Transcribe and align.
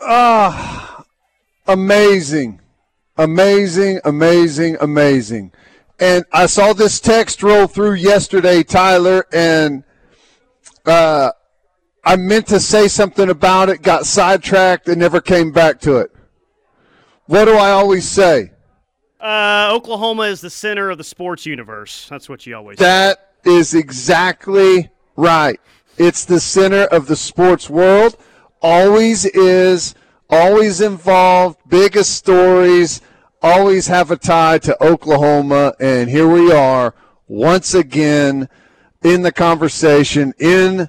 Ah, 0.00 1.04
amazing, 1.66 2.60
amazing, 3.16 4.00
amazing, 4.04 4.76
amazing. 4.80 5.52
And 6.00 6.24
I 6.32 6.46
saw 6.46 6.72
this 6.72 7.00
text 7.00 7.42
roll 7.42 7.66
through 7.66 7.94
yesterday, 7.94 8.62
Tyler, 8.62 9.26
and 9.32 9.82
uh, 10.86 11.32
I 12.04 12.16
meant 12.16 12.46
to 12.48 12.60
say 12.60 12.86
something 12.86 13.28
about 13.28 13.68
it, 13.68 13.82
got 13.82 14.06
sidetracked, 14.06 14.88
and 14.88 14.98
never 14.98 15.20
came 15.20 15.50
back 15.50 15.80
to 15.80 15.96
it. 15.98 16.12
What 17.26 17.46
do 17.46 17.54
I 17.56 17.70
always 17.72 18.08
say? 18.08 18.52
Uh, 19.20 19.70
Oklahoma 19.72 20.22
is 20.22 20.40
the 20.40 20.48
center 20.50 20.90
of 20.90 20.98
the 20.98 21.04
sports 21.04 21.44
universe. 21.44 22.06
That's 22.08 22.28
what 22.28 22.46
you 22.46 22.56
always 22.56 22.78
That 22.78 23.34
say. 23.44 23.50
is 23.50 23.74
exactly 23.74 24.88
right. 25.16 25.60
It's 25.98 26.24
the 26.24 26.38
center 26.38 26.84
of 26.84 27.08
the 27.08 27.16
sports 27.16 27.68
world. 27.68 28.16
Always 28.60 29.24
is, 29.24 29.94
always 30.28 30.80
involved, 30.80 31.58
biggest 31.68 32.14
stories, 32.14 33.00
always 33.40 33.86
have 33.86 34.10
a 34.10 34.16
tie 34.16 34.58
to 34.58 34.84
Oklahoma. 34.84 35.74
And 35.78 36.10
here 36.10 36.28
we 36.28 36.52
are 36.52 36.94
once 37.28 37.74
again 37.74 38.48
in 39.02 39.22
the 39.22 39.32
conversation 39.32 40.34
in 40.38 40.88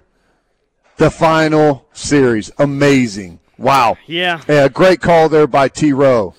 the 0.98 1.12
final 1.12 1.86
series. 1.94 2.52
Amazing. 2.58 3.40
Wow. 3.58 3.98
Yeah. 4.08 4.42
Yeah, 4.48 4.68
great 4.68 5.02
call 5.02 5.30
there 5.30 5.48
by 5.48 5.68
T. 5.68 5.94
Rowe. 5.94 6.34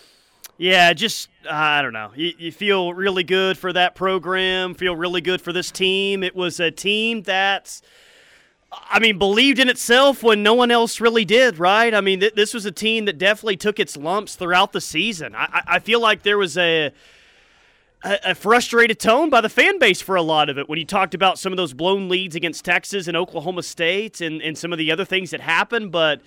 Yeah, 0.58 0.92
just 0.92 1.28
I 1.50 1.80
don't 1.80 1.92
know. 1.92 2.10
You, 2.14 2.32
you 2.38 2.52
feel 2.52 2.92
really 2.92 3.24
good 3.24 3.56
for 3.56 3.72
that 3.72 3.94
program. 3.94 4.74
Feel 4.74 4.94
really 4.94 5.20
good 5.20 5.40
for 5.40 5.52
this 5.52 5.70
team. 5.70 6.22
It 6.22 6.36
was 6.36 6.60
a 6.60 6.70
team 6.70 7.22
that's, 7.22 7.80
I 8.72 9.00
mean, 9.00 9.18
believed 9.18 9.58
in 9.58 9.68
itself 9.68 10.22
when 10.22 10.42
no 10.42 10.54
one 10.54 10.70
else 10.70 11.00
really 11.00 11.24
did. 11.24 11.58
Right? 11.58 11.92
I 11.92 12.00
mean, 12.00 12.20
th- 12.20 12.34
this 12.34 12.54
was 12.54 12.66
a 12.66 12.72
team 12.72 13.04
that 13.06 13.18
definitely 13.18 13.56
took 13.56 13.80
its 13.80 13.96
lumps 13.96 14.36
throughout 14.36 14.72
the 14.72 14.80
season. 14.80 15.34
I, 15.34 15.62
I, 15.66 15.78
feel 15.80 16.00
like 16.00 16.22
there 16.22 16.38
was 16.38 16.56
a, 16.56 16.92
a 18.04 18.18
a 18.26 18.34
frustrated 18.34 18.98
tone 19.00 19.28
by 19.28 19.40
the 19.40 19.48
fan 19.48 19.78
base 19.78 20.00
for 20.00 20.16
a 20.16 20.22
lot 20.22 20.48
of 20.48 20.58
it 20.58 20.68
when 20.68 20.78
you 20.78 20.84
talked 20.84 21.14
about 21.14 21.38
some 21.38 21.52
of 21.52 21.56
those 21.56 21.72
blown 21.72 22.08
leads 22.08 22.36
against 22.36 22.64
Texas 22.64 23.08
and 23.08 23.16
Oklahoma 23.16 23.62
State 23.62 24.20
and, 24.20 24.40
and 24.40 24.56
some 24.56 24.72
of 24.72 24.78
the 24.78 24.92
other 24.92 25.04
things 25.04 25.30
that 25.30 25.40
happened, 25.40 25.90
but 25.90 26.20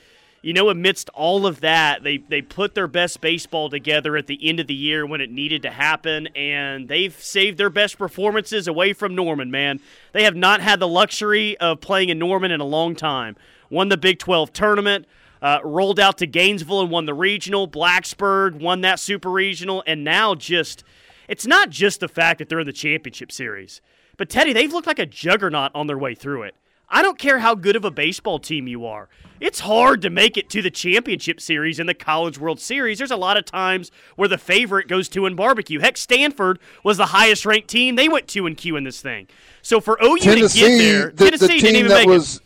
you 0.43 0.51
know, 0.51 0.69
amidst 0.69 1.09
all 1.11 1.47
of 1.47 1.61
that, 1.61 2.03
they 2.03 2.17
they 2.17 2.41
put 2.41 2.75
their 2.75 2.87
best 2.87 3.21
baseball 3.21 3.69
together 3.69 4.17
at 4.17 4.27
the 4.27 4.37
end 4.47 4.59
of 4.59 4.67
the 4.67 4.73
year 4.73 5.05
when 5.05 5.21
it 5.21 5.31
needed 5.31 5.61
to 5.61 5.71
happen, 5.71 6.27
and 6.35 6.89
they've 6.89 7.15
saved 7.17 7.57
their 7.57 7.69
best 7.69 7.97
performances 7.97 8.67
away 8.67 8.91
from 8.91 9.15
Norman. 9.15 9.49
Man, 9.49 9.79
they 10.11 10.23
have 10.25 10.35
not 10.35 10.59
had 10.59 10.81
the 10.81 10.87
luxury 10.87 11.57
of 11.57 11.79
playing 11.79 12.09
in 12.09 12.19
Norman 12.19 12.51
in 12.51 12.59
a 12.59 12.65
long 12.65 12.93
time. 12.93 13.37
Won 13.69 13.87
the 13.87 13.97
Big 13.97 14.19
12 14.19 14.51
tournament. 14.51 15.07
Uh, 15.41 15.59
rolled 15.63 15.99
out 15.99 16.17
to 16.17 16.27
Gainesville 16.27 16.81
and 16.81 16.91
won 16.91 17.05
the 17.05 17.13
regional. 17.13 17.67
Blacksburg 17.67 18.59
won 18.61 18.81
that 18.81 18.99
super 18.99 19.29
regional, 19.29 19.81
and 19.87 20.03
now 20.03 20.35
just 20.35 20.83
it's 21.29 21.47
not 21.47 21.69
just 21.69 22.01
the 22.01 22.09
fact 22.09 22.39
that 22.39 22.49
they're 22.49 22.59
in 22.59 22.67
the 22.67 22.73
championship 22.73 23.31
series, 23.31 23.81
but 24.17 24.29
Teddy, 24.29 24.51
they've 24.51 24.71
looked 24.71 24.87
like 24.87 24.99
a 24.99 25.05
juggernaut 25.05 25.71
on 25.73 25.87
their 25.87 25.97
way 25.97 26.15
through 26.15 26.43
it. 26.43 26.55
I 26.89 27.01
don't 27.01 27.17
care 27.17 27.39
how 27.39 27.55
good 27.55 27.75
of 27.75 27.85
a 27.85 27.91
baseball 27.91 28.39
team 28.39 28.67
you 28.67 28.85
are. 28.85 29.09
It's 29.39 29.61
hard 29.61 30.01
to 30.03 30.09
make 30.09 30.37
it 30.37 30.49
to 30.51 30.61
the 30.61 30.69
championship 30.71 31.41
series 31.41 31.79
in 31.79 31.87
the 31.87 31.93
College 31.93 32.37
World 32.37 32.59
Series. 32.59 32.99
There's 32.99 33.11
a 33.11 33.17
lot 33.17 33.35
of 33.35 33.45
times 33.45 33.91
where 34.15 34.29
the 34.29 34.37
favorite 34.37 34.87
goes 34.87 35.09
two 35.09 35.25
in 35.25 35.35
barbecue. 35.35 35.79
Heck, 35.79 35.97
Stanford 35.97 36.59
was 36.83 36.97
the 36.97 37.07
highest 37.07 37.45
ranked 37.45 37.67
team. 37.67 37.95
They 37.95 38.07
went 38.07 38.27
two 38.27 38.45
and 38.45 38.55
Q 38.55 38.75
in 38.77 38.83
this 38.83 39.01
thing. 39.01 39.27
So 39.61 39.81
for 39.81 39.97
OU 40.03 40.17
Tennessee, 40.19 40.59
to 40.61 40.67
get 40.67 40.77
there, 40.77 41.09
the, 41.11 41.25
Tennessee 41.25 41.47
the 41.47 41.59
didn't 41.59 41.75
even 41.77 41.89
that 41.89 41.97
make 42.01 42.07
was 42.07 42.37
it. 42.37 42.41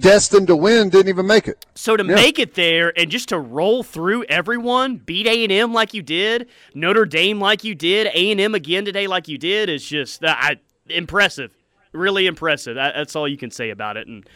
destined 0.00 0.46
to 0.48 0.56
win 0.56 0.88
didn't 0.88 1.08
even 1.10 1.26
make 1.26 1.46
it. 1.46 1.64
So 1.74 1.96
to 1.96 2.04
Yeah. 2.04 2.14
make 2.14 2.38
it 2.40 2.54
there 2.54 2.92
and 2.98 3.10
just 3.10 3.28
to 3.28 3.38
roll 3.38 3.82
through 3.84 4.24
everyone, 4.24 4.96
beat 4.96 5.26
A 5.28 5.44
and 5.44 5.52
M 5.52 5.72
like 5.72 5.92
you 5.94 6.02
did, 6.02 6.48
Notre 6.74 7.04
Dame 7.04 7.38
like 7.40 7.62
you 7.62 7.74
did, 7.76 8.08
A 8.14 8.32
and 8.32 8.40
M 8.40 8.54
again 8.54 8.84
today 8.84 9.06
like 9.06 9.28
you 9.28 9.38
did 9.38 9.68
is 9.68 9.84
just 9.86 10.24
uh, 10.24 10.34
I, 10.36 10.56
impressive, 10.88 11.54
really 11.92 12.26
impressive. 12.26 12.74
That, 12.76 12.94
that's 12.96 13.16
all 13.16 13.28
you 13.28 13.36
can 13.36 13.50
say 13.50 13.70
about 13.70 13.96
it. 13.96 14.06
And 14.06 14.28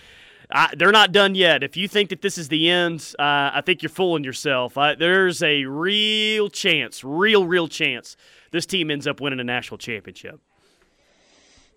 I, 0.50 0.72
they're 0.76 0.92
not 0.92 1.12
done 1.12 1.34
yet. 1.34 1.62
If 1.62 1.76
you 1.76 1.88
think 1.88 2.10
that 2.10 2.22
this 2.22 2.38
is 2.38 2.48
the 2.48 2.68
end, 2.70 3.14
uh, 3.18 3.50
I 3.54 3.62
think 3.64 3.82
you're 3.82 3.90
fooling 3.90 4.24
yourself. 4.24 4.78
I, 4.78 4.94
there's 4.94 5.42
a 5.42 5.64
real 5.64 6.48
chance, 6.48 7.02
real, 7.02 7.46
real 7.46 7.68
chance, 7.68 8.16
this 8.52 8.66
team 8.66 8.90
ends 8.90 9.06
up 9.06 9.20
winning 9.20 9.40
a 9.40 9.44
national 9.44 9.78
championship. 9.78 10.40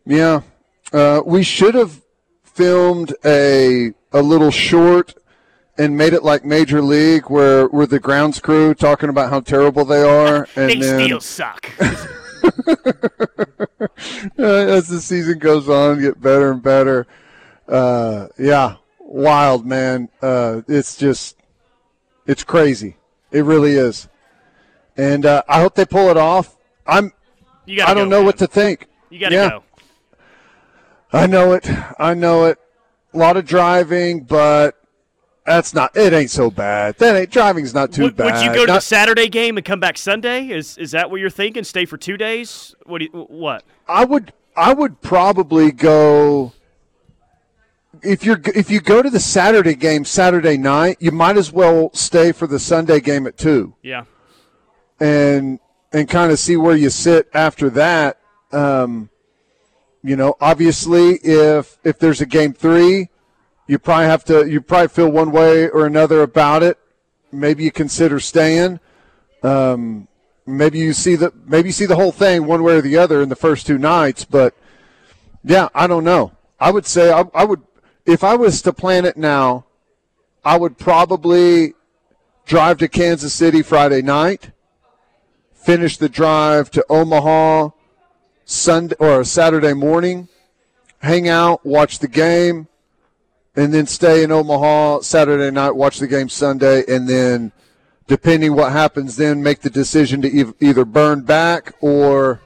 Yeah, 0.05 0.41
uh, 0.93 1.21
we 1.25 1.43
should 1.43 1.75
have 1.75 2.01
filmed 2.43 3.13
a 3.25 3.91
a 4.11 4.21
little 4.21 4.51
short 4.51 5.13
and 5.77 5.97
made 5.97 6.13
it 6.13 6.23
like 6.23 6.43
Major 6.43 6.81
League, 6.81 7.29
where 7.29 7.67
we're 7.69 7.85
the 7.85 7.99
grounds 7.99 8.39
crew 8.39 8.73
talking 8.73 9.09
about 9.09 9.29
how 9.29 9.39
terrible 9.39 9.85
they 9.85 10.01
are, 10.01 10.47
and 10.55 10.69
they 10.71 10.79
then 10.79 11.05
still 11.05 11.21
suck. 11.21 11.69
as 14.37 14.87
the 14.87 14.99
season 15.01 15.39
goes 15.39 15.69
on, 15.69 15.99
get 16.01 16.21
better 16.21 16.51
and 16.51 16.61
better. 16.61 17.07
Uh, 17.67 18.27
yeah, 18.37 18.77
wild 18.99 19.65
man. 19.65 20.09
Uh, 20.21 20.61
it's 20.67 20.95
just, 20.97 21.37
it's 22.25 22.43
crazy. 22.43 22.97
It 23.31 23.45
really 23.45 23.75
is, 23.75 24.07
and 24.97 25.25
uh, 25.25 25.43
I 25.47 25.61
hope 25.61 25.75
they 25.75 25.85
pull 25.85 26.09
it 26.09 26.17
off. 26.17 26.57
I'm. 26.87 27.13
You 27.65 27.77
gotta 27.77 27.91
I 27.91 27.93
don't 27.93 28.05
go, 28.05 28.09
know 28.09 28.17
man. 28.17 28.25
what 28.25 28.37
to 28.39 28.47
think. 28.47 28.87
You 29.09 29.19
got 29.19 29.29
to 29.29 29.35
yeah. 29.35 29.49
go. 29.49 29.63
I 31.11 31.27
know 31.27 31.53
it. 31.53 31.69
I 31.99 32.13
know 32.13 32.45
it. 32.45 32.57
A 33.13 33.17
lot 33.17 33.37
of 33.37 33.45
driving, 33.45 34.23
but 34.23 34.78
that's 35.49 35.73
not. 35.73 35.97
It 35.97 36.13
ain't 36.13 36.29
so 36.29 36.51
bad. 36.51 36.95
That 36.99 37.15
ain't 37.15 37.31
driving's 37.31 37.73
not 37.73 37.91
too 37.91 38.03
Would, 38.03 38.15
bad. 38.15 38.25
would 38.35 38.43
you 38.43 38.53
go 38.53 38.65
to 38.67 38.73
the 38.73 38.79
Saturday 38.79 39.27
game 39.27 39.57
and 39.57 39.65
come 39.65 39.79
back 39.79 39.97
Sunday? 39.97 40.49
Is 40.49 40.77
is 40.77 40.91
that 40.91 41.09
what 41.09 41.19
you're 41.19 41.29
thinking? 41.31 41.63
Stay 41.63 41.85
for 41.85 41.97
two 41.97 42.17
days? 42.17 42.75
What? 42.85 42.99
Do 42.99 43.05
you, 43.05 43.11
what? 43.11 43.63
I 43.87 44.05
would. 44.05 44.31
I 44.55 44.73
would 44.73 45.01
probably 45.01 45.71
go. 45.71 46.53
If 48.03 48.23
you're 48.23 48.39
if 48.55 48.69
you 48.69 48.79
go 48.79 49.01
to 49.01 49.09
the 49.09 49.19
Saturday 49.19 49.73
game 49.73 50.05
Saturday 50.05 50.55
night, 50.55 50.97
you 50.99 51.11
might 51.11 51.35
as 51.35 51.51
well 51.51 51.89
stay 51.93 52.31
for 52.31 52.45
the 52.45 52.59
Sunday 52.59 52.99
game 52.99 53.25
at 53.25 53.35
two 53.37 53.73
Yeah. 53.81 54.03
and 54.99 55.59
and 55.91 56.07
kind 56.07 56.31
of 56.31 56.37
see 56.37 56.55
where 56.57 56.75
you 56.75 56.91
sit 56.91 57.27
after 57.33 57.69
that. 57.71 58.19
Um, 58.51 59.09
you 60.03 60.15
know, 60.15 60.35
obviously, 60.39 61.15
if 61.23 61.77
if 61.83 61.97
there's 61.99 62.21
a 62.21 62.25
game 62.27 62.53
three, 62.53 63.09
you 63.69 63.77
probably 63.77 64.07
have 64.07 64.23
to 64.25 64.49
you 64.49 64.61
probably 64.61 64.87
feel 64.87 65.09
one 65.11 65.31
way 65.31 65.69
or 65.69 65.85
another 65.85 66.23
about 66.23 66.63
it. 66.63 66.79
Maybe 67.31 67.63
you 67.63 67.71
consider 67.71 68.19
staying. 68.19 68.79
Um, 69.43 70.07
maybe 70.45 70.79
you 70.79 70.91
see 70.91 71.15
the 71.15 71.31
maybe 71.45 71.69
you 71.69 71.73
see 71.73 71.85
the 71.85 71.95
whole 71.95 72.11
thing 72.11 72.45
one 72.45 72.63
way 72.63 72.77
or 72.77 72.81
the 72.81 72.97
other 72.97 73.21
in 73.21 73.29
the 73.29 73.35
first 73.35 73.67
two 73.67 73.77
nights. 73.77 74.25
But 74.25 74.55
yeah, 75.43 75.69
I 75.75 75.85
don't 75.85 76.03
know. 76.03 76.31
I 76.59 76.71
would 76.71 76.87
say 76.87 77.11
I, 77.11 77.23
I 77.33 77.45
would 77.45 77.61
if 78.05 78.23
I 78.23 78.35
was 78.35 78.61
to 78.63 78.73
plan 78.73 79.05
it 79.05 79.17
now, 79.17 79.65
I 80.43 80.57
would 80.57 80.79
probably 80.79 81.75
drive 82.47 82.79
to 82.79 82.87
Kansas 82.87 83.33
City 83.33 83.61
Friday 83.61 84.01
night 84.01 84.49
finish 85.59 85.97
the 85.97 86.09
drive 86.09 86.71
to 86.71 86.83
Omaha 86.89 87.69
Sunday 88.45 88.95
or 88.97 89.23
Saturday 89.23 89.73
morning, 89.73 90.27
hang 90.99 91.27
out, 91.27 91.63
watch 91.63 91.99
the 91.99 92.07
game, 92.07 92.67
and 93.59 93.73
then 93.73 93.85
stay 93.85 94.23
in 94.23 94.31
Omaha 94.31 95.01
Saturday 95.01 95.51
night, 95.51 95.71
watch 95.71 95.99
the 95.99 96.07
game 96.07 96.29
Sunday, 96.29 96.83
and 96.87 97.09
then 97.09 97.51
depending 98.07 98.55
what 98.55 98.71
happens 98.71 99.17
then 99.17 99.43
make 99.43 99.59
the 99.61 99.69
decision 99.69 100.21
to 100.21 100.39
ev- 100.39 100.53
either 100.59 100.83
burn 100.83 101.21
back 101.21 101.75
or 101.79 102.41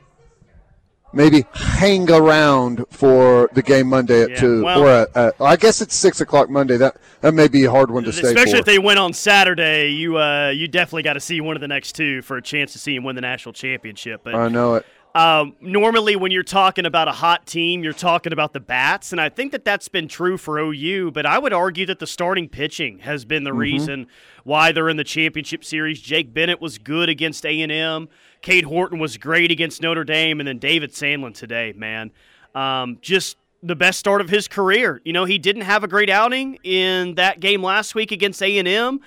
maybe 1.13 1.45
hang 1.53 2.09
around 2.11 2.83
for 2.89 3.49
the 3.53 3.61
game 3.61 3.87
Monday 3.87 4.23
at 4.23 4.31
Yeah, 4.31 4.39
two 4.39 4.63
well- 4.63 4.81
or 4.81 4.89
at, 4.89 5.15
at, 5.15 5.35
I 5.39 5.55
guess 5.55 5.81
it's 5.81 5.95
six 5.95 6.19
o'clock 6.19 6.49
Monday. 6.49 6.77
That 6.77 6.97
that 7.21 7.33
may 7.33 7.47
be 7.47 7.63
a 7.65 7.71
hard 7.71 7.91
one 7.91 8.03
to 8.03 8.11
stay 8.11 8.27
Especially 8.27 8.59
if 8.59 8.65
they 8.65 8.79
win 8.79 8.97
on 8.97 9.13
Saturday, 9.13 9.89
you 9.89 10.17
uh, 10.17 10.49
you 10.49 10.67
definitely 10.67 11.03
got 11.03 11.13
to 11.13 11.19
see 11.21 11.39
one 11.39 11.55
of 11.55 11.61
the 11.61 11.67
next 11.67 11.93
two 11.93 12.21
for 12.23 12.37
a 12.37 12.41
chance 12.41 12.73
to 12.73 12.79
see 12.79 12.95
him 12.95 13.03
win 13.03 13.15
the 13.15 13.21
national 13.21 13.53
championship. 13.53 14.21
But 14.23 14.35
I 14.35 14.49
know 14.49 14.75
it. 14.75 14.85
Um, 15.15 15.55
normally, 15.61 16.15
when 16.15 16.31
you're 16.31 16.41
talking 16.41 16.85
about 16.87 17.07
a 17.07 17.11
hot 17.11 17.45
team, 17.45 17.83
you're 17.83 17.93
talking 17.93 18.33
about 18.33 18.53
the 18.53 18.59
bats, 18.59 19.11
and 19.11 19.21
I 19.21 19.29
think 19.29 19.51
that 19.51 19.63
that's 19.63 19.87
been 19.87 20.07
true 20.07 20.37
for 20.37 20.57
OU. 20.59 21.11
But 21.11 21.25
I 21.27 21.37
would 21.37 21.53
argue 21.53 21.85
that 21.85 21.99
the 21.99 22.07
starting 22.07 22.49
pitching 22.49 22.99
has 22.99 23.23
been 23.25 23.43
the 23.43 23.51
Mm-hmm. 23.51 23.59
reason 23.59 24.07
why 24.43 24.71
they're 24.71 24.89
in 24.89 24.97
the 24.97 25.03
championship 25.03 25.63
series. 25.63 26.01
Jake 26.01 26.33
Bennett 26.33 26.59
was 26.59 26.77
good 26.79 27.09
against 27.09 27.45
A 27.45 27.61
and 27.61 27.71
M. 27.71 28.09
Cade 28.41 28.63
Horton 28.65 28.97
was 28.99 29.17
great 29.17 29.51
against 29.51 29.81
Notre 29.81 30.03
Dame, 30.03 30.39
and 30.39 30.47
then 30.47 30.57
David 30.57 30.91
Sandlin 30.91 31.33
today, 31.35 31.73
man, 31.77 32.11
um, 32.55 32.97
just 33.01 33.37
the 33.61 33.75
best 33.75 33.99
start 33.99 34.19
of 34.19 34.29
his 34.29 34.47
career. 34.49 34.99
You 35.05 35.13
know, 35.13 35.23
he 35.25 35.37
didn't 35.37 35.61
have 35.61 35.83
a 35.83 35.87
great 35.87 36.09
outing 36.09 36.55
in 36.63 37.15
that 37.15 37.39
game 37.39 37.63
last 37.63 37.95
week 37.95 38.11
against 38.11 38.41
A 38.43 38.57
and 38.57 38.67
M. 38.67 38.99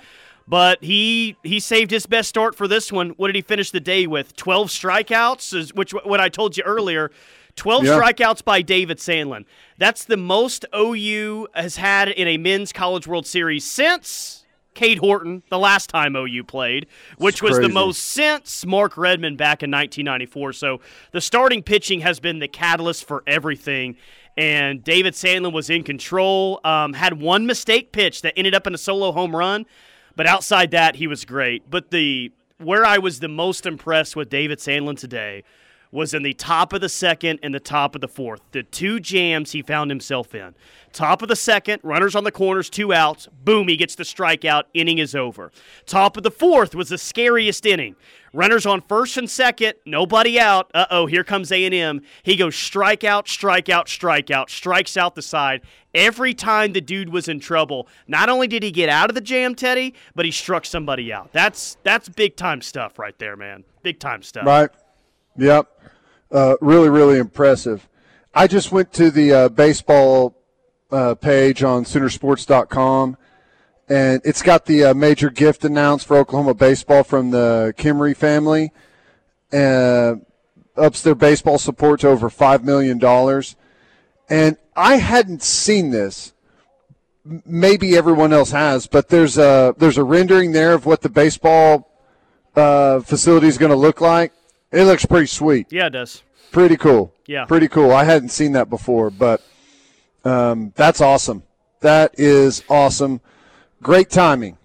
But 0.47 0.83
he 0.83 1.35
he 1.43 1.59
saved 1.59 1.91
his 1.91 2.05
best 2.05 2.29
start 2.29 2.55
for 2.55 2.67
this 2.67 2.91
one. 2.91 3.09
What 3.11 3.27
did 3.27 3.35
he 3.35 3.41
finish 3.41 3.71
the 3.71 3.79
day 3.81 4.07
with? 4.07 4.35
Twelve 4.35 4.69
strikeouts, 4.69 5.73
which 5.75 5.91
what 5.91 6.21
I 6.21 6.29
told 6.29 6.55
you 6.57 6.63
earlier. 6.63 7.11
Twelve 7.55 7.83
Yeah. 7.85 7.99
strikeouts 7.99 8.43
by 8.45 8.61
David 8.61 8.97
Sandlin. 8.99 9.45
That's 9.77 10.05
the 10.05 10.15
most 10.17 10.63
OU 10.75 11.47
has 11.53 11.77
had 11.77 12.09
in 12.09 12.27
a 12.27 12.37
men's 12.37 12.71
College 12.71 13.07
World 13.07 13.25
Series 13.27 13.65
since 13.65 14.45
Cade 14.73 14.99
Horton 14.99 15.41
the 15.49 15.57
last 15.57 15.89
time 15.89 16.15
OU 16.15 16.43
played, 16.43 16.85
which 17.17 17.41
was 17.41 17.57
the 17.59 17.67
most 17.67 18.01
since 18.03 18.63
Mark 18.65 18.95
Redman 18.95 19.35
back 19.35 19.63
in 19.63 19.71
1994. 19.71 20.53
So 20.53 20.79
the 21.11 21.19
starting 21.19 21.63
pitching 21.63 22.01
has 22.01 22.19
been 22.19 22.39
the 22.39 22.47
catalyst 22.47 23.05
for 23.05 23.23
everything. 23.27 23.97
And 24.37 24.83
David 24.83 25.15
Sandlin 25.15 25.51
was 25.51 25.71
in 25.71 25.81
control. 25.83 26.61
Um, 26.63 26.93
had 26.93 27.19
one 27.19 27.47
mistake 27.47 27.91
pitch 27.91 28.21
that 28.21 28.33
ended 28.37 28.53
up 28.53 28.67
in 28.67 28.75
a 28.75 28.77
solo 28.77 29.11
home 29.11 29.35
run, 29.35 29.65
but 30.17 30.25
outside 30.25 30.71
that, 30.71 30.95
he 30.95 31.07
was 31.07 31.23
great. 31.23 31.69
But 31.69 31.91
the 31.91 32.31
where 32.57 32.83
I 32.83 32.97
was 32.97 33.19
the 33.19 33.27
most 33.27 33.67
impressed 33.67 34.15
with 34.15 34.29
David 34.29 34.57
Sandlin 34.57 34.97
today 34.97 35.43
was 35.91 36.13
in 36.13 36.23
the 36.23 36.33
top 36.33 36.73
of 36.73 36.81
the 36.81 36.89
second 36.89 37.39
and 37.43 37.53
the 37.53 37.59
top 37.59 37.95
of 37.95 38.01
the 38.01 38.07
fourth. 38.07 38.41
The 38.51 38.63
two 38.63 38.99
jams 38.99 39.51
he 39.51 39.61
found 39.61 39.91
himself 39.91 40.35
in. 40.35 40.55
Top 40.93 41.21
of 41.21 41.27
the 41.27 41.35
second, 41.35 41.79
runners 41.83 42.15
on 42.15 42.23
the 42.23 42.31
corners, 42.31 42.69
two 42.69 42.93
outs. 42.93 43.27
Boom, 43.43 43.67
he 43.67 43.77
gets 43.77 43.95
the 43.95 44.03
strikeout. 44.03 44.63
Inning 44.73 44.97
is 44.97 45.15
over. 45.15 45.51
Top 45.85 46.17
of 46.17 46.23
the 46.23 46.31
fourth 46.31 46.73
was 46.73 46.89
the 46.89 46.97
scariest 46.97 47.65
inning. 47.65 47.95
Runners 48.33 48.65
on 48.65 48.81
first 48.81 49.17
and 49.17 49.29
second, 49.29 49.75
nobody 49.85 50.39
out. 50.39 50.69
Uh 50.73 50.85
oh, 50.91 51.05
here 51.05 51.23
comes 51.23 51.51
A 51.51 51.65
and 51.65 51.73
M. 51.73 52.01
He 52.23 52.35
goes 52.35 52.55
strikeout, 52.55 53.25
strikeout, 53.25 53.85
strikeout, 53.85 54.49
strikes 54.49 54.97
out 54.97 55.15
the 55.15 55.21
side. 55.21 55.61
Every 55.93 56.33
time 56.33 56.73
the 56.73 56.81
dude 56.81 57.09
was 57.09 57.27
in 57.27 57.39
trouble, 57.39 57.87
not 58.07 58.29
only 58.29 58.47
did 58.47 58.63
he 58.63 58.71
get 58.71 58.89
out 58.89 59.09
of 59.09 59.15
the 59.15 59.21
jam, 59.21 59.55
Teddy, 59.55 59.93
but 60.13 60.25
he 60.25 60.31
struck 60.31 60.65
somebody 60.65 61.11
out. 61.11 61.31
That's 61.31 61.77
that's 61.83 62.09
big 62.09 62.35
time 62.35 62.61
stuff 62.61 62.99
right 62.99 63.17
there, 63.17 63.35
man. 63.35 63.63
Big 63.81 63.99
time 63.99 64.21
stuff. 64.21 64.45
Right. 64.45 64.69
Yep. 65.37 65.67
Uh, 66.31 66.55
really, 66.61 66.89
really 66.89 67.19
impressive. 67.19 67.87
I 68.33 68.47
just 68.47 68.71
went 68.71 68.91
to 68.93 69.09
the 69.09 69.33
uh, 69.33 69.49
baseball 69.49 70.35
uh, 70.91 71.15
page 71.15 71.63
on 71.63 71.85
Soonersports.com, 71.85 73.17
and 73.89 74.21
it's 74.25 74.41
got 74.41 74.65
the 74.65 74.85
uh, 74.85 74.93
major 74.93 75.29
gift 75.29 75.63
announced 75.63 76.07
for 76.07 76.17
Oklahoma 76.17 76.53
baseball 76.53 77.03
from 77.03 77.31
the 77.31 77.73
Kimry 77.77 78.15
family. 78.15 78.71
Uh, 79.53 80.15
ups 80.77 81.01
their 81.01 81.15
baseball 81.15 81.57
support 81.57 82.01
to 82.01 82.07
over 82.07 82.29
$5 82.29 82.63
million. 82.63 82.99
And 84.29 84.57
I 84.75 84.97
hadn't 84.97 85.41
seen 85.41 85.89
this. 85.89 86.33
Maybe 87.45 87.97
everyone 87.97 88.31
else 88.31 88.51
has, 88.51 88.87
but 88.87 89.09
there's 89.09 89.37
a 89.37 89.75
there's 89.77 89.97
a 89.97 90.03
rendering 90.03 90.53
there 90.53 90.73
of 90.73 90.85
what 90.85 91.01
the 91.01 91.09
baseball 91.09 91.91
uh, 92.55 93.01
facility 93.01 93.47
is 93.47 93.57
going 93.57 93.71
to 93.71 93.77
look 93.77 93.99
like. 93.99 94.31
It 94.71 94.83
looks 94.83 95.05
pretty 95.05 95.27
sweet, 95.27 95.67
Yeah, 95.71 95.87
it 95.87 95.91
does. 95.91 96.23
pretty 96.51 96.77
cool. 96.77 97.13
Yeah. 97.25 97.45
pretty 97.45 97.67
cool. 97.67 97.91
I 97.91 98.03
hadn't 98.03 98.29
seen 98.29 98.53
that 98.53 98.69
before, 98.69 99.09
but 99.09 99.41
um, 100.25 100.73
that's 100.75 101.01
awesome. 101.01 101.43
That 101.81 102.15
is 102.17 102.63
awesome. 102.69 103.21
Great 103.81 104.09
timing. 104.09 104.57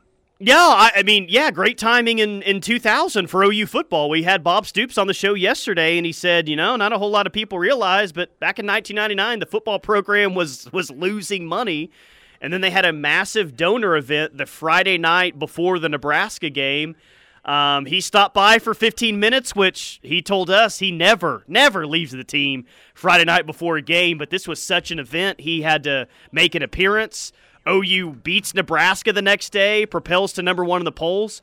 Yeah, 0.44 0.56
I, 0.56 0.90
I 0.96 1.02
mean, 1.04 1.26
yeah, 1.28 1.52
great 1.52 1.78
timing 1.78 2.19
in, 2.19 2.43
in 2.43 2.60
2000 2.60 3.28
for 3.28 3.44
OU 3.44 3.66
football. 3.66 4.10
We 4.10 4.25
had 4.25 4.43
Bob 4.43 4.66
Stoops 4.66 4.99
on 4.99 5.06
the 5.06 5.14
show 5.14 5.34
yesterday, 5.34 5.96
and 5.99 6.05
he 6.05 6.10
said, 6.10 6.48
you 6.48 6.56
know, 6.56 6.75
not 6.75 6.93
a 6.93 6.98
whole 6.98 7.10
lot 7.10 7.28
of 7.28 7.32
people 7.32 7.60
realize, 7.60 8.10
but 8.10 8.37
back 8.40 8.58
in 8.58 8.66
1999, 8.66 9.38
the 9.38 9.46
football 9.46 9.78
program 9.78 10.34
was 10.34 10.69
was 10.72 10.90
losing 10.90 11.46
money, 11.46 11.93
and 12.40 12.52
then 12.52 12.60
they 12.60 12.70
had 12.70 12.84
a 12.84 12.93
massive 12.93 13.56
donor 13.56 13.94
event 13.96 14.37
the 14.37 14.46
Friday 14.46 14.98
night 14.98 15.38
before 15.38 15.78
the 15.78 15.88
Nebraska 15.88 16.50
game. 16.50 16.96
Um, 17.44 17.87
he 17.87 18.00
stopped 18.00 18.35
by 18.35 18.59
for 18.59 18.73
15 18.73 19.19
minutes, 19.19 19.56
which 19.56 19.99
he 20.03 20.23
told 20.23 20.49
us 20.49 20.79
he 20.79 20.93
never, 20.93 21.43
never 21.49 21.87
leaves 21.87 22.12
the 22.12 22.23
team 22.23 22.67
Friday 22.94 23.25
night 23.25 23.47
before 23.47 23.77
a 23.77 23.83
game. 23.83 24.17
But 24.17 24.31
this 24.31 24.47
was 24.47 24.62
such 24.62 24.91
an 24.91 24.99
event, 24.99 25.41
he 25.41 25.62
had 25.62 25.83
to 25.85 26.06
make 26.31 26.55
an 26.55 26.62
appearance. 26.62 27.33
OU 27.69 28.21
beats 28.23 28.55
Nebraska 28.55 29.12
the 29.12 29.23
next 29.23 29.50
day, 29.50 29.87
propels 29.87 30.33
to 30.35 30.43
number 30.43 30.65
one 30.65 30.81
in 30.81 30.85
the 30.85 30.93
polls. 30.93 31.43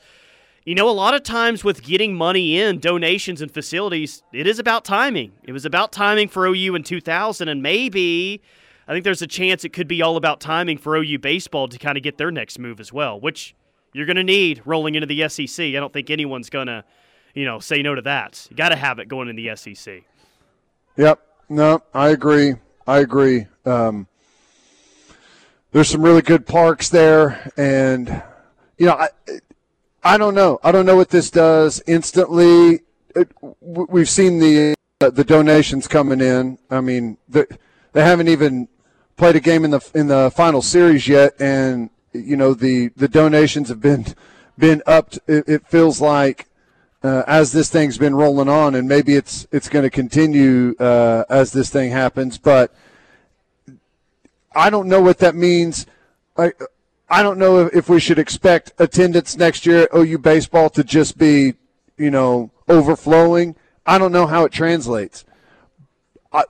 You 0.66 0.76
know, 0.76 0.90
a 0.90 0.92
lot 0.92 1.14
of 1.14 1.24
times 1.24 1.64
with 1.64 1.82
getting 1.82 2.14
money 2.14 2.60
in, 2.60 2.80
donations 2.80 3.42
and 3.42 3.52
facilities, 3.52 4.24
it 4.34 4.46
is 4.46 4.60
about 4.60 4.86
timing. 4.86 5.32
It 5.44 5.54
was 5.54 5.66
about 5.66 5.92
timing 5.92 6.28
for 6.28 6.46
OU 6.46 6.76
in 6.76 6.84
2000, 6.84 7.48
and 7.48 7.64
maybe 7.64 8.42
I 8.88 8.92
think 8.92 9.04
there's 9.04 9.22
a 9.22 9.28
chance 9.28 9.64
it 9.64 9.74
could 9.74 9.88
be 9.88 10.02
all 10.02 10.18
about 10.18 10.40
timing 10.40 10.78
for 10.78 10.96
OU 10.96 11.20
baseball 11.20 11.68
to 11.70 11.78
kind 11.78 11.98
of 11.98 12.04
get 12.04 12.18
their 12.18 12.32
next 12.32 12.60
move 12.60 12.80
as 12.80 12.92
well, 12.92 13.20
which 13.20 13.56
you're 13.94 14.06
going 14.06 14.18
to 14.18 14.24
need 14.24 14.62
rolling 14.66 14.96
into 14.96 15.08
the 15.08 15.28
SEC. 15.30 15.66
I 15.66 15.72
don't 15.72 15.92
think 15.92 16.10
anyone's 16.10 16.50
going 16.50 16.68
to, 16.68 16.84
you 17.34 17.46
know, 17.46 17.60
say 17.60 17.82
no 17.82 17.96
to 17.96 18.02
that. 18.04 18.48
You 18.50 18.58
got 18.58 18.70
to 18.70 18.76
have 18.76 19.00
it 19.00 19.08
going 19.08 19.30
in 19.30 19.36
the 19.36 19.56
SEC. 19.56 20.04
Yep. 20.98 21.20
No, 21.50 21.82
I 21.94 22.10
agree. 22.10 22.56
I 22.86 23.00
agree. 23.00 23.48
Um, 23.66 24.08
there's 25.72 25.88
some 25.88 26.02
really 26.02 26.22
good 26.22 26.46
parks 26.46 26.90
there, 26.90 27.52
and 27.58 28.24
you 28.78 28.86
know, 28.88 28.94
I, 28.94 29.10
I 30.04 30.18
don't 30.18 30.34
know. 30.34 30.60
I 30.64 30.72
don't 30.72 30.86
know 30.86 30.96
what 30.96 31.10
this 31.10 31.30
does 31.30 31.82
instantly. 31.86 32.82
It, 33.16 33.32
we've 33.62 34.10
seen 34.10 34.40
the 34.40 34.76
uh, 35.02 35.10
the 35.10 35.24
donations 35.24 35.88
coming 35.88 36.22
in. 36.22 36.58
I 36.70 36.82
mean, 36.82 37.18
the, 37.28 37.48
they 37.94 38.04
haven't 38.04 38.28
even 38.28 38.68
played 39.18 39.36
a 39.36 39.40
game 39.40 39.66
in 39.66 39.72
the 39.72 39.92
in 39.94 40.08
the 40.08 40.32
final 40.36 40.62
series 40.62 41.08
yet, 41.08 41.40
and 41.40 41.90
you 42.14 42.38
know 42.38 42.54
the 42.54 42.90
the 42.96 43.08
donations 43.08 43.70
have 43.70 43.82
been 43.82 44.06
been 44.58 44.82
upped. 44.86 45.20
It, 45.28 45.48
it 45.48 45.68
feels 45.68 46.02
like 46.02 46.48
uh, 47.04 47.24
as 47.28 47.52
this 47.52 47.70
thing's 47.70 47.98
been 47.98 48.16
rolling 48.16 48.50
on, 48.50 48.76
and 48.76 48.88
maybe 48.88 49.16
it's 49.16 49.48
it's 49.52 49.70
going 49.70 49.84
to 49.84 49.90
continue 49.90 50.76
uh, 50.80 51.24
as 51.30 51.52
this 51.52 51.70
thing 51.70 51.92
happens. 51.92 52.38
But 52.38 52.74
I 54.54 54.70
don't 54.70 54.88
know 54.88 55.02
what 55.02 55.20
that 55.20 55.36
means. 55.36 55.86
I 56.38 56.54
I 57.10 57.24
don't 57.24 57.40
know 57.40 57.70
if 57.74 57.90
we 57.90 58.00
should 58.00 58.20
expect 58.20 58.74
attendance 58.78 59.38
next 59.38 59.66
year 59.66 59.84
at 59.84 59.96
OU 59.96 60.20
baseball 60.20 60.70
to 60.72 60.84
just 60.84 61.18
be 61.18 61.54
you 61.98 62.12
know 62.12 62.52
overflowing. 62.68 63.56
I 63.86 63.98
don't 63.98 64.12
know 64.12 64.28
how 64.28 64.44
it 64.46 64.52
translates 64.52 65.26
I, 66.32 66.44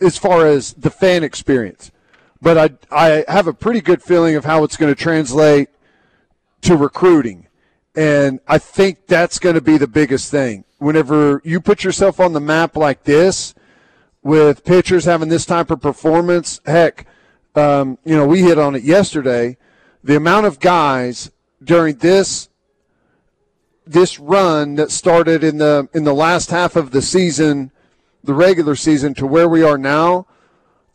as 0.00 0.16
far 0.16 0.46
as 0.46 0.74
the 0.74 0.90
fan 0.90 1.24
experience, 1.24 1.90
but 2.40 2.80
I 2.90 3.24
I 3.26 3.32
have 3.32 3.46
a 3.46 3.52
pretty 3.52 3.80
good 3.80 4.02
feeling 4.02 4.36
of 4.36 4.44
how 4.44 4.64
it's 4.64 4.76
going 4.76 4.94
to 4.94 5.00
translate 5.00 5.68
to 6.62 6.76
recruiting. 6.76 7.46
And 7.96 8.40
I 8.46 8.58
think 8.58 9.06
that's 9.06 9.38
going 9.38 9.54
to 9.56 9.60
be 9.60 9.76
the 9.76 9.88
biggest 9.88 10.30
thing. 10.30 10.64
Whenever 10.78 11.40
you 11.44 11.60
put 11.60 11.82
yourself 11.82 12.20
on 12.20 12.32
the 12.32 12.40
map 12.40 12.76
like 12.76 13.04
this, 13.04 13.54
with 14.22 14.64
pitchers 14.64 15.04
having 15.04 15.28
this 15.28 15.46
type 15.46 15.70
of 15.70 15.80
performance, 15.80 16.60
heck, 16.66 17.06
um, 17.54 17.98
you 18.04 18.16
know, 18.16 18.26
we 18.26 18.42
hit 18.42 18.58
on 18.58 18.74
it 18.74 18.82
yesterday. 18.82 19.56
The 20.04 20.16
amount 20.16 20.46
of 20.46 20.60
guys 20.60 21.30
during 21.62 21.96
this 21.96 22.48
this 23.86 24.18
run 24.18 24.74
that 24.74 24.90
started 24.90 25.42
in 25.42 25.56
the 25.56 25.88
in 25.94 26.04
the 26.04 26.14
last 26.14 26.50
half 26.50 26.76
of 26.76 26.90
the 26.90 27.00
season, 27.00 27.72
the 28.22 28.34
regular 28.34 28.76
season, 28.76 29.14
to 29.14 29.26
where 29.26 29.48
we 29.48 29.62
are 29.62 29.78
now, 29.78 30.26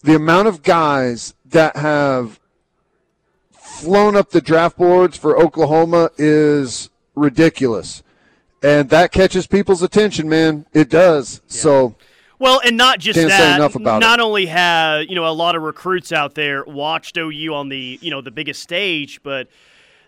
the 0.03 0.15
amount 0.15 0.47
of 0.47 0.61
guys 0.61 1.33
that 1.45 1.77
have 1.77 2.39
flown 3.51 4.15
up 4.15 4.29
the 4.31 4.41
draft 4.41 4.77
boards 4.77 5.17
for 5.17 5.37
Oklahoma 5.37 6.09
is 6.17 6.89
ridiculous. 7.15 8.03
And 8.61 8.89
that 8.89 9.11
catches 9.11 9.47
people's 9.47 9.81
attention, 9.81 10.29
man. 10.29 10.65
It 10.73 10.89
does. 10.89 11.41
So 11.47 11.95
Well, 12.39 12.61
and 12.65 12.77
not 12.77 12.99
just 12.99 13.19
Can't 13.19 13.31
say 13.31 13.37
that. 13.37 13.59
enough 13.59 13.75
about 13.75 13.99
not 13.99 14.19
only 14.19 14.45
have 14.45 15.03
you 15.03 15.15
know 15.15 15.27
a 15.27 15.31
lot 15.33 15.55
of 15.55 15.63
recruits 15.63 16.11
out 16.11 16.35
there 16.35 16.63
watched 16.63 17.17
OU 17.17 17.53
on 17.53 17.69
the 17.69 17.99
you 18.01 18.11
know 18.11 18.21
the 18.21 18.31
biggest 18.31 18.61
stage, 18.61 19.21
but 19.23 19.47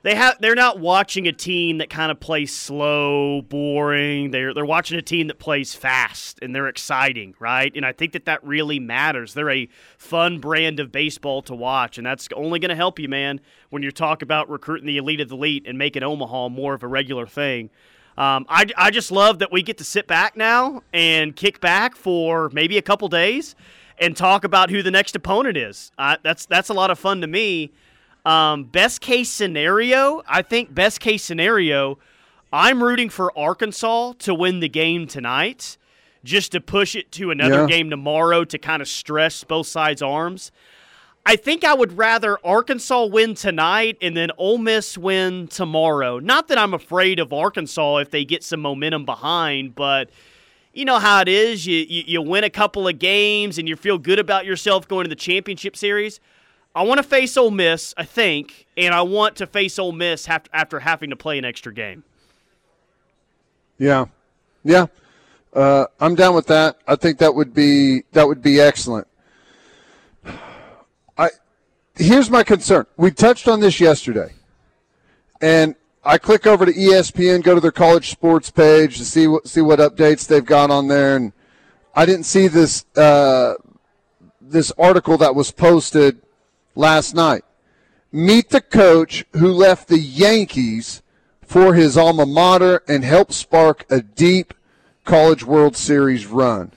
they 0.06 0.14
have 0.14 0.40
they're 0.40 0.54
not 0.54 0.80
watching 0.80 1.28
a 1.28 1.32
team 1.32 1.80
that 1.80 1.90
kind 1.90 2.12
of 2.12 2.20
plays 2.20 2.56
slow, 2.56 3.42
boring. 3.42 4.30
They're 4.30 4.54
they're 4.54 4.64
watching 4.64 5.00
a 5.00 5.02
team 5.02 5.26
that 5.28 5.40
plays 5.40 5.74
fast 5.74 6.38
and 6.44 6.54
they're 6.54 6.68
exciting, 6.68 7.34
right? 7.40 7.72
And 7.76 7.84
I 7.84 7.92
think 7.92 8.14
that 8.14 8.26
that 8.26 8.44
really 8.44 8.80
matters. 8.80 9.34
They're 9.34 9.50
a 9.50 9.68
fun 9.98 10.38
brand 10.38 10.80
of 10.80 10.92
baseball 10.92 11.42
to 11.42 11.56
watch, 11.56 11.98
and 11.98 12.06
that's 12.06 12.30
only 12.36 12.60
going 12.60 12.70
to 12.70 12.76
help 12.76 13.00
you, 13.00 13.10
man, 13.10 13.42
when 13.72 13.82
you 13.82 13.90
talk 13.90 14.22
about 14.22 14.48
recruiting 14.48 14.86
the 14.86 14.98
elite 14.98 15.22
of 15.22 15.30
the 15.30 15.36
elite 15.36 15.66
and 15.68 15.76
making 15.76 16.04
Omaha 16.04 16.50
more 16.50 16.76
of 16.76 16.84
a 16.84 16.88
regular 16.88 17.26
thing. 17.26 17.72
Um, 18.16 18.46
I, 18.48 18.68
I 18.78 18.92
just 18.92 19.12
love 19.12 19.40
that 19.40 19.52
we 19.52 19.64
get 19.64 19.80
to 19.80 19.84
sit 19.84 20.06
back 20.06 20.38
now 20.38 20.84
and 20.94 21.36
kick 21.36 21.60
back 21.62 21.96
for 21.96 22.52
maybe 22.54 22.78
a 22.78 22.84
couple 22.84 23.08
days 23.08 23.56
and 23.98 24.16
talk 24.16 24.44
about 24.44 24.70
who 24.70 24.84
the 24.84 24.92
next 24.92 25.16
opponent 25.16 25.58
is. 25.58 25.92
Uh, 25.98 26.18
that's 26.22 26.46
that's 26.46 26.70
a 26.70 26.76
lot 26.76 26.92
of 26.92 27.00
fun 27.00 27.22
to 27.22 27.28
me. 27.28 27.72
Um, 28.26 28.64
best 28.64 29.02
case 29.02 29.30
scenario, 29.30 30.24
I 30.28 30.42
think 30.42 30.74
best 30.74 31.00
case 31.00 31.24
scenario, 31.24 32.00
I'm 32.52 32.84
rooting 32.84 33.10
for 33.10 33.38
Arkansas 33.38 34.14
to 34.20 34.34
win 34.34 34.62
the 34.62 34.70
game 34.70 35.06
tonight, 35.08 35.78
just 36.24 36.52
to 36.54 36.62
push 36.62 36.96
it 36.96 37.12
to 37.14 37.30
another 37.30 37.62
Yeah. 37.62 37.68
game 37.68 37.90
tomorrow 37.92 38.44
to 38.46 38.58
kind 38.58 38.82
of 38.82 38.88
stress 38.88 39.44
both 39.44 39.68
sides' 39.68 40.02
arms. 40.02 40.52
I 41.28 41.36
think 41.36 41.64
I 41.64 41.74
would 41.74 41.98
rather 41.98 42.38
Arkansas 42.46 43.06
win 43.06 43.34
tonight 43.36 43.98
and 44.02 44.16
then 44.16 44.30
Ole 44.38 44.58
Miss 44.60 44.98
win 44.98 45.48
tomorrow. 45.48 46.20
Not 46.20 46.48
that 46.50 46.58
I'm 46.58 46.74
afraid 46.74 47.20
of 47.20 47.34
Arkansas 47.34 47.98
if 47.98 48.12
they 48.12 48.24
get 48.26 48.44
some 48.44 48.60
momentum 48.62 49.06
behind, 49.06 49.76
but 49.76 50.10
you 50.74 50.86
know 50.86 51.00
how 51.00 51.22
it 51.22 51.28
is. 51.28 51.66
You, 51.66 51.78
you, 51.88 52.04
you 52.06 52.22
win 52.22 52.44
a 52.44 52.50
couple 52.50 52.88
of 52.88 53.00
games 53.00 53.58
and 53.58 53.68
you 53.68 53.76
feel 53.76 53.98
good 53.98 54.20
about 54.20 54.46
yourself 54.46 54.88
going 54.88 55.06
to 55.06 55.10
the 55.10 55.16
championship 55.16 55.76
series. 55.76 56.20
I 56.76 56.84
want 56.84 56.98
to 56.98 57.04
face 57.04 57.38
Ole 57.38 57.52
Miss, 57.52 57.94
I 57.96 58.04
think, 58.04 58.68
and 58.76 58.94
I 58.94 59.02
want 59.02 59.38
to 59.38 59.48
face 59.48 59.80
Ole 59.80 59.94
Miss 59.94 60.28
after 60.28 60.82
having 60.82 61.10
to 61.10 61.16
play 61.16 61.38
an 61.38 61.46
extra 61.46 61.74
game. 61.74 62.04
Yeah, 63.78 64.06
yeah, 64.64 64.88
uh, 65.54 65.86
I'm 66.02 66.16
down 66.16 66.36
with 66.36 66.48
that. 66.48 66.78
I 66.86 66.98
think 66.98 67.20
that 67.20 67.34
would 67.34 67.54
be 67.54 68.04
that 68.12 68.28
would 68.28 68.42
be 68.42 68.60
excellent. 68.60 69.08
I 71.18 71.30
here's 71.96 72.30
my 72.30 72.44
concern. 72.44 72.86
We 72.98 73.12
touched 73.12 73.48
on 73.48 73.62
this 73.62 73.80
yesterday, 73.80 74.34
and 75.40 75.76
I 76.04 76.18
click 76.18 76.46
over 76.46 76.66
to 76.66 76.74
ESPN, 76.74 77.42
go 77.42 77.56
to 77.56 77.62
their 77.62 77.72
college 77.72 78.12
sports 78.12 78.52
page 78.52 78.98
to 78.98 79.06
see 79.06 79.28
what 79.28 79.48
see 79.48 79.62
what 79.62 79.80
updates 79.80 80.28
they've 80.28 80.46
got 80.46 80.72
on 80.72 80.88
there, 80.90 81.16
and 81.16 81.32
I 81.96 82.06
didn't 82.06 82.26
see 82.26 82.48
this 82.50 82.86
uh, 82.98 83.54
this 84.42 84.74
article 84.78 85.18
that 85.18 85.36
was 85.36 85.52
posted 85.52 86.22
last 86.76 87.16
night. 87.16 87.44
Meet 88.12 88.50
the 88.50 88.62
coach 88.62 89.26
who 89.34 89.52
left 89.52 89.88
the 89.88 90.00
Yankees 90.00 91.02
for 91.42 91.74
his 91.74 91.98
alma 91.98 92.26
mater 92.26 92.84
and 92.88 93.04
helped 93.04 93.34
spark 93.34 93.86
a 93.90 94.02
deep 94.02 94.54
College 95.04 95.44
World 95.44 95.76
Series 95.78 96.26
run. 96.26 96.72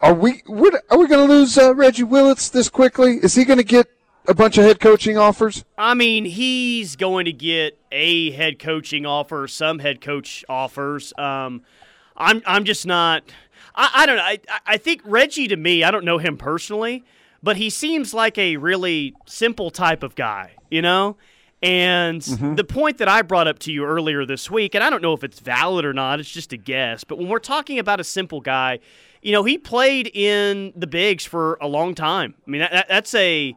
Are 0.00 0.14
we 0.14 0.42
are 0.90 0.98
we 0.98 1.06
going 1.08 1.26
to 1.26 1.32
lose 1.34 1.56
uh, 1.56 1.74
Reggie 1.74 2.04
Willits 2.04 2.48
this 2.50 2.68
quickly? 2.68 3.16
Is 3.16 3.34
he 3.34 3.44
going 3.44 3.58
to 3.58 3.64
get 3.64 3.88
a 4.28 4.34
bunch 4.34 4.58
of 4.58 4.64
head 4.64 4.78
coaching 4.78 5.16
offers? 5.16 5.64
I 5.78 5.94
mean, 5.94 6.24
he's 6.24 6.96
going 6.96 7.24
to 7.24 7.32
get 7.32 7.78
a 7.90 8.30
head 8.32 8.58
coaching 8.58 9.06
offer, 9.06 9.48
some 9.48 9.78
head 9.78 10.00
coach 10.00 10.44
offers. 10.48 11.12
Um, 11.18 11.62
I'm 12.16 12.42
I'm 12.46 12.64
just 12.64 12.86
not. 12.86 13.24
I, 13.74 13.90
I 13.94 14.06
don't 14.06 14.16
know. 14.16 14.22
I, 14.22 14.38
I 14.66 14.76
think 14.76 15.00
Reggie 15.04 15.48
to 15.48 15.56
me, 15.56 15.82
I 15.82 15.90
don't 15.90 16.04
know 16.04 16.18
him 16.18 16.36
personally, 16.36 17.04
but 17.46 17.56
he 17.56 17.70
seems 17.70 18.12
like 18.12 18.36
a 18.38 18.56
really 18.56 19.14
simple 19.24 19.70
type 19.70 20.02
of 20.02 20.16
guy, 20.16 20.56
you 20.68 20.82
know. 20.82 21.16
And 21.62 22.20
mm-hmm. 22.20 22.56
the 22.56 22.64
point 22.64 22.98
that 22.98 23.06
I 23.06 23.22
brought 23.22 23.46
up 23.46 23.60
to 23.60 23.72
you 23.72 23.84
earlier 23.84 24.26
this 24.26 24.50
week, 24.50 24.74
and 24.74 24.82
I 24.82 24.90
don't 24.90 25.00
know 25.00 25.12
if 25.12 25.22
it's 25.22 25.38
valid 25.38 25.84
or 25.84 25.92
not, 25.92 26.18
it's 26.18 26.28
just 26.28 26.52
a 26.52 26.56
guess, 26.56 27.04
but 27.04 27.18
when 27.18 27.28
we're 27.28 27.38
talking 27.38 27.78
about 27.78 28.00
a 28.00 28.04
simple 28.04 28.40
guy, 28.40 28.80
you 29.22 29.30
know, 29.30 29.44
he 29.44 29.58
played 29.58 30.10
in 30.12 30.72
the 30.74 30.88
bigs 30.88 31.24
for 31.24 31.56
a 31.60 31.68
long 31.68 31.94
time. 31.94 32.34
I 32.44 32.50
mean, 32.50 32.62
that, 32.62 32.86
that's 32.88 33.14
a 33.14 33.54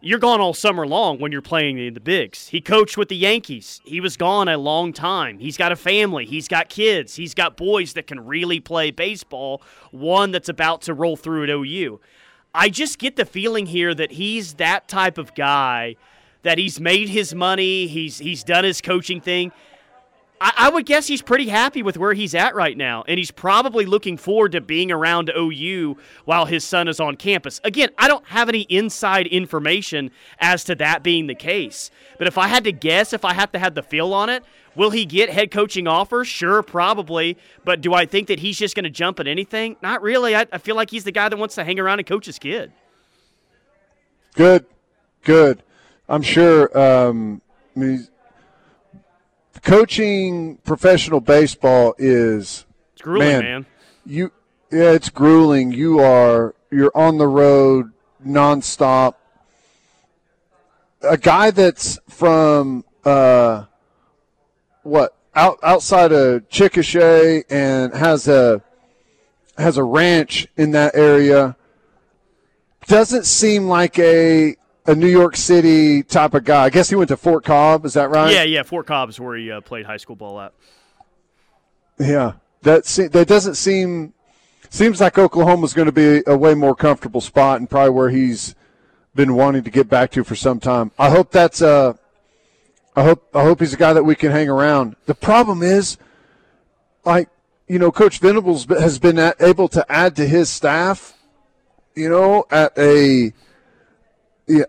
you're 0.00 0.20
gone 0.20 0.40
all 0.40 0.54
summer 0.54 0.86
long 0.86 1.18
when 1.18 1.32
you're 1.32 1.42
playing 1.42 1.78
in 1.78 1.94
the 1.94 2.00
bigs. 2.00 2.46
He 2.46 2.60
coached 2.60 2.96
with 2.96 3.08
the 3.08 3.16
Yankees. 3.16 3.80
He 3.84 4.00
was 4.00 4.16
gone 4.16 4.46
a 4.46 4.56
long 4.56 4.92
time. 4.92 5.40
He's 5.40 5.56
got 5.56 5.72
a 5.72 5.76
family. 5.76 6.26
He's 6.26 6.46
got 6.46 6.68
kids. 6.68 7.16
He's 7.16 7.34
got 7.34 7.56
boys 7.56 7.94
that 7.94 8.06
can 8.06 8.24
really 8.24 8.60
play 8.60 8.92
baseball. 8.92 9.62
One 9.90 10.30
that's 10.30 10.48
about 10.48 10.82
to 10.82 10.94
roll 10.94 11.16
through 11.16 11.42
at 11.42 11.50
OU. 11.50 11.98
I 12.56 12.70
just 12.70 12.98
get 12.98 13.16
the 13.16 13.26
feeling 13.26 13.66
here 13.66 13.94
that 13.94 14.12
he's 14.12 14.54
that 14.54 14.88
type 14.88 15.18
of 15.18 15.34
guy 15.34 15.96
that 16.42 16.56
he's 16.56 16.80
made 16.80 17.10
his 17.10 17.34
money. 17.34 17.86
He's 17.86 18.18
he's 18.18 18.42
done 18.42 18.64
his 18.64 18.80
coaching 18.80 19.20
thing. 19.20 19.52
I, 20.40 20.52
I, 20.56 20.70
would 20.70 20.84
guess 20.84 21.06
he's 21.06 21.22
pretty 21.22 21.48
happy 21.48 21.82
with 21.82 21.96
where 21.96 22.12
he's 22.12 22.34
at 22.34 22.54
right 22.54 22.76
now, 22.76 23.04
and 23.08 23.18
he's 23.18 23.30
probably 23.30 23.86
looking 23.86 24.16
forward 24.18 24.52
to 24.52 24.60
being 24.60 24.92
around 24.92 25.30
OU 25.36 25.96
while 26.26 26.44
his 26.44 26.62
son 26.62 26.88
is 26.88 27.00
on 27.00 27.16
campus. 27.16 27.60
Again, 27.64 27.88
I 27.96 28.06
don't 28.06 28.26
have 28.26 28.48
any 28.50 28.62
inside 28.62 29.26
information 29.26 30.10
as 30.38 30.62
to 30.64 30.74
that 30.74 31.02
being 31.02 31.26
the 31.26 31.34
case, 31.34 31.90
but 32.18 32.26
if 32.26 32.36
I 32.36 32.48
had 32.48 32.64
to 32.64 32.72
guess, 32.72 33.12
if 33.12 33.24
I 33.24 33.32
have 33.32 33.52
to 33.52 33.58
have 33.58 33.74
the 33.74 33.82
feel 33.82 34.12
on 34.12 34.28
it, 34.28 34.44
will 34.76 34.90
he 34.90 35.04
get 35.04 35.30
head 35.30 35.50
coaching 35.50 35.88
offers? 35.88 36.28
Sure, 36.28 36.62
probably, 36.62 37.36
but 37.64 37.80
do 37.80 37.94
I 37.94 38.06
think 38.06 38.28
that 38.28 38.38
he's 38.38 38.58
just 38.58 38.76
going 38.76 38.84
to 38.84 38.90
jump 38.90 39.18
at 39.18 39.26
anything? 39.26 39.76
Not 39.82 40.02
really. 40.02 40.36
I, 40.36 40.46
I 40.52 40.58
feel 40.58 40.76
like 40.76 40.90
he's 40.90 41.04
the 41.04 41.12
guy 41.12 41.28
that 41.28 41.36
wants 41.36 41.54
to 41.56 41.64
hang 41.64 41.80
around 41.80 41.98
and 41.98 42.06
coach 42.06 42.26
his 42.26 42.38
kid. 42.38 42.72
Good, 44.34 44.66
good. 45.24 45.62
I'm 46.08 46.22
sure. 46.22 46.76
Um, 46.78 47.40
I 47.74 47.78
mean, 47.78 48.08
coaching 49.62 50.58
professional 50.58 51.20
baseball 51.20 51.94
is 51.98 52.64
it's 52.92 53.02
grueling, 53.02 53.28
man, 53.28 53.42
man. 53.42 53.66
You 54.04 54.32
yeah, 54.70 54.92
it's 54.92 55.10
grueling. 55.10 55.72
You 55.72 56.00
are 56.00 56.54
you're 56.70 56.92
on 56.94 57.18
the 57.18 57.26
road 57.26 57.92
nonstop. 58.24 59.14
A 61.02 61.16
guy 61.16 61.50
that's 61.50 61.98
from 62.08 62.84
uh, 63.04 63.64
what 64.86 65.14
out 65.34 65.58
outside 65.62 66.12
of 66.12 66.48
Chickasha 66.48 67.44
and 67.50 67.94
has 67.94 68.28
a 68.28 68.62
has 69.58 69.76
a 69.76 69.84
ranch 69.84 70.46
in 70.56 70.72
that 70.72 70.94
area 70.94 71.56
doesn't 72.86 73.24
seem 73.24 73.66
like 73.68 73.98
a 73.98 74.56
a 74.86 74.94
New 74.94 75.08
York 75.08 75.36
City 75.36 76.02
type 76.02 76.34
of 76.34 76.44
guy. 76.44 76.64
I 76.64 76.70
guess 76.70 76.88
he 76.88 76.94
went 76.94 77.08
to 77.08 77.16
Fort 77.16 77.44
Cobb. 77.44 77.84
Is 77.84 77.94
that 77.94 78.08
right? 78.08 78.32
Yeah, 78.32 78.44
yeah. 78.44 78.62
Fort 78.62 78.86
Cobb 78.86 79.08
is 79.08 79.18
where 79.18 79.36
he 79.36 79.50
uh, 79.50 79.60
played 79.60 79.84
high 79.84 79.96
school 79.96 80.16
ball 80.16 80.40
at. 80.40 80.52
Yeah, 81.98 82.34
that 82.62 82.84
that 83.12 83.26
doesn't 83.26 83.56
seem 83.56 84.12
seems 84.70 85.00
like 85.00 85.18
Oklahoma's 85.18 85.74
going 85.74 85.86
to 85.86 85.92
be 85.92 86.22
a 86.26 86.36
way 86.36 86.54
more 86.54 86.74
comfortable 86.74 87.20
spot 87.20 87.60
and 87.60 87.68
probably 87.68 87.90
where 87.90 88.10
he's 88.10 88.54
been 89.14 89.34
wanting 89.34 89.64
to 89.64 89.70
get 89.70 89.88
back 89.88 90.10
to 90.12 90.22
for 90.22 90.34
some 90.34 90.60
time. 90.60 90.92
I 90.98 91.10
hope 91.10 91.30
that's 91.30 91.62
uh, 91.62 91.94
I 92.96 93.02
hope 93.04 93.28
I 93.34 93.42
hope 93.42 93.60
he's 93.60 93.74
a 93.74 93.76
guy 93.76 93.92
that 93.92 94.04
we 94.04 94.14
can 94.14 94.32
hang 94.32 94.48
around. 94.48 94.96
The 95.04 95.14
problem 95.14 95.62
is, 95.62 95.98
like 97.04 97.28
you 97.68 97.78
know, 97.78 97.92
Coach 97.92 98.20
Venables 98.20 98.64
has 98.64 98.98
been 98.98 99.18
able 99.38 99.68
to 99.68 99.84
add 99.92 100.16
to 100.16 100.26
his 100.26 100.48
staff. 100.48 101.12
You 101.94 102.08
know, 102.08 102.46
at 102.50 102.76
a 102.78 103.32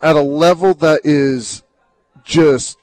at 0.01 0.15
a 0.15 0.21
level 0.21 0.73
that 0.75 1.01
is 1.05 1.63
just 2.23 2.77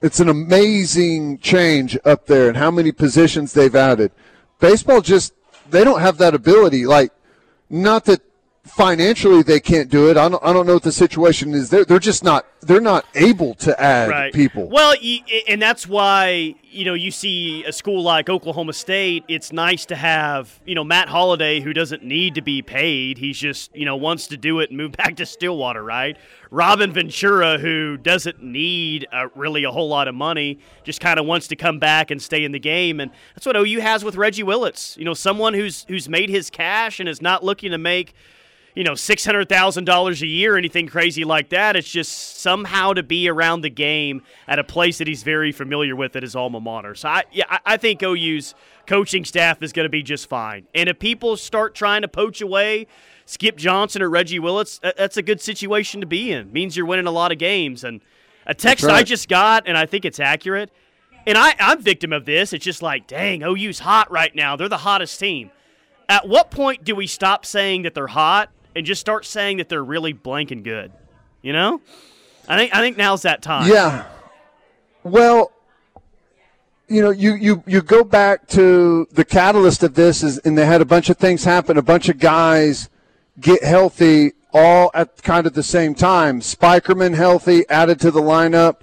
it's 0.00 0.18
an 0.18 0.28
amazing 0.28 1.38
change 1.38 1.98
up 2.04 2.26
there 2.26 2.48
and 2.48 2.56
how 2.56 2.70
many 2.70 2.90
positions 2.90 3.52
they've 3.52 3.74
added. 3.74 4.12
Baseball 4.58 5.00
just 5.00 5.34
they 5.70 5.84
don't 5.84 6.00
have 6.00 6.18
that 6.18 6.34
ability. 6.34 6.86
Like, 6.86 7.12
not 7.68 8.06
that 8.06 8.20
financially 8.64 9.42
they 9.42 9.60
can't 9.60 9.90
do 9.90 10.08
it. 10.08 10.16
I 10.16 10.28
don't, 10.28 10.42
I 10.42 10.52
don't 10.52 10.66
know 10.66 10.74
what 10.74 10.84
the 10.84 10.92
situation 10.92 11.52
is. 11.52 11.70
They're, 11.70 11.84
they're 11.84 11.98
just 11.98 12.22
not 12.22 12.46
they're 12.60 12.80
not 12.80 13.04
able 13.16 13.54
to 13.54 13.80
add 13.82 14.08
right. 14.08 14.32
people. 14.32 14.68
Well, 14.68 14.94
and 15.48 15.60
that's 15.60 15.88
why 15.88 16.54
you 16.70 16.84
know 16.84 16.94
you 16.94 17.10
see 17.10 17.64
a 17.64 17.72
school 17.72 18.02
like 18.02 18.28
Oklahoma 18.28 18.72
State. 18.72 19.24
It's 19.26 19.52
nice 19.52 19.84
to 19.86 19.96
have 19.96 20.60
you 20.64 20.76
know 20.76 20.84
Matt 20.84 21.08
Holliday 21.08 21.60
who 21.60 21.72
doesn't 21.72 22.04
need 22.04 22.36
to 22.36 22.42
be 22.42 22.62
paid. 22.62 23.18
He's 23.18 23.36
just 23.36 23.74
you 23.74 23.84
know 23.84 23.96
wants 23.96 24.28
to 24.28 24.36
do 24.36 24.60
it 24.60 24.70
and 24.70 24.78
move 24.78 24.92
back 24.96 25.16
to 25.16 25.26
Stillwater, 25.26 25.82
right? 25.82 26.16
Robin 26.50 26.92
Ventura 26.92 27.58
who 27.58 27.96
doesn't 27.96 28.42
need 28.42 29.08
uh, 29.12 29.26
really 29.34 29.64
a 29.64 29.70
whole 29.70 29.88
lot 29.88 30.06
of 30.06 30.14
money, 30.14 30.60
just 30.84 31.00
kind 31.00 31.18
of 31.18 31.26
wants 31.26 31.48
to 31.48 31.56
come 31.56 31.80
back 31.80 32.10
and 32.12 32.22
stay 32.22 32.44
in 32.44 32.52
the 32.52 32.60
game, 32.60 33.00
and 33.00 33.10
that's 33.34 33.46
what 33.46 33.56
OU 33.56 33.80
has 33.80 34.04
with 34.04 34.14
Reggie 34.14 34.44
Willits. 34.44 34.96
You 34.96 35.04
know, 35.04 35.14
someone 35.14 35.52
who's 35.54 35.84
who's 35.88 36.08
made 36.08 36.30
his 36.30 36.48
cash 36.48 37.00
and 37.00 37.08
is 37.08 37.20
not 37.20 37.42
looking 37.42 37.72
to 37.72 37.78
make 37.78 38.14
you 38.74 38.84
know, 38.84 38.94
six 38.94 39.24
hundred 39.24 39.48
thousand 39.48 39.84
dollars 39.84 40.22
a 40.22 40.26
year, 40.26 40.56
anything 40.56 40.86
crazy 40.86 41.24
like 41.24 41.50
that. 41.50 41.76
It's 41.76 41.90
just 41.90 42.40
somehow 42.40 42.92
to 42.94 43.02
be 43.02 43.28
around 43.28 43.60
the 43.60 43.70
game 43.70 44.22
at 44.48 44.58
a 44.58 44.64
place 44.64 44.98
that 44.98 45.06
he's 45.06 45.22
very 45.22 45.52
familiar 45.52 45.94
with 45.94 46.16
at 46.16 46.22
his 46.22 46.34
alma 46.34 46.60
mater. 46.60 46.94
So 46.94 47.08
I, 47.08 47.24
yeah, 47.32 47.58
I 47.66 47.76
think 47.76 48.02
OU's 48.02 48.54
coaching 48.86 49.24
staff 49.24 49.62
is 49.62 49.72
going 49.72 49.84
to 49.84 49.90
be 49.90 50.02
just 50.02 50.28
fine. 50.28 50.66
And 50.74 50.88
if 50.88 50.98
people 50.98 51.36
start 51.36 51.74
trying 51.74 52.02
to 52.02 52.08
poach 52.08 52.40
away 52.40 52.86
Skip 53.26 53.56
Johnson 53.56 54.02
or 54.02 54.08
Reggie 54.08 54.38
Willits, 54.38 54.80
that's 54.82 55.16
a 55.16 55.22
good 55.22 55.40
situation 55.40 56.00
to 56.00 56.06
be 56.06 56.32
in. 56.32 56.48
It 56.48 56.52
means 56.52 56.76
you're 56.76 56.86
winning 56.86 57.06
a 57.06 57.12
lot 57.12 57.30
of 57.30 57.38
games. 57.38 57.84
And 57.84 58.00
a 58.46 58.54
text 58.54 58.84
right. 58.84 58.96
I 58.96 59.02
just 59.02 59.28
got, 59.28 59.66
and 59.66 59.76
I 59.76 59.86
think 59.86 60.04
it's 60.04 60.18
accurate. 60.18 60.70
And 61.26 61.38
I, 61.38 61.54
I'm 61.60 61.80
victim 61.80 62.12
of 62.12 62.24
this. 62.24 62.52
It's 62.52 62.64
just 62.64 62.82
like, 62.82 63.06
dang, 63.06 63.42
OU's 63.42 63.78
hot 63.78 64.10
right 64.10 64.34
now. 64.34 64.56
They're 64.56 64.68
the 64.68 64.78
hottest 64.78 65.20
team. 65.20 65.50
At 66.08 66.26
what 66.26 66.50
point 66.50 66.84
do 66.84 66.96
we 66.96 67.06
stop 67.06 67.46
saying 67.46 67.82
that 67.82 67.94
they're 67.94 68.08
hot 68.08 68.50
and 68.74 68.86
just 68.86 69.00
start 69.00 69.24
saying 69.24 69.58
that 69.58 69.68
they're 69.68 69.84
really 69.84 70.14
blanking 70.14 70.62
good. 70.62 70.92
You 71.42 71.52
know, 71.52 71.80
I 72.48 72.56
think 72.56 72.74
I 72.74 72.80
think 72.80 72.96
now's 72.96 73.22
that 73.22 73.42
time. 73.42 73.70
Yeah. 73.70 74.06
Well, 75.02 75.52
you 76.88 77.00
know, 77.00 77.10
you, 77.10 77.34
you, 77.34 77.64
you 77.66 77.80
go 77.80 78.04
back 78.04 78.46
to 78.48 79.06
the 79.10 79.24
catalyst 79.24 79.82
of 79.82 79.94
this 79.94 80.22
is, 80.22 80.38
and 80.38 80.56
they 80.56 80.66
had 80.66 80.80
a 80.80 80.84
bunch 80.84 81.08
of 81.08 81.16
things 81.16 81.44
happen. 81.44 81.76
A 81.76 81.82
bunch 81.82 82.08
of 82.08 82.18
guys 82.18 82.90
get 83.40 83.64
healthy 83.64 84.32
all 84.52 84.90
at 84.94 85.22
kind 85.22 85.46
of 85.46 85.54
the 85.54 85.62
same 85.62 85.94
time. 85.94 86.40
Spikerman 86.40 87.14
healthy, 87.14 87.68
added 87.68 87.98
to 88.00 88.10
the 88.10 88.20
lineup. 88.20 88.82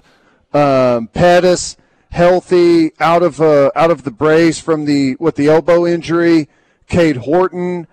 Um, 0.51 1.08
Pettis 1.08 1.77
healthy, 2.10 2.91
out 3.00 3.22
of 3.22 3.39
uh, 3.39 3.69
out 3.75 3.91
of 3.91 4.03
the 4.03 4.12
brace 4.12 4.60
from 4.60 4.86
the 4.86 5.15
with 5.19 5.36
the 5.36 5.48
elbow 5.48 5.86
injury. 5.86 6.50
Cade 6.88 7.17
Horton 7.17 7.86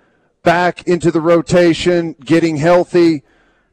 back 0.47 0.87
into 0.87 1.11
the 1.11 1.21
rotation, 1.21 2.15
getting 2.25 2.57
healthy. 2.57 3.25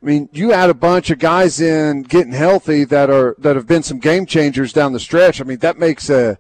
I 0.02 0.06
mean, 0.06 0.28
you 0.34 0.52
add 0.52 0.72
a 0.72 0.74
bunch 0.74 1.12
of 1.12 1.20
guys 1.20 1.62
in 1.62 2.02
getting 2.02 2.34
healthy 2.34 2.84
that 2.86 3.12
are 3.12 3.36
that 3.38 3.56
have 3.56 3.68
been 3.68 3.84
some 3.84 4.00
game 4.00 4.26
changers 4.26 4.74
down 4.74 4.92
the 4.92 5.00
stretch. 5.00 5.40
I 5.40 5.44
mean, 5.44 5.60
that 5.60 5.78
makes 5.78 6.10
a 6.10 6.40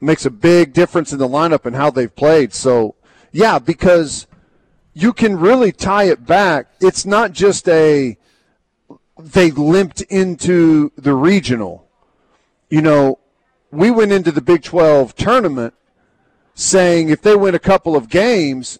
makes 0.00 0.24
a 0.24 0.30
big 0.30 0.72
difference 0.72 1.12
in 1.12 1.18
the 1.18 1.28
lineup 1.28 1.66
and 1.66 1.76
how 1.76 1.90
they've 1.90 2.16
played. 2.16 2.54
So, 2.54 2.94
yeah, 3.32 3.58
because 3.58 4.26
you 4.94 5.12
can 5.12 5.38
really 5.38 5.72
tie 5.72 6.04
it 6.04 6.24
back. 6.24 6.68
It's 6.80 7.04
not 7.04 7.32
just 7.32 7.68
a 7.68 8.16
they 9.18 9.50
limped 9.50 10.00
into 10.00 10.90
the 10.96 11.14
regional. 11.14 11.86
You 12.70 12.80
know, 12.80 13.18
we 13.70 13.90
went 13.90 14.10
into 14.10 14.32
the 14.32 14.40
Big 14.40 14.62
12 14.62 15.14
tournament 15.16 15.74
saying 16.54 17.10
if 17.10 17.20
they 17.20 17.36
win 17.36 17.54
a 17.54 17.58
couple 17.58 17.94
of 17.94 18.08
games, 18.08 18.78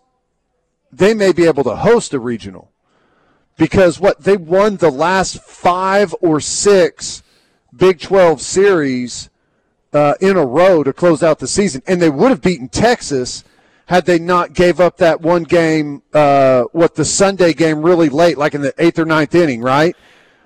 they 0.92 1.14
may 1.14 1.32
be 1.32 1.46
able 1.46 1.64
to 1.64 1.76
host 1.76 2.14
a 2.14 2.18
regional. 2.18 2.70
Because 3.56 4.00
what 4.00 4.22
they 4.22 4.36
won 4.36 4.76
the 4.76 4.90
last 4.90 5.42
five 5.42 6.14
or 6.20 6.40
six 6.40 7.22
Big 7.76 8.00
12 8.00 8.40
series 8.40 9.30
uh, 9.92 10.14
in 10.20 10.36
a 10.36 10.44
row 10.44 10.82
to 10.82 10.92
close 10.92 11.22
out 11.22 11.38
the 11.38 11.46
season, 11.46 11.82
and 11.86 12.02
they 12.02 12.10
would 12.10 12.30
have 12.30 12.42
beaten 12.42 12.68
Texas 12.68 13.44
had 13.86 14.06
they 14.06 14.18
not 14.18 14.52
gave 14.52 14.80
up 14.80 14.96
that 14.98 15.20
one 15.20 15.42
game, 15.42 16.02
uh, 16.14 16.62
what 16.72 16.94
the 16.94 17.04
Sunday 17.04 17.52
game 17.52 17.82
really 17.82 18.08
late, 18.08 18.38
like 18.38 18.54
in 18.54 18.60
the 18.60 18.72
eighth 18.78 18.98
or 18.98 19.04
ninth 19.04 19.34
inning, 19.34 19.60
right? 19.60 19.96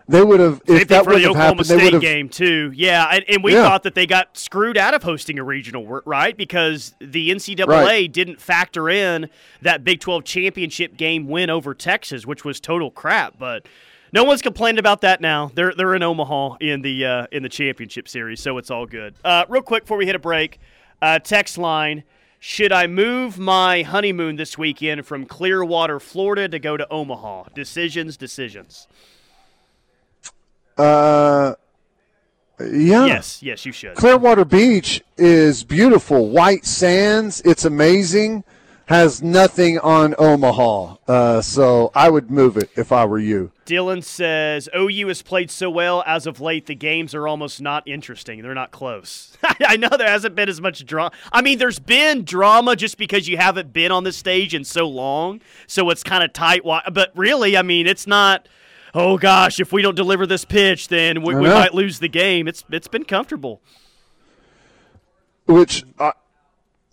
They 0.07 0.23
would 0.23 0.41
have 0.41 0.61
if 0.67 0.89
that 0.89 1.07
would 1.07 1.23
have 1.23 1.35
happened. 1.35 1.65
State 1.65 1.79
they 1.79 1.85
would 1.85 1.93
have 1.95 2.03
game 2.03 2.29
too. 2.29 2.71
Yeah, 2.75 3.09
and, 3.11 3.25
and 3.27 3.43
we 3.43 3.55
yeah. 3.55 3.63
thought 3.63 3.85
that 3.85 3.95
they 3.95 4.07
got 4.07 4.37
screwed 4.37 4.77
out 4.77 4.93
of 4.93 5.03
hosting 5.03 5.39
a 5.39 5.45
regional, 5.45 5.87
right? 6.05 6.37
Because 6.37 6.95
the 7.01 7.31
NCAA 7.31 7.67
right. 7.67 8.13
didn't 8.13 8.41
factor 8.41 8.91
in 8.91 9.31
that 9.63 9.83
Big 9.83 10.01
Twelve 10.01 10.25
championship 10.25 10.99
game 10.99 11.27
win 11.27 11.49
over 11.49 11.75
Texas, 11.75 12.27
which 12.27 12.45
was 12.45 12.61
total 12.61 12.91
crap. 12.91 13.39
But 13.39 13.67
no 14.13 14.25
one's 14.25 14.43
complained 14.43 14.79
about 14.79 15.01
that 15.01 15.23
now. 15.23 15.51
They're 15.55 15.73
they're 15.75 15.95
in 15.95 16.03
Omaha 16.03 16.57
in 16.61 16.83
the 16.83 17.07
uh, 17.07 17.27
in 17.33 17.43
the 17.43 17.49
championship 17.49 18.07
series, 18.07 18.41
so 18.41 18.59
it's 18.59 18.71
all 18.71 18.85
good. 18.85 19.15
Uh, 19.25 19.47
real 19.49 19.63
quick 19.63 19.85
before 19.85 19.97
we 19.97 20.05
hit 20.05 20.17
a 20.17 20.21
break, 20.21 20.61
uh, 21.01 21.19
text 21.19 21.57
line. 21.57 22.05
Should 22.39 22.73
I 22.73 22.87
move 22.87 23.39
my 23.39 23.81
honeymoon 23.81 24.37
this 24.37 24.59
weekend 24.59 25.07
from 25.07 25.25
Clearwater, 25.25 25.99
Florida 25.99 26.47
to 26.47 26.59
go 26.59 26.77
to 26.77 26.87
Omaha? 26.91 27.45
Decisions, 27.55 28.19
decisions. 28.19 28.87
Uh, 30.77 31.55
yeah. 32.61 33.07
Yes, 33.07 33.43
yes, 33.43 33.67
you 33.67 33.73
should. 33.73 33.97
Clearwater 33.97 34.45
Beach 34.45 35.03
is 35.17 35.65
beautiful. 35.65 36.31
White 36.31 36.65
sands. 36.65 37.41
It's 37.45 37.65
amazing. 37.65 38.45
Has 38.87 39.23
nothing 39.23 39.79
on 39.79 40.15
Omaha. 40.19 40.97
Uh, 41.09 41.41
so 41.41 41.91
I 41.95 42.11
would 42.11 42.31
move 42.31 42.59
it 42.59 42.69
if 42.77 42.93
I 42.93 43.07
were 43.07 43.19
you. 43.19 43.51
Dylan 43.65 44.05
says 44.05 44.69
OU 44.77 45.09
has 45.09 45.23
played 45.23 45.51
so 45.51 45.71
well 45.71 46.05
as 46.07 46.27
of 46.27 46.39
late. 46.39 46.67
The 46.67 46.75
games 46.75 47.15
are 47.15 47.27
almost 47.27 47.63
not 47.63 47.89
interesting. 47.89 48.43
They're 48.43 48.53
not 48.53 48.73
close. 48.73 49.39
I 49.61 49.79
know 49.79 49.89
there 49.89 50.11
hasn't 50.11 50.35
been 50.35 50.51
as 50.51 50.61
much 50.61 50.85
drama. 50.85 51.13
I 51.33 51.41
mean, 51.41 51.57
there's 51.59 51.79
been 51.79 52.25
drama 52.25 52.77
just 52.77 52.99
because 52.99 53.27
you 53.27 53.39
haven't 53.39 53.73
been 53.73 53.91
on 53.91 54.05
the 54.05 54.13
stage 54.13 54.55
in 54.55 54.65
so 54.65 54.87
long. 54.87 55.41
So 55.67 55.89
it's 55.89 56.03
kind 56.03 56.23
of 56.23 56.35
tight. 56.35 56.61
But 56.65 57.11
really, 57.15 57.57
I 57.57 57.63
mean, 57.63 57.87
it's 57.87 58.07
not– 58.07 58.49
oh 58.95 59.19
gosh, 59.19 59.61
if 59.61 59.73
we 59.73 59.83
don't 59.83 59.95
deliver 59.95 60.27
this 60.27 60.45
pitch, 60.45 60.89
then 60.89 61.23
we, 61.23 61.35
we 61.35 61.49
might 61.49 61.75
lose 61.75 61.99
the 61.99 62.09
game. 62.09 62.49
It's 62.49 62.65
it's 62.71 62.89
been 62.89 63.05
comfortable. 63.05 63.61
Which 65.47 65.85
I, 65.99 66.13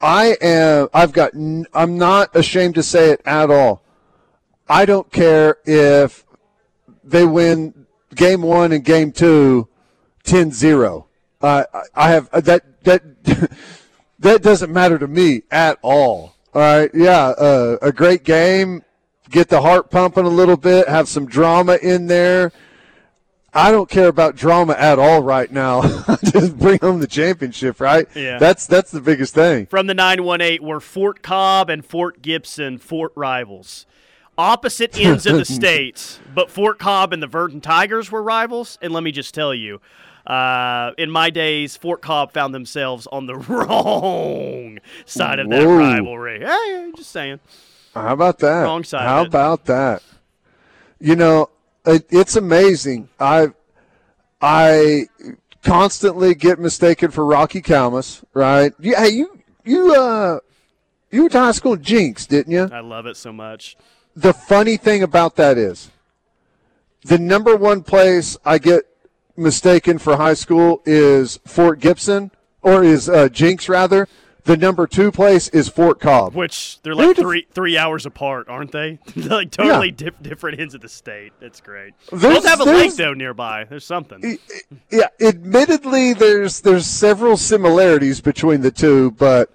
I 0.02 0.38
am. 0.42 0.90
I've 0.94 1.14
got. 1.14 1.34
I'm 1.34 1.98
not 1.98 2.36
ashamed 2.36 2.76
to 2.76 2.84
say 2.84 3.12
it 3.12 3.22
at 3.26 3.50
all. 3.50 3.84
I 4.68 4.86
don't 4.86 5.12
care 5.12 5.58
if 5.66 6.26
they 7.04 7.26
win 7.26 7.86
game 8.16 8.42
one 8.42 8.72
and 8.72 8.84
game 8.84 9.12
two 9.12 9.68
10-0. 10.24 11.06
Uh, 11.42 11.64
I 11.96 12.10
have 12.12 12.30
uh, 12.32 12.42
that 12.42 12.84
that 12.84 13.04
that 14.20 14.42
doesn't 14.42 14.72
matter 14.72 14.98
to 15.00 15.08
me 15.08 15.42
at 15.50 15.78
all. 15.82 16.36
All 16.54 16.62
right, 16.62 16.92
yeah, 16.94 17.30
uh, 17.30 17.78
a 17.82 17.92
great 17.92 18.24
game 18.24 18.84
get 19.32 19.50
the 19.50 19.62
heart 19.62 19.90
pumping 19.90 20.26
a 20.26 20.30
little 20.30 20.58
bit, 20.58 20.88
have 20.88 21.08
some 21.08 21.26
drama 21.26 21.78
in 21.82 22.08
there. 22.08 22.52
I 23.54 23.70
don't 23.72 23.90
care 23.90 24.08
about 24.08 24.36
drama 24.36 24.74
at 24.74 24.98
all 24.98 25.22
right 25.22 25.52
now. 25.52 25.82
Just 26.24 26.58
bring 26.58 26.80
home 26.80 27.00
the 27.00 27.08
championship, 27.08 27.82
right? 27.82 28.08
Yeah. 28.16 28.38
That's 28.38 28.66
that's 28.66 28.92
the 28.92 29.02
biggest 29.02 29.34
thing. 29.34 29.66
From 29.66 29.88
the 29.88 29.94
918 29.94 30.66
were 30.66 30.80
Fort 30.80 31.22
Cobb 31.22 31.70
and 31.70 31.86
Fort 31.86 32.22
Gibson 32.22 32.78
Fort 32.78 33.12
rivals. 33.16 33.86
Opposite 34.38 34.98
ends 34.98 35.26
of 35.26 35.38
the 35.38 35.46
states, 35.60 36.20
but 36.34 36.50
Fort 36.50 36.80
Cobb 36.80 37.12
and 37.12 37.22
the 37.22 37.28
Verdon 37.28 37.60
Tigers 37.60 38.10
were 38.10 38.24
rivals, 38.24 38.78
and 38.82 38.94
let 38.94 39.04
me 39.04 39.12
just 39.12 39.36
tell 39.36 39.54
you, 39.54 39.82
uh, 40.26 40.92
in 40.98 41.12
my 41.12 41.30
days, 41.30 41.76
Fort 41.76 42.02
Cobb 42.02 42.32
found 42.32 42.56
themselves 42.56 43.06
on 43.12 43.26
the 43.26 43.36
wrong 43.50 44.80
side 45.06 45.40
of 45.40 45.50
that 45.50 45.66
Whoa. 45.66 45.78
rivalry. 45.78 46.40
Hey, 46.40 46.92
just 46.96 47.12
saying. 47.12 47.42
How 47.94 48.14
about 48.14 48.40
that? 48.40 48.64
Wrong 48.64 48.84
side. 48.84 49.08
How 49.08 49.24
about 49.24 49.66
that? 49.66 50.02
You 51.00 51.16
know, 51.16 51.50
it, 51.86 52.06
it's 52.10 52.36
amazing. 52.36 53.10
I 53.20 53.50
I 54.42 55.08
constantly 55.64 56.34
get 56.36 56.60
mistaken 56.60 57.12
for 57.12 57.26
Rocky 57.26 57.62
Calmus, 57.62 58.24
right? 58.34 58.74
Yeah, 58.80 59.04
hey, 59.04 59.10
you 59.10 59.42
you 59.64 59.96
uh 59.96 60.40
you 61.12 61.22
went 61.22 61.34
to 61.34 61.40
high 61.40 61.52
school 61.52 61.74
in 61.74 61.84
Jenks, 61.84 62.26
didn't 62.26 62.54
you? 62.54 62.70
I 62.72 62.80
love 62.80 63.06
it 63.06 63.18
so 63.18 63.34
much. 63.34 63.76
The 64.16 64.34
funny 64.34 64.78
thing 64.78 65.04
about 65.04 65.36
that 65.36 65.58
is 65.58 65.92
the 67.04 67.18
number 67.18 67.56
one 67.56 67.84
place 67.84 68.38
I 68.46 68.58
get 68.58 68.84
mistaken 69.36 69.98
for 69.98 70.18
high 70.18 70.34
school 70.34 70.82
is 70.86 71.40
Fort 71.46 71.80
Gibson 71.80 72.32
or 72.62 72.84
is 72.84 73.10
uh, 73.10 73.30
Jenks 73.30 73.68
rather 73.68 74.08
the 74.44 74.58
number 74.58 74.88
two 74.88 75.12
place 75.12 75.48
is 75.50 75.70
Fort 75.70 76.00
Cobb, 76.00 76.34
which 76.34 76.82
they're 76.82 76.96
like 76.96 77.16
they're 77.16 77.24
three 77.24 77.48
three 77.52 77.78
hours 77.78 78.06
apart, 78.06 78.50
aren't 78.50 78.72
they? 78.72 79.00
like 79.16 79.52
totally 79.52 79.94
yeah. 79.98 80.10
different 80.22 80.60
ends 80.60 80.74
of 80.74 80.82
the 80.82 80.90
state. 80.90 81.34
That's 81.40 81.62
great. 81.62 81.94
There's, 82.12 82.36
Both 82.36 82.46
have 82.46 82.60
a 82.60 82.66
lake 82.66 82.96
though 82.96 83.14
nearby. 83.14 83.66
There's 83.66 83.86
something. 83.86 84.40
Yeah, 84.90 85.08
admittedly, 85.20 86.14
there's 86.14 86.62
there's 86.62 86.88
several 86.88 87.38
similarities 87.38 88.22
between 88.22 88.62
the 88.62 88.72
two, 88.72 89.12
but 89.12 89.52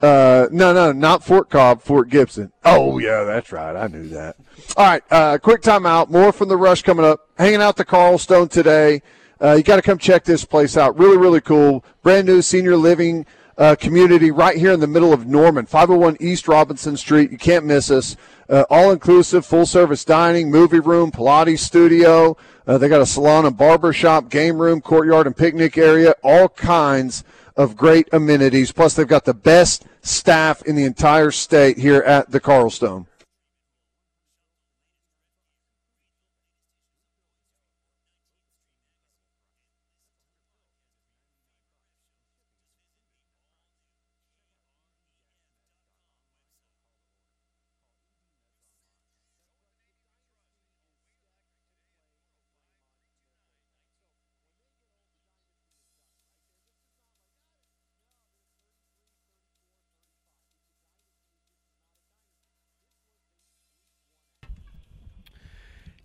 uh, 0.00 0.48
no, 0.50 0.72
no, 0.72 0.92
not 0.92 1.24
Fort 1.24 1.48
Cobb, 1.48 1.82
Fort 1.82 2.08
Gibson. 2.08 2.52
Oh 2.64 2.98
yeah, 2.98 3.24
that's 3.24 3.52
right. 3.52 3.76
I 3.76 3.86
knew 3.86 4.08
that. 4.08 4.36
All 4.76 4.86
right, 4.86 5.02
uh, 5.10 5.38
quick 5.38 5.62
timeout. 5.62 6.10
More 6.10 6.32
from 6.32 6.48
the 6.48 6.56
rush 6.56 6.82
coming 6.82 7.04
up. 7.04 7.28
Hanging 7.38 7.62
out 7.62 7.76
the 7.76 7.84
Carlstone 7.84 8.50
today. 8.50 9.02
Uh, 9.40 9.52
you 9.52 9.62
got 9.62 9.76
to 9.76 9.82
come 9.82 9.98
check 9.98 10.24
this 10.24 10.44
place 10.44 10.76
out. 10.76 10.98
Really, 10.98 11.18
really 11.18 11.40
cool. 11.40 11.84
Brand 12.02 12.26
new 12.26 12.40
senior 12.40 12.76
living 12.76 13.26
uh, 13.58 13.74
community 13.76 14.30
right 14.30 14.56
here 14.56 14.72
in 14.72 14.80
the 14.80 14.86
middle 14.86 15.12
of 15.12 15.26
Norman, 15.26 15.66
501 15.66 16.16
East 16.20 16.48
Robinson 16.48 16.96
Street. 16.96 17.30
You 17.30 17.38
can't 17.38 17.64
miss 17.64 17.90
us. 17.90 18.16
Uh, 18.48 18.64
all 18.70 18.90
inclusive, 18.92 19.44
full 19.44 19.66
service 19.66 20.04
dining, 20.04 20.50
movie 20.50 20.80
room, 20.80 21.10
Pilates 21.10 21.60
studio. 21.60 22.36
Uh, 22.66 22.78
they 22.78 22.88
got 22.88 23.00
a 23.00 23.06
salon 23.06 23.46
and 23.46 23.56
barber 23.56 23.92
shop, 23.92 24.28
game 24.28 24.58
room, 24.58 24.80
courtyard, 24.80 25.26
and 25.26 25.36
picnic 25.36 25.76
area. 25.78 26.14
All 26.22 26.48
kinds 26.48 27.24
of 27.56 27.76
great 27.76 28.08
amenities. 28.12 28.72
Plus, 28.72 28.94
they've 28.94 29.08
got 29.08 29.24
the 29.24 29.34
best 29.34 29.84
staff 30.02 30.62
in 30.62 30.76
the 30.76 30.84
entire 30.84 31.30
state 31.30 31.78
here 31.78 32.02
at 32.02 32.30
the 32.30 32.40
Carl 32.40 32.70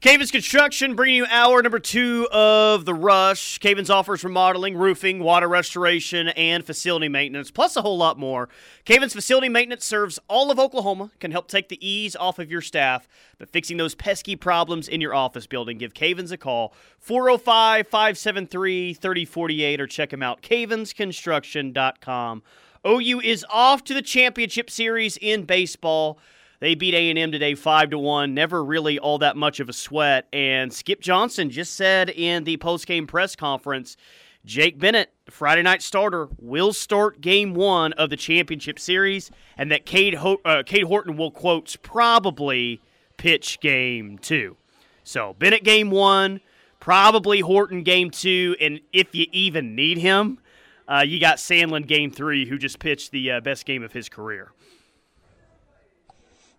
Cavens 0.01 0.31
Construction 0.31 0.95
bringing 0.95 1.17
you 1.17 1.27
hour 1.29 1.61
number 1.61 1.77
two 1.77 2.27
of 2.31 2.85
The 2.85 2.93
Rush. 2.95 3.59
Cavens 3.59 3.91
offers 3.91 4.23
remodeling, 4.23 4.75
roofing, 4.75 5.19
water 5.19 5.47
restoration, 5.47 6.29
and 6.29 6.65
facility 6.65 7.07
maintenance, 7.07 7.51
plus 7.51 7.75
a 7.75 7.83
whole 7.83 7.99
lot 7.99 8.17
more. 8.17 8.49
Cavens 8.83 9.13
Facility 9.13 9.47
Maintenance 9.47 9.85
serves 9.85 10.17
all 10.27 10.49
of 10.49 10.57
Oklahoma, 10.57 11.11
can 11.19 11.29
help 11.29 11.47
take 11.47 11.69
the 11.69 11.87
ease 11.87 12.15
off 12.15 12.39
of 12.39 12.49
your 12.49 12.61
staff, 12.61 13.07
but 13.37 13.51
fixing 13.51 13.77
those 13.77 13.93
pesky 13.93 14.35
problems 14.35 14.87
in 14.87 15.01
your 15.01 15.13
office 15.13 15.45
building, 15.45 15.77
give 15.77 15.93
Cavens 15.93 16.31
a 16.31 16.37
call, 16.37 16.73
405 16.97 17.87
573 17.87 18.95
3048, 18.95 19.79
or 19.79 19.85
check 19.85 20.09
them 20.09 20.23
out, 20.23 20.41
cavensconstruction.com. 20.41 22.41
OU 22.87 23.19
is 23.19 23.45
off 23.51 23.83
to 23.83 23.93
the 23.93 24.01
championship 24.01 24.71
series 24.71 25.17
in 25.17 25.43
baseball. 25.43 26.17
They 26.62 26.76
beat 26.76 26.93
A&M 26.93 27.32
today 27.32 27.56
5 27.56 27.89
to 27.89 27.97
1, 27.97 28.36
never 28.36 28.63
really 28.63 29.00
all 29.00 29.17
that 29.17 29.36
much 29.36 29.60
of 29.60 29.67
a 29.67 29.74
sweat 29.74 30.28
and 30.32 30.71
Skip 30.71 31.02
Johnson 31.02 31.50
just 31.50 31.76
said 31.76 32.12
in 32.12 32.43
the 32.43 32.58
post-game 32.58 33.08
press 33.08 33.36
conference 33.36 33.97
Jake 34.45 34.78
Bennett, 34.78 35.12
Friday 35.28 35.63
night 35.63 35.82
starter, 35.82 36.30
will 36.38 36.71
start 36.71 37.19
game 37.19 37.56
one 37.56 37.93
of 37.93 38.12
the 38.12 38.15
championship 38.15 38.78
series, 38.80 39.32
and 39.58 39.71
that 39.71 39.86
Cade, 39.88 40.15
Ho- 40.15 40.41
uh, 40.45 40.62
Cade 40.63 40.84
Horton 40.84 41.17
will, 41.17 41.32
quotes, 41.32 41.76
probably 41.76 42.80
pitch 43.17 43.60
game 43.60 44.19
two. 44.19 44.56
So 45.04 45.36
Bennett 45.39 45.63
game 45.63 45.89
one, 45.89 46.41
probably 46.80 47.39
Horton 47.39 47.82
game 47.82 48.12
two, 48.12 48.56
and 48.62 48.82
if 48.93 49.13
you 49.15 49.26
even 49.32 49.76
need 49.76 49.97
him, 49.97 50.39
uh, 50.88 51.04
you 51.06 51.19
got 51.19 51.38
Sandlin 51.38 51.88
game 51.88 52.12
three, 52.12 52.47
who 52.47 52.58
just 52.58 52.78
pitched 52.78 53.12
the 53.12 53.32
uh, 53.32 53.39
best 53.41 53.65
game 53.65 53.84
of 53.84 53.93
his 53.93 54.10
career. 54.10 54.52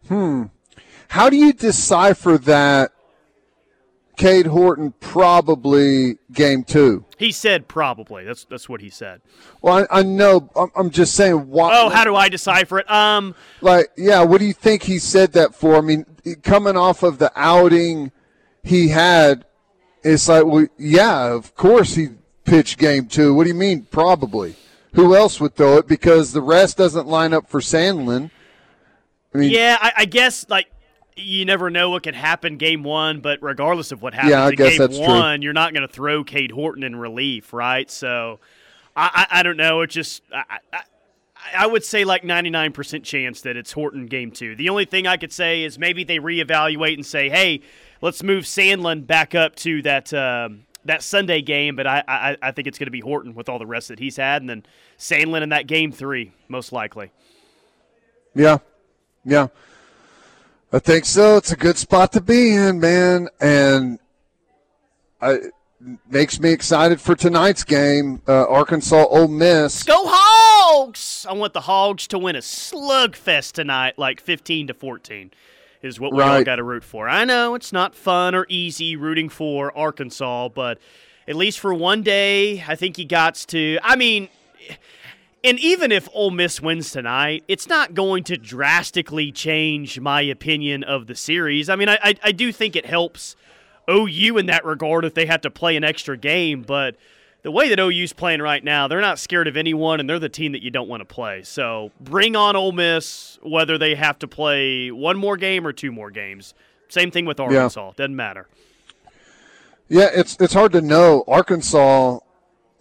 Hmm. 0.09 0.45
How 1.09 1.29
do 1.31 1.37
you 1.37 1.53
decipher 1.53 2.39
that 2.39 2.93
Cade 4.17 4.47
Horton 4.47 4.93
probably 5.01 6.19
game 6.31 6.65
two. 6.65 7.05
He 7.19 7.33
said 7.33 7.67
probably. 7.67 8.25
That's 8.25 8.45
that's 8.45 8.69
what 8.69 8.81
he 8.81 8.91
said. 8.91 9.21
Well, 9.63 9.87
I, 9.91 10.01
I 10.01 10.03
know. 10.03 10.51
I'm, 10.55 10.71
I'm, 10.77 10.91
just 10.91 11.15
saying. 11.15 11.49
Why, 11.49 11.71
oh, 11.75 11.89
how 11.89 12.05
do 12.05 12.15
I 12.15 12.29
decipher 12.29 12.79
it? 12.79 12.91
Um, 12.91 13.35
like, 13.61 13.91
yeah. 13.97 14.23
What 14.23 14.39
do 14.39 14.45
you 14.47 14.53
think 14.53 14.83
he 14.83 14.99
said 14.99 15.33
that 15.33 15.55
for? 15.55 15.77
I 15.77 15.81
mean, 15.81 16.07
coming 16.43 16.77
off 16.77 17.03
of 17.03 17.19
the 17.19 17.33
outing 17.35 18.13
he 18.63 18.89
had, 18.89 19.45
it's 20.05 20.29
like, 20.29 20.45
well, 20.45 20.67
yeah, 20.79 21.33
of 21.33 21.55
course 21.55 21.95
he 21.95 22.11
pitched 22.45 22.79
game 22.79 23.07
two. 23.07 23.35
What 23.35 23.45
do 23.45 23.49
you 23.49 23.55
mean 23.55 23.87
probably? 23.91 24.57
Who 24.95 25.17
else 25.17 25.41
would 25.41 25.57
throw 25.57 25.79
it? 25.79 25.89
Because 25.89 26.33
the 26.33 26.43
rest 26.43 26.77
doesn't 26.77 27.07
line 27.07 27.33
up 27.33 27.49
for 27.49 27.61
Sandlin. 27.61 28.31
I 29.35 29.39
mean, 29.39 29.51
yeah, 29.51 29.79
I, 29.81 29.93
I 29.99 30.05
guess 30.05 30.49
like 30.49 30.69
you 31.17 31.45
never 31.45 31.71
know 31.71 31.91
what 31.91 32.03
could 32.03 32.15
happen 32.15 32.57
game 32.57 32.83
one, 32.83 33.21
but 33.21 33.43
regardless 33.43 33.93
of 33.93 34.03
what 34.03 34.15
happens 34.15 34.31
yeah, 34.31 34.49
in 34.49 34.55
game 34.55 35.01
one, 35.01 35.39
true. 35.39 35.45
you're 35.45 35.53
not 35.53 35.73
going 35.73 35.87
to 35.87 35.93
throw 35.93 36.25
Cade 36.25 36.51
Horton 36.51 36.83
in 36.83 36.97
relief, 36.97 37.53
right? 37.53 37.91
So 37.91 38.41
I, 38.97 39.27
I, 39.31 39.41
I 39.41 39.43
don't 39.43 39.57
know. 39.57 39.83
It 39.83 39.91
just 39.91 40.23
I, 40.33 40.59
I, 40.73 40.81
I 41.55 41.67
would 41.67 41.85
say 41.85 42.05
like 42.05 42.23
99% 42.23 43.03
chance 43.05 43.43
that 43.43 43.57
it's 43.57 43.73
Horton 43.73 44.07
game 44.07 44.31
two. 44.31 44.55
The 44.57 44.69
only 44.69 44.85
thing 44.85 45.07
I 45.07 45.17
could 45.17 45.33
say 45.33 45.65
is 45.65 45.79
maybe 45.79 46.05
they 46.05 46.19
reevaluate 46.19 46.95
and 46.95 47.05
say, 47.05 47.29
hey, 47.29 47.61
let's 48.01 48.23
move 48.23 48.45
Sandlin 48.45 49.07
back 49.07 49.35
up 49.35 49.57
to 49.57 49.83
that 49.83 50.13
um, 50.15 50.67
that 50.85 51.03
Sunday 51.03 51.43
game, 51.43 51.77
but 51.77 51.87
I, 51.87 52.03
I, 52.09 52.37
I 52.43 52.51
think 52.51 52.67
it's 52.67 52.79
going 52.79 52.87
to 52.87 52.93
be 52.93 53.01
Horton 53.01 53.35
with 53.35 53.49
all 53.49 53.59
the 53.59 53.67
rest 53.67 53.89
that 53.89 53.99
he's 53.99 54.17
had, 54.17 54.43
and 54.43 54.51
then 54.51 54.65
Sandlin 54.99 55.43
in 55.43 55.51
that 55.51 55.67
game 55.67 55.93
three, 55.93 56.33
most 56.49 56.73
likely. 56.73 57.13
Yeah, 58.35 58.59
yeah. 59.25 59.49
I 60.73 60.79
think 60.79 61.05
so. 61.05 61.37
It's 61.37 61.53
a 61.53 61.57
good 61.57 61.77
spot 61.77 62.13
to 62.13 62.21
be 62.21 62.55
in, 62.55 62.81
man, 62.81 63.29
and 63.41 63.99
I 65.21 65.39
makes 66.09 66.41
me 66.41 66.51
excited 66.51 67.01
for 67.01 67.15
tonight's 67.15 67.65
game. 67.65 68.23
Uh, 68.27 68.47
Arkansas 68.47 69.05
Ole 69.11 69.29
Miss. 69.29 69.83
Go 69.83 70.05
Hogs! 70.07 71.27
I 71.29 71.33
want 71.33 71.53
the 71.53 71.63
Hogs 71.63 72.07
to 72.09 72.19
win 72.19 72.37
a 72.37 72.41
slugfest 72.41 73.53
tonight, 73.53 73.99
like 73.99 74.21
fifteen 74.21 74.67
to 74.69 74.75
fourteen. 74.75 75.33
Is 75.83 75.99
what 75.99 76.13
we 76.13 76.21
right. 76.21 76.37
all 76.37 76.45
got 76.45 76.57
to 76.57 76.63
root 76.63 76.85
for. 76.85 77.09
I 77.09 77.25
know 77.25 77.55
it's 77.55 77.73
not 77.73 77.95
fun 77.95 78.35
or 78.37 78.47
easy 78.49 78.95
rooting 78.95 79.29
for 79.29 79.77
Arkansas, 79.77 80.49
but 80.51 80.79
at 81.27 81.35
least 81.35 81.59
for 81.59 81.75
one 81.75 82.03
day, 82.03 82.63
I 82.67 82.77
think 82.77 82.99
you 82.99 83.05
got 83.05 83.35
to. 83.49 83.79
I 83.83 83.97
mean 83.97 84.29
and 85.45 85.59
even 85.59 85.91
if 85.91 86.09
Ole 86.13 86.31
Miss 86.31 86.61
wins 86.61 86.91
tonight, 86.91 87.45
it's 87.49 87.69
not 87.69 87.95
going 87.95 88.25
to 88.25 88.37
drastically 88.37 89.33
change 89.33 89.99
my 89.99 90.23
opinion 90.23 90.85
of 90.85 91.07
the 91.07 91.15
series. 91.15 91.69
I 91.69 91.77
mean, 91.77 91.89
I, 91.89 91.99
I, 92.03 92.15
I 92.23 92.33
do 92.33 92.53
think 92.53 92.77
it 92.77 92.87
helps 92.87 93.35
OU 93.91 94.39
in 94.39 94.47
that 94.47 94.65
regard 94.65 95.05
if 95.05 95.15
they 95.15 95.27
have 95.27 95.41
to 95.43 95.51
play 95.51 95.77
an 95.77 95.85
extra 95.85 96.17
game, 96.17 96.63
but 96.63 96.97
the 97.43 97.51
way 97.51 97.69
that 97.69 97.81
OU's 97.81 98.13
playing 98.13 98.41
right 98.41 98.63
now, 98.63 98.87
they're 98.87 99.01
not 99.01 99.19
scared 99.19 99.49
of 99.49 99.57
anyone, 99.57 99.99
and 99.99 100.09
they're 100.09 100.21
the 100.21 100.29
team 100.29 100.53
that 100.53 100.63
you 100.63 100.71
don't 100.71 100.89
want 100.89 101.01
to 101.01 101.05
play. 101.05 101.43
So 101.43 101.91
bring 102.01 102.37
on 102.37 102.55
Ole 102.55 102.73
Miss, 102.73 103.39
whether 103.43 103.79
they 103.79 103.97
have 103.97 104.19
to 104.21 104.29
play 104.29 104.93
one 104.93 105.17
more 105.17 105.37
game 105.37 105.67
or 105.67 105.73
two 105.73 105.91
more 105.91 106.11
games. 106.11 106.55
Same 106.89 107.11
thing 107.11 107.25
with 107.25 107.41
Arkansas. 107.41 107.87
Yeah. 107.87 107.93
Doesn't 107.97 108.17
matter. 108.17 108.47
Yeah, 109.89 110.09
it's 110.15 110.37
it's 110.41 110.55
hard 110.55 110.73
to 110.73 110.81
know. 110.81 111.25
Arkansas 111.27 112.21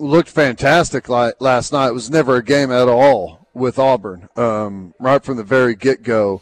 looked 0.02 0.30
fantastic 0.30 1.08
last 1.08 1.72
night. 1.72 1.88
It 1.88 1.94
was 1.94 2.10
never 2.10 2.38
a 2.38 2.44
game 2.44 2.72
at 2.72 2.88
all 2.88 3.48
with 3.54 3.78
Auburn, 3.78 4.28
um, 4.36 4.94
right 5.00 5.24
from 5.24 5.38
the 5.38 5.44
very 5.44 5.76
get 5.76 6.04
go. 6.04 6.42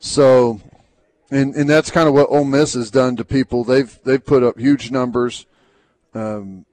So, 0.00 0.60
and 1.30 1.54
and 1.54 1.68
that's 1.68 1.90
kind 1.90 2.08
of 2.08 2.14
what 2.14 2.28
Ole 2.28 2.44
Miss 2.44 2.74
has 2.74 2.90
done 2.90 3.16
to 3.16 3.24
people. 3.24 3.64
They've 3.64 3.98
they've 4.04 4.24
put 4.24 4.42
up 4.42 4.58
huge 4.58 4.90
numbers, 4.90 5.46
um, 6.14 6.66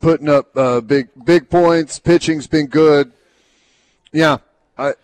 putting 0.00 0.28
up 0.28 0.56
uh, 0.56 0.80
big 0.80 1.08
big 1.24 1.50
points. 1.50 1.98
Pitching's 1.98 2.46
been 2.46 2.66
good. 2.66 3.12
Yeah, 4.12 4.38
I. 4.78 4.94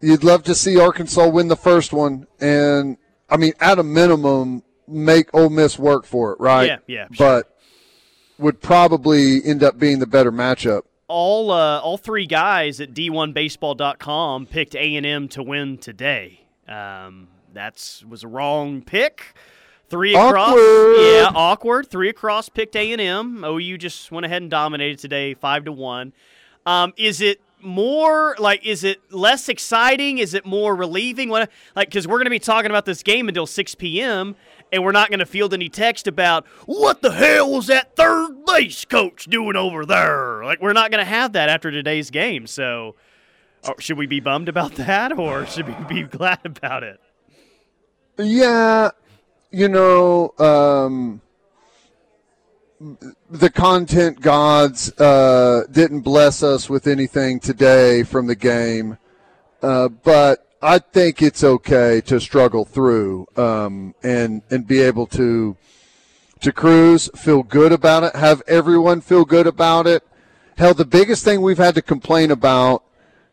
You'd 0.00 0.24
love 0.24 0.44
to 0.44 0.54
see 0.54 0.78
Arkansas 0.78 1.28
win 1.28 1.48
the 1.48 1.56
first 1.56 1.92
one, 1.92 2.26
and 2.38 2.98
I 3.28 3.38
mean, 3.38 3.54
at 3.60 3.78
a 3.78 3.82
minimum, 3.82 4.62
make 4.86 5.34
Ole 5.34 5.50
Miss 5.50 5.78
work 5.78 6.04
for 6.04 6.32
it, 6.32 6.40
right? 6.40 6.66
Yeah, 6.66 6.78
yeah. 6.86 7.08
Sure. 7.12 7.44
Would 8.38 8.60
probably 8.60 9.42
end 9.44 9.62
up 9.62 9.78
being 9.78 9.98
the 9.98 10.06
better 10.06 10.30
matchup. 10.30 10.82
All 11.08 11.50
uh, 11.50 11.80
all 11.80 11.96
three 11.96 12.26
guys 12.26 12.80
at 12.80 12.92
d1baseball.com 12.92 14.46
picked 14.46 14.74
A&M 14.74 15.28
to 15.28 15.42
win 15.42 15.78
today. 15.78 16.40
Um, 16.68 17.28
that's 17.54 18.04
was 18.04 18.24
a 18.24 18.28
wrong 18.28 18.82
pick. 18.82 19.34
Three 19.88 20.14
across, 20.14 20.48
awkward. 20.48 20.96
yeah, 20.98 21.30
awkward. 21.34 21.88
Three 21.88 22.08
across 22.08 22.48
picked 22.48 22.74
A 22.74 22.92
and 22.92 23.00
M. 23.00 23.44
OU 23.44 23.78
just 23.78 24.10
went 24.10 24.26
ahead 24.26 24.42
and 24.42 24.50
dominated 24.50 24.98
today, 24.98 25.34
five 25.34 25.64
to 25.64 25.72
one. 25.72 26.12
Um, 26.66 26.92
is 26.96 27.20
it 27.20 27.40
more 27.62 28.34
like? 28.40 28.66
Is 28.66 28.82
it 28.82 29.00
less 29.12 29.48
exciting? 29.48 30.18
Is 30.18 30.34
it 30.34 30.44
more 30.44 30.74
relieving? 30.74 31.28
What 31.28 31.50
like? 31.76 31.88
Because 31.88 32.08
we're 32.08 32.18
going 32.18 32.24
to 32.24 32.30
be 32.30 32.40
talking 32.40 32.70
about 32.70 32.84
this 32.84 33.04
game 33.04 33.28
until 33.28 33.46
six 33.46 33.76
p.m 33.76 34.34
and 34.76 34.84
we're 34.84 34.92
not 34.92 35.08
going 35.08 35.18
to 35.18 35.26
field 35.26 35.52
any 35.52 35.68
text 35.68 36.06
about 36.06 36.46
what 36.66 37.02
the 37.02 37.10
hell 37.10 37.50
was 37.50 37.66
that 37.66 37.96
third 37.96 38.44
base 38.46 38.84
coach 38.84 39.24
doing 39.24 39.56
over 39.56 39.84
there. 39.84 40.44
Like 40.44 40.60
we're 40.60 40.74
not 40.74 40.90
going 40.90 41.04
to 41.04 41.10
have 41.10 41.32
that 41.32 41.48
after 41.48 41.70
today's 41.70 42.10
game. 42.10 42.46
So, 42.46 42.94
oh, 43.64 43.74
should 43.78 43.98
we 43.98 44.06
be 44.06 44.20
bummed 44.20 44.48
about 44.48 44.74
that, 44.76 45.18
or 45.18 45.46
should 45.46 45.66
we 45.66 46.02
be 46.02 46.02
glad 46.16 46.40
about 46.44 46.82
it? 46.84 47.00
Yeah, 48.18 48.90
you 49.50 49.68
know, 49.68 50.32
um, 50.38 51.20
the 53.30 53.50
content 53.50 54.20
gods 54.20 54.92
uh, 55.00 55.64
didn't 55.70 56.00
bless 56.00 56.42
us 56.42 56.68
with 56.70 56.86
anything 56.86 57.40
today 57.40 58.02
from 58.02 58.26
the 58.26 58.36
game, 58.36 58.98
uh, 59.62 59.88
but 59.88 60.45
I 60.62 60.78
think 60.78 61.22
it's 61.22 61.44
okay 61.44 62.00
to 62.02 62.20
struggle 62.20 62.64
through 62.64 63.26
um, 63.36 63.94
and 64.02 64.42
and 64.50 64.66
be 64.66 64.80
able 64.80 65.06
to 65.08 65.56
to 66.40 66.52
cruise, 66.52 67.08
feel 67.14 67.42
good 67.42 67.72
about 67.72 68.04
it, 68.04 68.16
have 68.16 68.42
everyone 68.46 69.00
feel 69.00 69.24
good 69.24 69.46
about 69.46 69.86
it. 69.86 70.02
Hell, 70.56 70.74
the 70.74 70.84
biggest 70.84 71.24
thing 71.24 71.42
we've 71.42 71.58
had 71.58 71.74
to 71.74 71.82
complain 71.82 72.30
about 72.30 72.82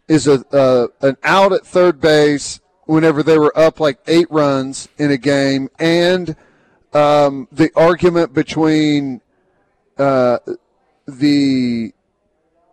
is 0.07 0.27
a 0.27 0.43
uh, 0.55 0.87
an 1.01 1.17
out 1.23 1.53
at 1.53 1.65
third 1.65 2.01
base 2.01 2.59
whenever 2.85 3.23
they 3.23 3.37
were 3.37 3.57
up 3.57 3.79
like 3.79 3.99
eight 4.07 4.29
runs 4.29 4.89
in 4.97 5.11
a 5.11 5.17
game, 5.17 5.69
and 5.79 6.35
um, 6.93 7.47
the 7.51 7.71
argument 7.75 8.33
between 8.33 9.21
uh, 9.97 10.39
the 11.07 11.93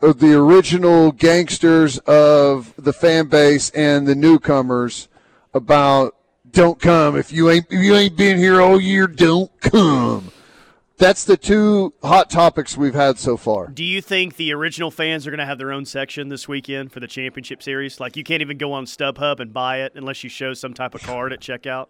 the 0.00 0.34
original 0.34 1.12
gangsters 1.12 1.98
of 1.98 2.74
the 2.76 2.92
fan 2.92 3.26
base 3.26 3.70
and 3.70 4.06
the 4.06 4.14
newcomers 4.14 5.08
about 5.54 6.16
don't 6.50 6.80
come 6.80 7.16
if 7.16 7.32
you 7.32 7.48
ain't 7.50 7.66
if 7.70 7.82
you 7.82 7.94
ain't 7.94 8.16
been 8.16 8.38
here 8.38 8.60
all 8.60 8.80
year 8.80 9.06
don't 9.06 9.60
come 9.60 10.32
that's 11.00 11.24
the 11.24 11.36
two 11.38 11.94
hot 12.02 12.28
topics 12.28 12.76
we've 12.76 12.94
had 12.94 13.18
so 13.18 13.38
far. 13.38 13.68
Do 13.68 13.82
you 13.82 14.02
think 14.02 14.36
the 14.36 14.52
original 14.52 14.90
fans 14.90 15.26
are 15.26 15.30
going 15.30 15.38
to 15.38 15.46
have 15.46 15.56
their 15.56 15.72
own 15.72 15.86
section 15.86 16.28
this 16.28 16.46
weekend 16.46 16.92
for 16.92 17.00
the 17.00 17.06
championship 17.06 17.62
series? 17.62 17.98
Like 17.98 18.16
you 18.16 18.22
can't 18.22 18.42
even 18.42 18.58
go 18.58 18.74
on 18.74 18.84
StubHub 18.84 19.40
and 19.40 19.50
buy 19.52 19.78
it 19.78 19.92
unless 19.94 20.22
you 20.22 20.28
show 20.28 20.52
some 20.52 20.74
type 20.74 20.94
of 20.94 21.02
card 21.02 21.32
at 21.32 21.40
checkout. 21.40 21.86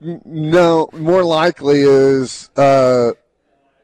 No, 0.00 0.88
more 0.94 1.22
likely 1.22 1.82
is 1.82 2.48
uh, 2.56 3.12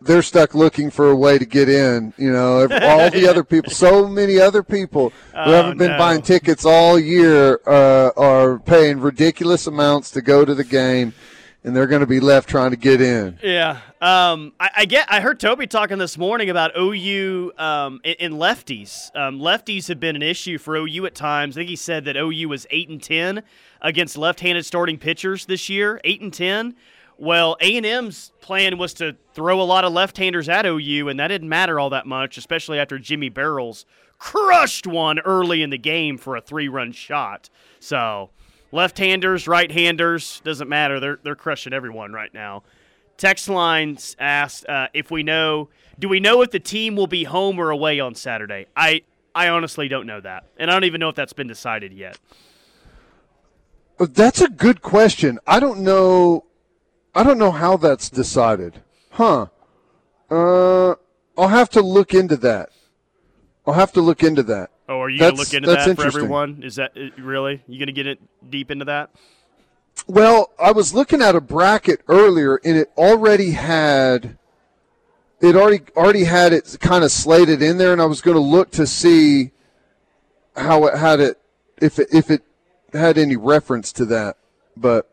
they're 0.01 0.23
stuck 0.23 0.55
looking 0.55 0.91
for 0.91 1.11
a 1.11 1.17
way 1.17 1.39
to 1.39 1.45
get 1.45 1.69
in. 1.69 2.13
You 2.17 2.33
know, 2.33 2.63
all 2.83 3.11
the 3.11 3.27
other 3.29 3.45
people, 3.45 3.71
so 3.73 4.07
many 4.07 4.39
other 4.39 4.63
people 4.63 5.11
who 5.11 5.39
oh, 5.39 5.53
haven't 5.53 5.79
been 5.79 5.93
no. 5.93 5.99
buying 5.99 6.23
tickets 6.23 6.65
all 6.65 6.99
year 6.99 7.61
uh, 7.67 8.11
are 8.17 8.59
paying 8.59 9.01
ridiculous 9.01 9.67
amounts 9.67 10.11
to 10.13 10.23
go 10.23 10.45
to 10.45 10.55
the 10.55 10.65
game, 10.65 11.13
and 11.65 11.75
they're 11.75 11.87
going 11.87 12.01
to 12.01 12.07
be 12.07 12.21
left 12.21 12.49
trying 12.49 12.71
to 12.71 12.77
get 12.77 13.01
in. 13.01 13.39
Yeah, 13.43 13.81
um, 14.01 14.53
I, 14.61 14.71
I, 14.79 14.85
get. 14.85 15.11
I 15.11 15.21
heard 15.21 15.41
Toby 15.41 15.67
talking 15.67 15.99
this 15.99 16.17
morning 16.17 16.51
about 16.51 16.77
OU 16.79 17.53
um, 17.59 18.01
in, 18.05 18.33
lefties. 18.33 19.15
Um, 19.17 19.39
lefties 19.41 19.89
have 19.89 20.01
been 20.01 20.17
an 20.17 20.23
issue 20.23 20.59
for 20.59 20.77
OU 20.77 21.07
at 21.07 21.15
times. 21.15 21.57
I 21.57 21.61
think 21.61 21.71
he 21.71 21.77
said 21.77 22.05
that 22.05 22.17
OU 22.17 22.49
was 22.49 22.67
eight 22.71 22.89
and 22.89 23.03
ten 23.03 23.43
against 23.81 24.17
left-handed 24.17 24.65
starting 24.65 24.99
pitchers 24.99 25.47
this 25.47 25.69
year. 25.69 26.01
Eight 26.05 26.21
and 26.21 26.33
ten 26.33 26.75
Well, 27.21 27.57
A&M's 27.61 28.31
plan 28.41 28.79
was 28.79 28.95
to 28.95 29.17
throw 29.35 29.61
a 29.61 29.65
lot 29.65 29.85
of 29.85 29.93
left-handers 29.93 30.49
at 30.49 30.65
OU, 30.65 31.09
and 31.09 31.19
that 31.19 31.29
didn't 31.29 31.49
matter 31.49 31.81
all 31.81 31.91
that 31.91 32.07
much, 32.07 32.39
especially 32.39 32.79
after 32.79 32.97
Jimmy 32.97 33.29
Barrels 33.29 33.85
crushed 34.19 34.87
one 34.87 35.19
early 35.21 35.63
in 35.63 35.71
the 35.71 35.79
game 35.79 36.17
for 36.17 36.37
a 36.37 36.41
three-run 36.41 36.93
shot. 36.93 37.51
So, 37.81 38.31
left-handers, 38.71 39.49
right-handers, 39.49 40.41
doesn't 40.45 40.69
matter. 40.69 41.01
They're 41.01 41.19
they're 41.23 41.35
crushing 41.35 41.73
everyone 41.73 42.13
right 42.13 42.33
now. 42.33 42.63
Text 43.17 43.49
lines 43.49 44.15
asked 44.21 44.69
uh, 44.69 44.87
if 44.95 45.11
we 45.11 45.25
know, 45.25 45.71
do 45.99 46.09
we 46.09 46.21
know 46.21 46.43
if 46.43 46.53
the 46.53 46.61
team 46.61 46.95
will 46.95 47.09
be 47.09 47.25
home 47.25 47.59
or 47.59 47.71
away 47.71 47.99
on 47.99 48.15
Saturday? 48.15 48.67
I 48.77 49.03
I 49.35 49.49
honestly 49.49 49.89
don't 49.89 50.07
know 50.07 50.21
that, 50.21 50.45
and 50.57 50.71
I 50.71 50.75
don't 50.75 50.85
even 50.85 51.01
know 51.01 51.09
if 51.09 51.17
that's 51.17 51.33
been 51.33 51.49
decided 51.49 51.93
yet. 51.93 52.17
That's 53.99 54.41
a 54.41 54.49
good 54.49 54.83
question. 54.83 55.41
I 55.45 55.59
don't 55.59 55.81
know 55.81 56.45
I 57.19 57.25
don't 57.25 57.39
know 57.39 57.51
how 57.51 57.77
that's 57.77 58.09
decided. 58.09 58.81
Huh. 59.11 59.47
Uh, 60.31 60.95
I'll 61.37 61.49
have 61.49 61.69
to 61.71 61.83
look 61.83 62.15
into 62.15 62.37
that. 62.37 62.71
I'll 63.67 63.75
have 63.75 63.93
to 63.95 64.01
look 64.01 64.23
into 64.23 64.45
that. 64.45 64.71
Oh, 64.89 65.01
are 65.01 65.11
you 65.11 65.19
going 65.19 65.35
to 65.35 65.41
look 65.41 65.53
into 65.53 65.69
that 65.69 65.97
for 65.97 66.07
everyone? 66.07 66.63
Is 66.63 66.77
that 66.77 66.93
uh, 66.97 67.21
really? 67.21 67.61
You 67.67 67.81
going 67.81 67.89
to 67.89 67.93
get 67.93 68.07
it 68.07 68.21
deep 68.49 68.71
into 68.71 68.85
that? 68.85 69.11
Well, 70.07 70.53
I 70.61 70.71
was 70.71 70.95
looking 70.95 71.21
at 71.21 71.35
a 71.35 71.41
bracket 71.41 72.03
earlier, 72.07 72.61
and 72.65 72.77
it 72.77 72.93
already 72.97 73.51
had 73.51 74.39
it 75.41 75.57
already 75.57 75.81
already 75.97 76.23
had 76.23 76.53
it 76.53 76.77
kind 76.81 77.03
of 77.03 77.11
slated 77.11 77.63
in 77.63 77.79
there, 77.79 77.93
and 77.93 78.01
I 78.01 78.07
was 78.07 78.21
going 78.21 78.37
to 78.37 78.41
look 78.41 78.71
to 78.73 78.87
see 78.87 79.51
how 80.57 80.87
it 80.87 80.97
had 80.97 81.19
it 81.19 81.41
if 81.83 81.99
it 81.99 82.15
if 82.15 82.31
it 82.31 82.45
had 82.93 83.19
any 83.19 83.35
reference 83.35 83.93
to 83.95 84.05
that, 84.05 84.37
but 84.77 85.11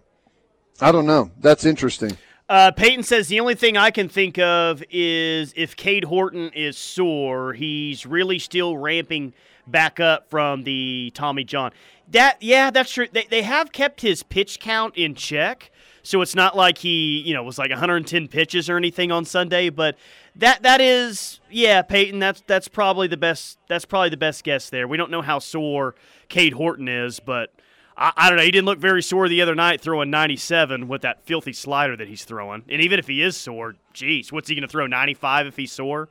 I 0.81 0.91
don't 0.91 1.05
know. 1.05 1.31
That's 1.39 1.65
interesting. 1.65 2.17
Uh, 2.47 2.71
Peyton 2.71 3.03
says 3.03 3.27
the 3.27 3.39
only 3.39 3.55
thing 3.55 3.75
I 3.75 3.89
can 3.89 4.07
think 4.07 4.37
of 4.37 4.83
is 4.91 5.53
if 5.55 5.75
Cade 5.75 6.03
Horton 6.03 6.51
is 6.53 6.77
sore, 6.77 7.53
he's 7.53 8.05
really 8.05 8.37
still 8.37 8.77
ramping 8.77 9.33
back 9.65 9.99
up 9.99 10.29
from 10.29 10.63
the 10.63 11.11
Tommy 11.15 11.43
John. 11.43 11.71
That 12.11 12.37
yeah, 12.41 12.69
that's 12.69 12.91
true. 12.91 13.07
They 13.11 13.25
they 13.29 13.41
have 13.41 13.71
kept 13.71 14.01
his 14.01 14.21
pitch 14.21 14.59
count 14.59 14.95
in 14.95 15.15
check, 15.15 15.71
so 16.03 16.21
it's 16.21 16.35
not 16.35 16.55
like 16.55 16.77
he 16.77 17.21
you 17.21 17.33
know 17.33 17.41
was 17.41 17.57
like 17.57 17.71
110 17.71 18.27
pitches 18.27 18.69
or 18.69 18.77
anything 18.77 19.11
on 19.11 19.25
Sunday. 19.25 19.69
But 19.69 19.97
that 20.35 20.61
that 20.61 20.81
is 20.81 21.39
yeah, 21.49 21.81
Peyton. 21.81 22.19
That's 22.19 22.43
that's 22.45 22.67
probably 22.67 23.07
the 23.07 23.17
best. 23.17 23.57
That's 23.67 23.85
probably 23.85 24.09
the 24.09 24.17
best 24.17 24.43
guess 24.43 24.69
there. 24.69 24.87
We 24.87 24.97
don't 24.97 25.09
know 25.09 25.23
how 25.23 25.39
sore 25.39 25.95
Cade 26.29 26.53
Horton 26.53 26.87
is, 26.87 27.19
but 27.19 27.51
I, 27.97 28.11
I, 28.15 28.29
don't 28.29 28.37
know. 28.37 28.43
He 28.43 28.51
didn't 28.51 28.65
look 28.65 28.79
very 28.79 29.01
sore 29.01 29.29
the 29.29 29.41
other 29.41 29.55
night 29.55 29.81
throwing 29.81 30.09
97 30.09 30.87
with 30.87 31.01
that 31.03 31.25
filthy 31.25 31.53
slider 31.53 31.95
that 31.95 32.07
he's 32.07 32.25
throwing. 32.25 32.63
And 32.69 32.81
even 32.81 32.99
if 32.99 33.07
he 33.07 33.21
is 33.21 33.37
sore, 33.37 33.75
geez, 33.93 34.31
what's 34.31 34.49
he 34.49 34.55
going 34.55 34.63
to 34.63 34.67
throw 34.67 34.87
95 34.87 35.47
if 35.47 35.55
he's 35.55 35.71
sore? 35.71 36.09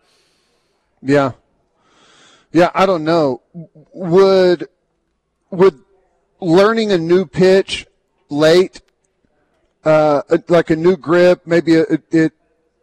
Yeah. 1.03 1.33
Yeah, 2.53 2.71
I 2.75 2.87
don't 2.87 3.05
know. 3.05 3.43
Would 3.93 4.69
would 5.51 5.81
learning 6.41 6.93
a 6.93 6.99
new 6.99 7.27
pitch 7.27 7.87
late, 8.29 8.81
uh, 9.85 10.23
like 10.49 10.71
a 10.71 10.77
new 10.77 10.97
grip, 10.97 11.47
maybe 11.47 11.75
it, 11.75 12.03
it 12.11 12.33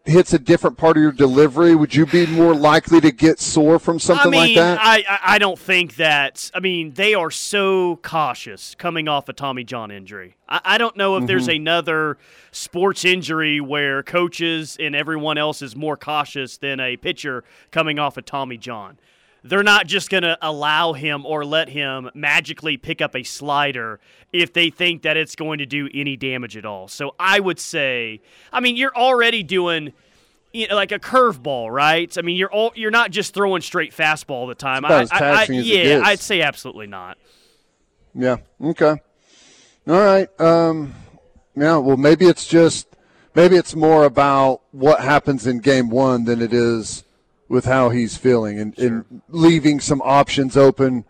hits 0.05 0.33
a 0.33 0.39
different 0.39 0.77
part 0.77 0.97
of 0.97 1.03
your 1.03 1.11
delivery, 1.11 1.75
would 1.75 1.93
you 1.93 2.05
be 2.05 2.25
more 2.25 2.55
likely 2.55 2.99
to 3.01 3.11
get 3.11 3.39
sore 3.39 3.79
from 3.79 3.99
something 3.99 4.27
I 4.27 4.29
mean, 4.29 4.41
like 4.41 4.55
that? 4.55 4.79
I, 4.81 5.19
I 5.23 5.37
don't 5.37 5.59
think 5.59 5.95
that. 5.97 6.49
I 6.53 6.59
mean, 6.59 6.93
they 6.93 7.13
are 7.13 7.29
so 7.29 7.97
cautious 7.97 8.75
coming 8.75 9.07
off 9.07 9.29
a 9.29 9.33
Tommy 9.33 9.63
John 9.63 9.91
injury. 9.91 10.35
I, 10.49 10.61
I 10.63 10.77
don't 10.77 10.97
know 10.97 11.15
if 11.15 11.21
mm-hmm. 11.21 11.27
there's 11.27 11.47
another 11.47 12.17
sports 12.51 13.05
injury 13.05 13.61
where 13.61 14.01
coaches 14.03 14.77
and 14.79 14.95
everyone 14.95 15.37
else 15.37 15.61
is 15.61 15.75
more 15.75 15.97
cautious 15.97 16.57
than 16.57 16.79
a 16.79 16.97
pitcher 16.97 17.43
coming 17.71 17.99
off 17.99 18.17
a 18.17 18.21
Tommy 18.21 18.57
John. 18.57 18.97
They're 19.43 19.63
not 19.63 19.87
just 19.87 20.09
going 20.09 20.23
to 20.23 20.37
allow 20.41 20.93
him 20.93 21.25
or 21.25 21.43
let 21.43 21.69
him 21.69 22.09
magically 22.13 22.77
pick 22.77 23.01
up 23.01 23.15
a 23.15 23.23
slider 23.23 23.99
if 24.31 24.53
they 24.53 24.69
think 24.69 25.01
that 25.01 25.17
it's 25.17 25.35
going 25.35 25.57
to 25.57 25.65
do 25.65 25.89
any 25.93 26.15
damage 26.15 26.55
at 26.55 26.65
all. 26.65 26.87
So 26.87 27.15
I 27.19 27.39
would 27.39 27.59
say, 27.59 28.21
I 28.53 28.59
mean, 28.59 28.75
you're 28.75 28.95
already 28.95 29.41
doing 29.41 29.93
you 30.53 30.67
know, 30.67 30.75
like 30.75 30.91
a 30.91 30.99
curveball, 30.99 31.71
right? 31.71 32.15
I 32.17 32.21
mean, 32.21 32.35
you're 32.35 32.51
all, 32.51 32.71
you're 32.75 32.91
not 32.91 33.11
just 33.11 33.33
throwing 33.33 33.61
straight 33.61 33.95
fastball 33.95 34.31
all 34.31 34.47
the 34.47 34.55
time. 34.55 34.85
I, 34.85 35.07
I, 35.11 35.19
I, 35.21 35.43
yeah, 35.49 36.01
I'd 36.03 36.19
say 36.19 36.41
absolutely 36.41 36.87
not. 36.87 37.17
Yeah. 38.13 38.37
Okay. 38.61 39.01
All 39.87 39.99
right. 39.99 40.27
Um, 40.39 40.93
yeah. 41.55 41.77
Well, 41.77 41.97
maybe 41.97 42.25
it's 42.25 42.45
just 42.47 42.87
maybe 43.33 43.55
it's 43.55 43.75
more 43.75 44.03
about 44.03 44.61
what 44.71 44.99
happens 44.99 45.47
in 45.47 45.59
game 45.59 45.89
one 45.89 46.25
than 46.25 46.41
it 46.41 46.53
is 46.53 47.03
with 47.51 47.65
how 47.65 47.89
he's 47.89 48.15
feeling 48.15 48.59
and, 48.59 48.75
sure. 48.77 48.87
and 48.87 49.21
leaving 49.27 49.79
some 49.81 50.01
options 50.01 50.55
open 50.55 51.03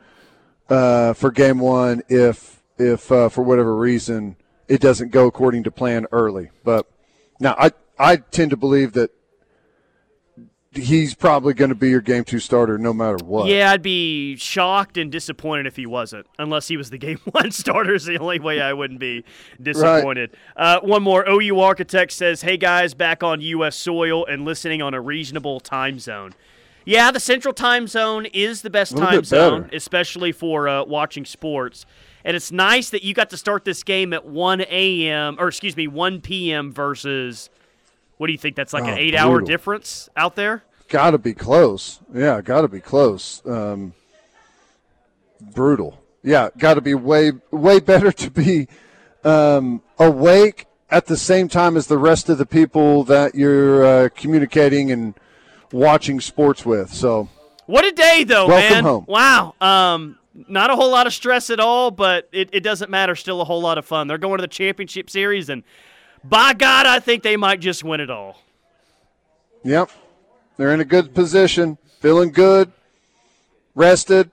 uh, 0.69 1.13
for 1.13 1.31
game 1.31 1.59
one 1.59 2.01
if 2.09 2.61
if 2.77 3.11
uh, 3.11 3.29
for 3.29 3.43
whatever 3.43 3.75
reason 3.75 4.35
it 4.67 4.81
doesn't 4.81 5.11
go 5.11 5.27
according 5.27 5.63
to 5.63 5.71
plan 5.71 6.07
early. 6.11 6.49
But 6.63 6.89
now 7.39 7.55
I 7.59 7.71
I 7.99 8.15
tend 8.17 8.49
to 8.49 8.57
believe 8.57 8.93
that 8.93 9.11
he's 10.73 11.13
probably 11.13 11.53
going 11.53 11.69
to 11.69 11.75
be 11.75 11.89
your 11.89 12.01
game 12.01 12.23
two 12.23 12.39
starter 12.39 12.77
no 12.77 12.93
matter 12.93 13.17
what. 13.23 13.47
Yeah, 13.47 13.71
I'd 13.71 13.81
be 13.81 14.35
shocked 14.37 14.97
and 14.97 15.11
disappointed 15.11 15.67
if 15.67 15.75
he 15.75 15.85
wasn't, 15.85 16.27
unless 16.39 16.67
he 16.67 16.77
was 16.77 16.89
the 16.89 16.97
game 16.99 17.19
one 17.31 17.51
starter. 17.51 17.93
Is 17.93 18.05
the 18.05 18.17
only 18.17 18.39
way 18.39 18.61
I 18.61 18.73
wouldn't 18.73 18.99
be 18.99 19.23
disappointed. 19.61 20.35
Right. 20.57 20.77
Uh, 20.77 20.81
one 20.81 21.03
more 21.03 21.27
OU 21.27 21.59
architect 21.59 22.11
says, 22.11 22.41
"Hey 22.41 22.57
guys, 22.57 22.93
back 22.93 23.23
on 23.23 23.41
U.S. 23.41 23.75
soil 23.75 24.25
and 24.25 24.45
listening 24.45 24.81
on 24.81 24.93
a 24.93 25.01
reasonable 25.01 25.59
time 25.59 25.99
zone." 25.99 26.33
Yeah, 26.83 27.11
the 27.11 27.19
Central 27.19 27.53
Time 27.53 27.85
Zone 27.85 28.25
is 28.25 28.63
the 28.63 28.71
best 28.71 28.97
time 28.97 29.23
zone, 29.23 29.69
especially 29.71 30.31
for 30.31 30.67
uh, 30.67 30.83
watching 30.83 31.25
sports. 31.25 31.85
And 32.25 32.35
it's 32.35 32.51
nice 32.51 32.89
that 32.89 33.03
you 33.03 33.13
got 33.13 33.29
to 33.31 33.37
start 33.37 33.65
this 33.65 33.83
game 33.83 34.13
at 34.13 34.25
1 34.25 34.61
a.m. 34.61 35.35
or 35.39 35.47
excuse 35.47 35.77
me, 35.77 35.87
1 35.87 36.21
p.m. 36.21 36.71
versus 36.71 37.51
what 38.21 38.27
do 38.27 38.33
you 38.33 38.37
think? 38.37 38.55
That's 38.55 38.71
like 38.71 38.83
oh, 38.83 38.89
an 38.89 38.99
eight-hour 38.99 39.41
difference 39.41 40.07
out 40.15 40.35
there. 40.35 40.63
Got 40.89 41.11
to 41.11 41.17
be 41.17 41.33
close. 41.33 41.99
Yeah, 42.13 42.39
got 42.41 42.61
to 42.61 42.67
be 42.67 42.79
close. 42.79 43.41
Um, 43.47 43.93
brutal. 45.55 45.99
Yeah, 46.21 46.49
got 46.55 46.75
to 46.75 46.81
be 46.81 46.93
way 46.93 47.31
way 47.49 47.79
better 47.91 48.11
to 48.11 48.29
be 48.29 48.67
um, 49.23 49.81
awake 49.97 50.67
at 50.91 51.07
the 51.07 51.17
same 51.17 51.47
time 51.47 51.75
as 51.75 51.87
the 51.87 51.97
rest 51.97 52.29
of 52.29 52.37
the 52.37 52.45
people 52.45 53.03
that 53.05 53.33
you're 53.33 53.83
uh, 53.83 54.09
communicating 54.15 54.91
and 54.91 55.15
watching 55.71 56.21
sports 56.21 56.63
with. 56.63 56.93
So, 56.93 57.27
what 57.65 57.85
a 57.85 57.91
day, 57.91 58.23
though, 58.23 58.47
welcome 58.47 58.71
man! 58.71 58.83
Home. 58.83 59.05
Wow. 59.07 59.55
Um, 59.59 60.19
not 60.47 60.69
a 60.69 60.75
whole 60.75 60.91
lot 60.91 61.07
of 61.07 61.13
stress 61.13 61.49
at 61.49 61.59
all, 61.59 61.89
but 61.89 62.29
it, 62.31 62.49
it 62.53 62.59
doesn't 62.59 62.91
matter. 62.91 63.15
Still 63.15 63.41
a 63.41 63.45
whole 63.45 63.61
lot 63.61 63.79
of 63.79 63.85
fun. 63.85 64.05
They're 64.05 64.19
going 64.19 64.37
to 64.37 64.43
the 64.43 64.47
championship 64.47 65.09
series, 65.09 65.49
and 65.49 65.63
by 66.23 66.53
God, 66.53 66.85
I 66.85 66.99
think 66.99 67.23
they 67.23 67.37
might 67.37 67.59
just 67.59 67.83
win 67.83 67.99
it 67.99 68.09
all. 68.09 68.37
Yep. 69.63 69.89
They're 70.57 70.73
in 70.73 70.79
a 70.79 70.85
good 70.85 71.13
position, 71.13 71.77
feeling 71.99 72.31
good, 72.31 72.71
rested, 73.75 74.31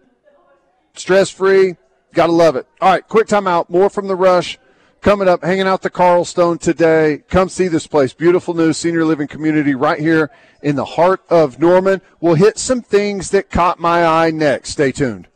stress 0.95 1.31
free. 1.31 1.77
Gotta 2.13 2.33
love 2.33 2.57
it. 2.57 2.67
All 2.81 2.91
right, 2.91 3.07
quick 3.07 3.29
timeout. 3.29 3.69
More 3.69 3.91
from 3.91 4.09
the 4.09 4.17
rush 4.17 4.59
coming 5.01 5.29
up, 5.29 5.45
hanging 5.45 5.67
out 5.67 5.83
the 5.83 5.91
Carl 5.91 6.25
Stone 6.25 6.59
today. 6.59 7.23
Come 7.29 7.49
see 7.49 7.69
this 7.69 7.87
place. 7.87 8.13
Beautiful 8.13 8.55
new 8.55 8.73
senior 8.73 9.05
living 9.05 9.29
community 9.29 9.75
right 9.75 10.01
here 10.01 10.31
in 10.63 10.77
the 10.77 10.85
heart 10.85 11.23
of 11.31 11.59
Norman. 11.59 12.01
We'll 12.21 12.35
hit 12.35 12.59
some 12.59 12.83
things 12.83 13.31
that 13.31 13.51
caught 13.51 13.79
my 13.79 14.05
eye 14.05 14.31
next. 14.31 14.71
Stay 14.71 14.93
tuned. 14.93 15.29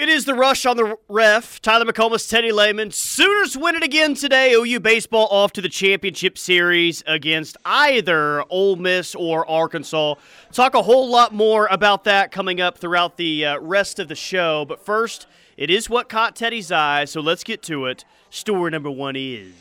It 0.00 0.08
is 0.08 0.24
the 0.24 0.32
rush 0.32 0.64
on 0.64 0.78
the 0.78 0.96
ref. 1.10 1.60
Tyler 1.60 1.84
McComas, 1.84 2.26
Teddy 2.26 2.52
Lehman. 2.52 2.90
Sooners 2.90 3.54
win 3.54 3.74
it 3.74 3.82
again 3.82 4.14
today. 4.14 4.54
OU 4.54 4.80
baseball 4.80 5.28
off 5.30 5.52
to 5.52 5.60
the 5.60 5.68
championship 5.68 6.38
series 6.38 7.02
against 7.06 7.58
either 7.66 8.42
Ole 8.48 8.76
Miss 8.76 9.14
or 9.14 9.46
Arkansas. 9.46 10.14
Talk 10.52 10.74
a 10.74 10.80
whole 10.80 11.10
lot 11.10 11.34
more 11.34 11.68
about 11.70 12.04
that 12.04 12.32
coming 12.32 12.62
up 12.62 12.78
throughout 12.78 13.18
the 13.18 13.44
uh, 13.44 13.58
rest 13.58 13.98
of 13.98 14.08
the 14.08 14.14
show. 14.14 14.64
But 14.64 14.82
first, 14.82 15.26
it 15.58 15.68
is 15.68 15.90
what 15.90 16.08
caught 16.08 16.34
Teddy's 16.34 16.72
eye, 16.72 17.04
so 17.04 17.20
let's 17.20 17.44
get 17.44 17.60
to 17.64 17.84
it. 17.84 18.06
Story 18.30 18.70
number 18.70 18.90
one 18.90 19.16
is. 19.16 19.52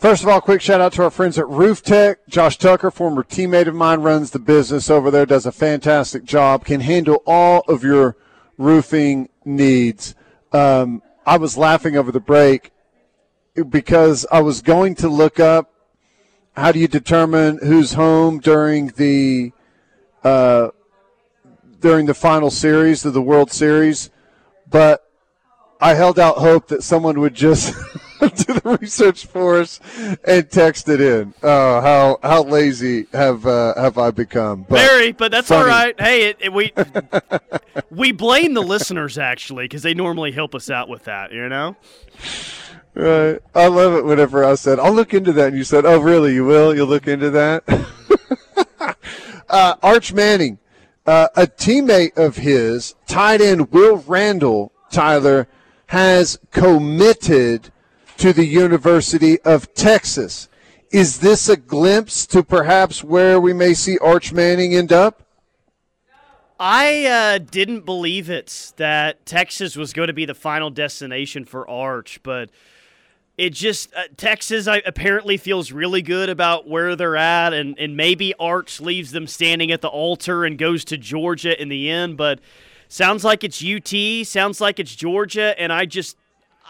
First 0.00 0.24
of 0.24 0.28
all, 0.28 0.40
quick 0.40 0.60
shout 0.60 0.80
out 0.80 0.94
to 0.94 1.04
our 1.04 1.10
friends 1.10 1.38
at 1.38 1.48
Roof 1.48 1.84
Tech. 1.84 2.26
Josh 2.28 2.58
Tucker, 2.58 2.90
former 2.90 3.22
teammate 3.22 3.68
of 3.68 3.76
mine, 3.76 4.00
runs 4.00 4.32
the 4.32 4.40
business 4.40 4.90
over 4.90 5.12
there, 5.12 5.24
does 5.24 5.46
a 5.46 5.52
fantastic 5.52 6.24
job, 6.24 6.64
can 6.64 6.80
handle 6.80 7.22
all 7.28 7.62
of 7.68 7.84
your 7.84 8.16
roofing 8.58 9.30
needs. 9.44 10.14
Um, 10.52 11.02
I 11.24 11.38
was 11.38 11.56
laughing 11.56 11.96
over 11.96 12.12
the 12.12 12.20
break 12.20 12.72
because 13.70 14.26
I 14.30 14.40
was 14.40 14.60
going 14.60 14.94
to 14.96 15.08
look 15.08 15.40
up 15.40 15.72
how 16.56 16.72
do 16.72 16.80
you 16.80 16.88
determine 16.88 17.58
who's 17.62 17.92
home 17.92 18.40
during 18.40 18.88
the 18.88 19.52
uh, 20.24 20.70
during 21.80 22.06
the 22.06 22.14
final 22.14 22.50
series 22.50 23.04
of 23.04 23.14
the 23.14 23.22
World 23.22 23.52
Series, 23.52 24.10
but 24.68 25.08
I 25.80 25.94
held 25.94 26.18
out 26.18 26.38
hope 26.38 26.66
that 26.68 26.82
someone 26.82 27.20
would 27.20 27.34
just 27.34 27.74
do 28.36 28.54
the 28.54 28.78
research 28.80 29.26
for 29.26 29.60
us 29.60 29.80
and 30.26 30.50
text 30.50 30.88
it 30.88 31.00
in. 31.00 31.34
Oh, 31.42 31.80
how 31.80 32.18
how 32.22 32.42
lazy 32.42 33.06
have 33.12 33.46
uh, 33.46 33.74
have 33.80 33.98
I 33.98 34.10
become? 34.10 34.66
But 34.68 34.78
Very, 34.78 35.12
but 35.12 35.30
that's 35.30 35.48
funny. 35.48 35.62
all 35.62 35.68
right. 35.68 36.00
Hey, 36.00 36.30
it, 36.30 36.36
it, 36.40 36.52
we 36.52 36.72
we 37.90 38.12
blame 38.12 38.54
the 38.54 38.62
listeners 38.62 39.18
actually 39.18 39.64
because 39.64 39.82
they 39.82 39.94
normally 39.94 40.32
help 40.32 40.54
us 40.54 40.70
out 40.70 40.88
with 40.88 41.04
that. 41.04 41.32
You 41.32 41.48
know. 41.48 41.76
Right. 42.94 43.38
I 43.54 43.68
love 43.68 43.94
it 43.94 44.04
whenever 44.04 44.44
I 44.44 44.56
said, 44.56 44.80
I'll 44.80 44.92
look 44.92 45.14
into 45.14 45.32
that. 45.34 45.48
And 45.48 45.56
you 45.56 45.62
said, 45.62 45.86
oh, 45.86 46.00
really? 46.00 46.34
You 46.34 46.44
will? 46.44 46.74
You'll 46.74 46.88
look 46.88 47.06
into 47.06 47.30
that? 47.30 47.62
uh, 49.48 49.74
Arch 49.84 50.12
Manning, 50.12 50.58
uh, 51.06 51.28
a 51.36 51.46
teammate 51.46 52.16
of 52.16 52.38
his, 52.38 52.96
tight 53.06 53.40
end 53.40 53.70
Will 53.70 53.98
Randle, 53.98 54.72
Tyler, 54.90 55.46
has 55.86 56.40
committed 56.50 57.70
to 58.18 58.32
the 58.32 58.44
University 58.44 59.40
of 59.40 59.72
Texas. 59.74 60.48
Is 60.90 61.20
this 61.20 61.48
a 61.48 61.56
glimpse 61.56 62.26
to 62.26 62.42
perhaps 62.42 63.02
where 63.02 63.40
we 63.40 63.52
may 63.52 63.74
see 63.74 63.98
Arch 63.98 64.32
Manning 64.32 64.74
end 64.74 64.92
up? 64.92 65.22
I 66.60 67.06
uh, 67.06 67.38
didn't 67.38 67.84
believe 67.84 68.28
it 68.28 68.72
that 68.76 69.24
Texas 69.24 69.76
was 69.76 69.92
going 69.92 70.08
to 70.08 70.12
be 70.12 70.24
the 70.24 70.34
final 70.34 70.70
destination 70.70 71.44
for 71.44 71.68
Arch, 71.70 72.20
but 72.24 72.50
it 73.36 73.50
just 73.50 73.94
uh, 73.94 74.04
Texas 74.16 74.66
I, 74.66 74.82
apparently 74.84 75.36
feels 75.36 75.70
really 75.70 76.02
good 76.02 76.28
about 76.28 76.68
where 76.68 76.96
they're 76.96 77.16
at, 77.16 77.52
and 77.52 77.78
and 77.78 77.96
maybe 77.96 78.34
Arch 78.40 78.80
leaves 78.80 79.12
them 79.12 79.28
standing 79.28 79.70
at 79.70 79.80
the 79.80 79.88
altar 79.88 80.44
and 80.44 80.58
goes 80.58 80.84
to 80.86 80.98
Georgia 80.98 81.60
in 81.60 81.68
the 81.68 81.88
end. 81.88 82.16
But 82.16 82.40
sounds 82.88 83.22
like 83.22 83.44
it's 83.44 83.64
UT, 83.64 84.26
sounds 84.26 84.60
like 84.60 84.80
it's 84.80 84.96
Georgia, 84.96 85.54
and 85.60 85.72
I 85.72 85.86
just 85.86 86.16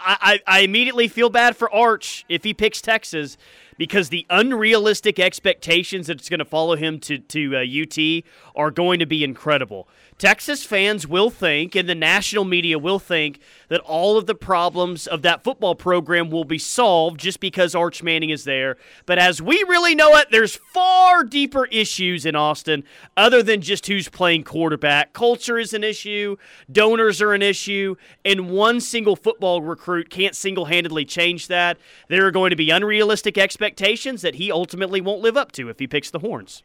I, 0.00 0.40
I, 0.46 0.61
immediately 0.61 1.08
feel 1.08 1.30
bad 1.30 1.56
for 1.56 1.72
Arch 1.72 2.24
if 2.28 2.44
he 2.44 2.54
picks 2.54 2.80
Texas 2.80 3.37
because 3.76 4.08
the 4.08 4.26
unrealistic 4.30 5.18
expectations 5.18 6.06
that's 6.06 6.28
going 6.28 6.38
to 6.38 6.44
follow 6.44 6.76
him 6.76 7.00
to 7.00 7.18
to 7.18 7.56
uh, 7.56 7.61
UT 7.61 8.24
are 8.54 8.70
going 8.70 8.98
to 9.00 9.06
be 9.06 9.24
incredible. 9.24 9.88
Texas 10.18 10.64
fans 10.64 11.07
will 11.07 11.31
think, 11.31 11.76
and 11.76 11.88
the 11.88 11.94
national 11.94 12.44
media 12.44 12.76
will 12.76 12.98
think, 12.98 13.38
that 13.68 13.81
all 13.83 14.18
of 14.18 14.26
the 14.26 14.35
problems 14.35 15.07
of 15.07 15.22
that 15.22 15.44
football 15.44 15.76
program 15.76 16.28
will 16.28 16.44
be 16.44 16.59
solved 16.59 17.20
just 17.20 17.38
because 17.38 17.72
Arch 17.72 18.02
Manning 18.02 18.31
is 18.31 18.42
there. 18.42 18.76
But 19.07 19.20
as 19.20 19.40
we 19.40 19.64
really 19.68 19.94
know 19.94 20.16
it, 20.16 20.28
there's 20.33 20.57
far 20.57 21.22
deeper 21.22 21.66
issues 21.66 22.26
in 22.26 22.35
Austin 22.35 22.83
other 23.16 23.44
than 23.44 23.61
just 23.61 23.87
who's 23.87 24.09
playing 24.09 24.42
quarterback. 24.42 25.12
Culture 25.12 25.57
is 25.57 25.72
an 25.72 25.85
issue, 25.85 26.37
donors 26.70 27.22
are 27.22 27.33
an 27.33 27.42
issue, 27.42 27.94
and 28.24 28.50
one 28.50 28.81
single 28.81 29.14
football 29.14 29.62
recruit 29.62 30.11
can't 30.11 30.35
single 30.35 30.64
handedly 30.64 31.04
change 31.04 31.46
that. 31.46 31.78
There 32.09 32.26
are 32.26 32.33
going 32.33 32.50
to 32.50 32.57
be 32.57 32.70
unrealistic 32.70 33.38
expectations 33.38 34.22
that 34.22 34.35
he 34.35 34.50
ultimately 34.50 35.00
won't 35.00 35.22
live 35.22 35.37
up 35.37 35.52
to 35.52 35.68
if 35.68 35.78
he 35.78 35.87
picks 35.87 36.11
the 36.11 36.18
horns. 36.18 36.64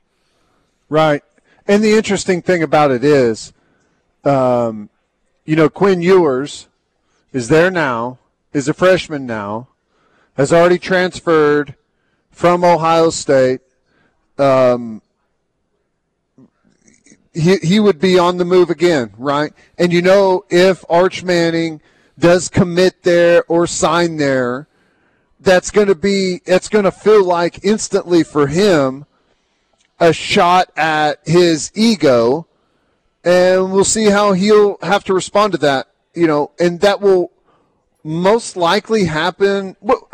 Right. 0.90 1.22
And 1.68 1.84
the 1.84 1.94
interesting 1.94 2.42
thing 2.42 2.62
about 2.62 2.92
it 2.92 3.04
is, 3.04 3.54
um, 4.26 4.90
you 5.46 5.56
know, 5.56 5.70
Quinn 5.70 6.02
Ewers 6.02 6.68
is 7.32 7.48
there 7.48 7.72
now, 7.72 8.20
is 8.52 8.68
a 8.68 8.74
freshman 8.74 9.26
now, 9.26 9.70
has 10.36 10.52
already 10.52 10.78
transferred 10.78 11.76
from 12.32 12.64
Ohio 12.64 13.10
State. 13.10 13.62
Um, 14.38 15.02
he, 17.34 17.58
he 17.58 17.80
would 17.80 18.00
be 18.00 18.20
on 18.20 18.38
the 18.38 18.46
move 18.46 18.70
again, 18.70 19.14
right? 19.18 19.54
And 19.78 19.94
you 19.94 20.02
know, 20.02 20.46
if 20.50 20.84
Arch 20.90 21.24
Manning 21.24 21.82
does 22.20 22.50
commit 22.50 23.04
there 23.04 23.44
or 23.48 23.68
sign 23.68 24.18
there, 24.18 24.68
that's 25.40 25.72
going 25.72 25.88
to 25.88 25.96
be, 25.96 26.42
it's 26.46 26.70
going 26.70 26.86
to 26.86 26.92
feel 26.92 27.24
like 27.26 27.64
instantly 27.64 28.24
for 28.24 28.48
him 28.48 29.06
a 30.04 30.12
shot 30.12 30.70
at 30.76 31.20
his 31.26 31.72
ego, 31.74 32.46
and 33.24 33.72
we'll 33.72 33.86
see 33.86 34.10
how 34.10 34.34
he'll 34.34 34.78
have 34.82 35.06
to 35.06 35.14
respond 35.14 35.54
to 35.54 35.58
that. 35.60 35.88
You 36.14 36.28
know, 36.28 36.52
and 36.60 36.82
that 36.82 37.00
will 37.00 37.32
most 38.04 38.58
likely 38.58 39.06
happen. 39.06 39.78
Well, 39.80 40.10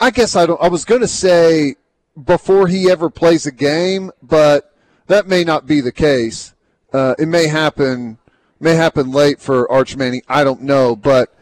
I 0.00 0.10
guess 0.10 0.36
I 0.36 0.46
don't. 0.46 0.60
I 0.60 0.68
was 0.68 0.86
going 0.86 1.02
to 1.02 1.08
say 1.08 1.76
before 2.24 2.66
he 2.66 2.90
ever 2.90 3.10
plays 3.10 3.44
a 3.44 3.52
game, 3.52 4.10
but 4.22 4.74
that 5.06 5.28
may 5.28 5.44
not 5.44 5.66
be 5.66 5.82
the 5.82 5.92
case. 5.92 6.54
Uh, 6.92 7.14
it 7.18 7.28
may 7.28 7.46
happen. 7.46 8.18
May 8.58 8.74
happen 8.74 9.12
late 9.12 9.38
for 9.38 9.70
Arch 9.70 9.96
Manning. 9.96 10.22
I 10.28 10.44
don't 10.44 10.62
know, 10.62 10.96
but 10.96 11.35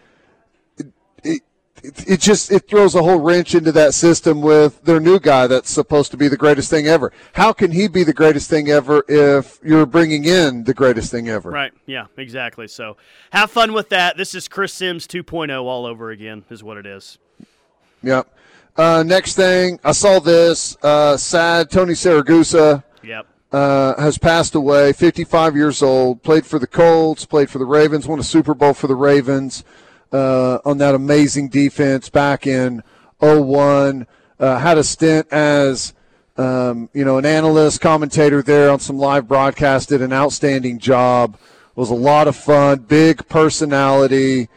it, 1.84 2.08
it 2.08 2.20
just 2.20 2.50
it 2.50 2.66
throws 2.66 2.94
a 2.94 3.02
whole 3.02 3.20
wrench 3.20 3.54
into 3.54 3.70
that 3.72 3.94
system 3.94 4.40
with 4.40 4.82
their 4.84 4.98
new 4.98 5.20
guy 5.20 5.46
that's 5.46 5.70
supposed 5.70 6.10
to 6.12 6.16
be 6.16 6.28
the 6.28 6.36
greatest 6.36 6.70
thing 6.70 6.86
ever. 6.86 7.12
How 7.34 7.52
can 7.52 7.70
he 7.72 7.88
be 7.88 8.02
the 8.02 8.14
greatest 8.14 8.48
thing 8.48 8.70
ever 8.70 9.04
if 9.06 9.60
you're 9.62 9.86
bringing 9.86 10.24
in 10.24 10.64
the 10.64 10.74
greatest 10.74 11.10
thing 11.10 11.28
ever? 11.28 11.50
Right. 11.50 11.72
Yeah. 11.86 12.06
Exactly. 12.16 12.68
So 12.68 12.96
have 13.30 13.50
fun 13.50 13.74
with 13.74 13.90
that. 13.90 14.16
This 14.16 14.34
is 14.34 14.48
Chris 14.48 14.72
Simms 14.72 15.06
2.0 15.06 15.62
all 15.62 15.84
over 15.84 16.10
again, 16.10 16.44
is 16.50 16.64
what 16.64 16.78
it 16.78 16.86
is. 16.86 17.18
Yep. 18.02 18.28
Uh, 18.76 19.04
next 19.06 19.34
thing, 19.36 19.78
I 19.84 19.92
saw 19.92 20.18
this 20.18 20.76
uh, 20.82 21.16
sad 21.16 21.70
Tony 21.70 21.92
Siragusa. 21.92 22.82
Yep. 23.02 23.26
Uh, 23.52 24.00
has 24.02 24.18
passed 24.18 24.56
away, 24.56 24.92
55 24.92 25.54
years 25.54 25.80
old, 25.80 26.24
played 26.24 26.44
for 26.44 26.58
the 26.58 26.66
Colts, 26.66 27.24
played 27.24 27.48
for 27.48 27.58
the 27.58 27.64
Ravens, 27.64 28.04
won 28.04 28.18
a 28.18 28.24
Super 28.24 28.52
Bowl 28.52 28.74
for 28.74 28.88
the 28.88 28.96
Ravens 28.96 29.62
uh, 30.12 30.58
on 30.64 30.78
that 30.78 30.94
amazing 30.94 31.48
defense 31.48 32.08
back 32.08 32.46
in 32.46 32.82
01. 33.18 34.06
Uh, 34.38 34.58
had 34.58 34.78
a 34.78 34.84
stint 34.84 35.26
as 35.30 35.94
um, 36.36 36.88
you 36.92 37.04
know 37.04 37.18
an 37.18 37.26
analyst, 37.26 37.80
commentator 37.80 38.42
there 38.42 38.70
on 38.70 38.80
some 38.80 38.98
live 38.98 39.28
broadcast. 39.28 39.88
Did 39.90 40.02
an 40.02 40.12
outstanding 40.12 40.78
job. 40.78 41.38
Was 41.76 41.90
a 41.90 41.94
lot 41.94 42.28
of 42.28 42.36
fun. 42.36 42.80
Big 42.80 43.26
personality. 43.28 44.48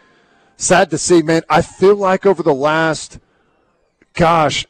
Sad 0.56 0.90
to 0.90 0.98
see, 0.98 1.22
man. 1.22 1.44
I 1.50 1.62
feel 1.62 1.96
like 1.96 2.26
over 2.26 2.42
the 2.42 2.54
last, 2.54 3.20
gosh, 4.14 4.66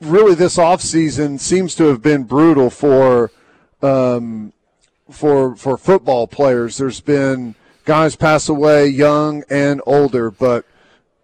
really 0.00 0.34
this 0.34 0.58
off 0.58 0.80
season 0.80 1.38
seems 1.38 1.74
to 1.76 1.84
have 1.84 2.02
been 2.02 2.24
brutal 2.24 2.70
for 2.70 3.30
um, 3.82 4.52
for 5.10 5.54
for 5.56 5.76
football 5.76 6.26
players. 6.26 6.78
There's 6.78 7.00
been 7.00 7.54
guys 7.90 8.14
pass 8.14 8.48
away, 8.48 8.86
young 8.86 9.42
and 9.50 9.82
older. 9.84 10.30
But 10.30 10.64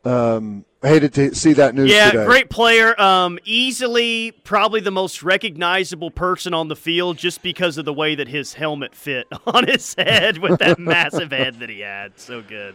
um, 0.04 0.64
hated 0.82 1.14
to 1.14 1.32
see 1.32 1.52
that 1.52 1.76
news. 1.76 1.92
Yeah, 1.92 2.10
today. 2.10 2.26
great 2.26 2.50
player. 2.50 3.00
Um, 3.00 3.38
easily, 3.44 4.32
probably 4.32 4.80
the 4.80 4.90
most 4.90 5.22
recognizable 5.22 6.10
person 6.10 6.54
on 6.54 6.66
the 6.66 6.74
field, 6.74 7.18
just 7.18 7.40
because 7.40 7.78
of 7.78 7.84
the 7.84 7.92
way 7.92 8.16
that 8.16 8.26
his 8.26 8.54
helmet 8.54 8.96
fit 8.96 9.28
on 9.46 9.68
his 9.68 9.94
head 9.94 10.38
with 10.38 10.58
that 10.58 10.78
massive 10.80 11.30
head 11.30 11.60
that 11.60 11.68
he 11.70 11.80
had. 11.80 12.18
So 12.18 12.42
good. 12.42 12.74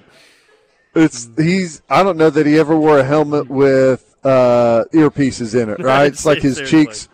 It's 0.96 1.28
he's. 1.36 1.82
I 1.89 2.02
don't 2.02 2.16
know 2.16 2.30
that 2.30 2.46
he 2.46 2.58
ever 2.58 2.78
wore 2.78 3.00
a 3.00 3.04
helmet 3.04 3.50
with 3.50 4.16
uh, 4.24 4.86
earpieces 4.94 5.62
in 5.62 5.70
it. 5.70 5.80
Right? 5.84 6.06
it's 6.06 6.26
like 6.26 6.42
his 6.42 6.56
seriously. 6.56 6.86
cheeks 6.86 7.10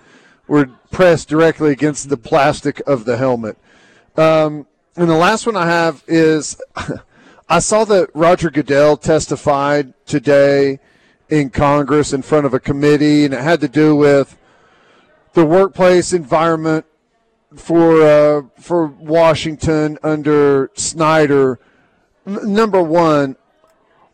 were 0.48 0.68
pressed 0.92 1.28
directly 1.28 1.72
against 1.72 2.10
the 2.10 2.18
plastic 2.18 2.82
of 2.86 3.06
the 3.06 3.18
helmet. 3.18 3.58
Um, 4.16 4.68
and 4.98 5.10
the 5.10 5.16
last 5.16 5.46
one 5.46 5.56
I 5.56 5.68
have 5.68 6.04
is 6.08 6.60
I 7.50 7.60
saw 7.60 7.86
that 7.86 8.10
Roger 8.14 8.50
Goodell 8.50 8.98
testified 8.98 9.94
today 10.06 10.80
in 11.30 11.52
Congress 11.52 12.14
in 12.14 12.24
front 12.24 12.46
of 12.46 12.54
a 12.54 12.60
committee, 12.60 13.24
and 13.24 13.34
it 13.34 13.42
had 13.42 13.62
to 13.62 13.68
do 13.68 13.96
with 13.96 14.38
the 15.34 15.46
workplace 15.46 16.14
environment 16.14 16.86
for 17.56 18.02
uh, 18.02 18.42
for 18.60 18.88
Washington 18.88 20.00
under 20.02 20.72
Snyder. 20.74 21.60
N- 22.26 22.54
number 22.54 22.82
one, 22.82 23.36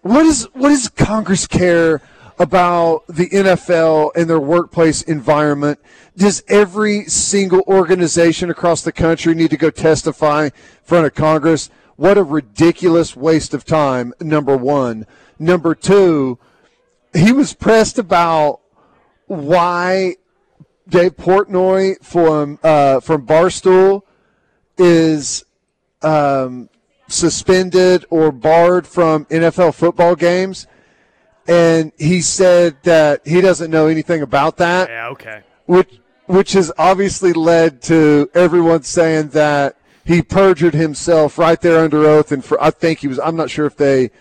what 0.01 0.25
is 0.25 0.43
what 0.53 0.69
does 0.69 0.89
Congress 0.89 1.47
care 1.47 2.01
about 2.43 3.07
the 3.07 3.29
NFL 3.29 4.11
and 4.17 4.29
their 4.29 4.39
workplace 4.39 5.01
environment? 5.01 5.79
Does 6.17 6.43
every 6.49 7.05
single 7.05 7.61
organization 7.61 8.49
across 8.49 8.81
the 8.81 8.91
country 8.91 9.33
need 9.33 9.49
to 9.51 9.57
go 9.57 9.69
testify 9.69 10.45
in 10.45 10.51
front 10.83 11.05
of 11.05 11.15
Congress? 11.15 11.69
What 11.95 12.17
a 12.17 12.23
ridiculous 12.23 13.15
waste 13.15 13.53
of 13.53 13.63
time, 13.63 14.13
number 14.19 14.57
one. 14.57 15.07
Number 15.39 15.73
two, 15.73 16.37
he 17.15 17.31
was 17.31 17.53
pressed 17.53 17.97
about 17.97 18.59
why 19.27 20.17
Dave 20.89 21.15
Portnoy 21.15 22.03
from 22.03 22.59
uh, 22.61 22.99
from 22.99 23.25
Barstool 23.25 24.01
is 24.77 25.45
um, 26.01 26.69
suspended 27.07 28.03
or 28.09 28.33
barred 28.33 28.85
from 28.85 29.23
NFL 29.25 29.75
football 29.75 30.15
games 30.17 30.67
and 31.47 31.91
he 31.97 32.21
said 32.21 32.77
that 32.83 33.25
he 33.25 33.41
doesn't 33.41 33.71
know 33.71 33.87
anything 33.87 34.21
about 34.21 34.57
that. 34.57 34.89
Yeah, 34.89 35.09
okay. 35.09 35.43
which 35.65 35.99
which 36.25 36.53
has 36.53 36.71
obviously 36.77 37.33
led 37.33 37.81
to 37.83 38.29
everyone 38.33 38.83
saying 38.83 39.29
that 39.29 39.77
he 40.05 40.21
perjured 40.21 40.73
himself 40.73 41.37
right 41.37 41.59
there 41.59 41.79
under 41.79 42.05
oath, 42.05 42.31
and 42.31 42.43
for 42.43 42.61
I 42.61 42.71
think 42.71 42.99
he 42.99 43.07
was. 43.07 43.19
I'm 43.19 43.35
not 43.35 43.49
sure 43.49 43.65
if 43.65 43.77
they 43.77 44.11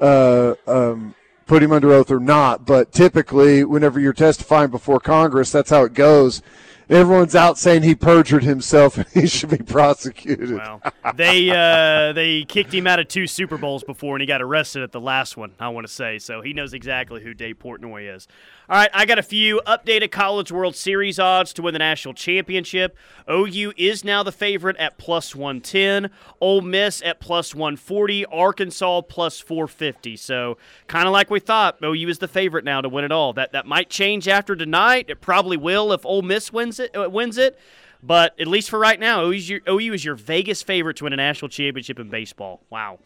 uh, 0.00 0.54
um, 0.66 1.14
put 1.46 1.62
him 1.62 1.72
under 1.72 1.92
oath 1.92 2.10
or 2.10 2.20
not, 2.20 2.66
but 2.66 2.92
typically, 2.92 3.64
whenever 3.64 4.00
you're 4.00 4.12
testifying 4.12 4.70
before 4.70 5.00
Congress, 5.00 5.50
that's 5.52 5.70
how 5.70 5.84
it 5.84 5.94
goes. 5.94 6.42
Everyone's 6.90 7.34
out 7.34 7.58
saying 7.58 7.82
he 7.82 7.94
perjured 7.94 8.44
himself 8.44 8.96
and 8.96 9.06
he 9.08 9.26
should 9.26 9.50
be 9.50 9.58
prosecuted. 9.58 10.56
Well, 10.56 10.80
they 11.14 11.50
uh, 11.50 12.12
they 12.12 12.44
kicked 12.44 12.72
him 12.72 12.86
out 12.86 12.98
of 12.98 13.08
two 13.08 13.26
Super 13.26 13.58
Bowls 13.58 13.84
before, 13.84 14.16
and 14.16 14.22
he 14.22 14.26
got 14.26 14.40
arrested 14.40 14.82
at 14.82 14.92
the 14.92 15.00
last 15.00 15.36
one. 15.36 15.52
I 15.60 15.68
want 15.68 15.86
to 15.86 15.92
say 15.92 16.18
so. 16.18 16.40
He 16.40 16.52
knows 16.54 16.72
exactly 16.72 17.22
who 17.22 17.34
Dave 17.34 17.58
Portnoy 17.58 18.14
is. 18.14 18.26
All 18.70 18.76
right, 18.76 18.90
I 18.92 19.06
got 19.06 19.18
a 19.18 19.22
few 19.22 19.62
updated 19.66 20.10
College 20.10 20.52
World 20.52 20.76
Series 20.76 21.18
odds 21.18 21.54
to 21.54 21.62
win 21.62 21.72
the 21.72 21.78
national 21.78 22.12
championship. 22.12 22.98
OU 23.26 23.72
is 23.78 24.04
now 24.04 24.22
the 24.22 24.30
favorite 24.30 24.76
at 24.76 24.98
plus 24.98 25.34
110, 25.34 26.10
Ole 26.42 26.60
Miss 26.60 27.00
at 27.00 27.18
plus 27.18 27.54
140, 27.54 28.26
Arkansas 28.26 29.00
plus 29.02 29.40
450. 29.40 30.18
So, 30.18 30.58
kind 30.86 31.06
of 31.06 31.14
like 31.14 31.30
we 31.30 31.40
thought, 31.40 31.78
OU 31.82 32.08
is 32.08 32.18
the 32.18 32.28
favorite 32.28 32.62
now 32.62 32.82
to 32.82 32.90
win 32.90 33.04
it 33.04 33.12
all. 33.12 33.32
That 33.32 33.52
that 33.52 33.64
might 33.64 33.88
change 33.88 34.28
after 34.28 34.54
tonight. 34.54 35.06
It 35.08 35.22
probably 35.22 35.56
will 35.56 35.90
if 35.94 36.04
Ole 36.04 36.20
Miss 36.20 36.52
wins 36.52 36.78
it. 36.78 36.94
Uh, 36.94 37.08
wins 37.08 37.38
it. 37.38 37.58
But 38.02 38.38
at 38.38 38.48
least 38.48 38.68
for 38.68 38.78
right 38.78 39.00
now, 39.00 39.30
your, 39.30 39.60
OU 39.66 39.94
is 39.94 40.04
your 40.04 40.14
Vegas 40.14 40.62
favorite 40.62 40.98
to 40.98 41.04
win 41.04 41.14
a 41.14 41.16
national 41.16 41.48
championship 41.48 41.98
in 41.98 42.10
baseball. 42.10 42.60
Wow. 42.68 42.98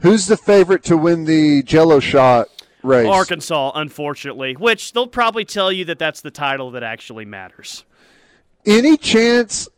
Who's 0.00 0.26
the 0.26 0.36
favorite 0.36 0.82
to 0.84 0.96
win 0.96 1.24
the 1.24 1.62
Jello 1.62 2.00
shot 2.00 2.48
race. 2.84 3.08
Arkansas, 3.08 3.72
unfortunately, 3.74 4.54
which 4.54 4.92
they'll 4.92 5.06
probably 5.06 5.44
tell 5.44 5.72
you 5.72 5.84
that 5.86 5.98
that's 5.98 6.20
the 6.20 6.30
title 6.30 6.70
that 6.72 6.82
actually 6.82 7.24
matters. 7.24 7.84
Any 8.66 8.96
chance 8.96 9.68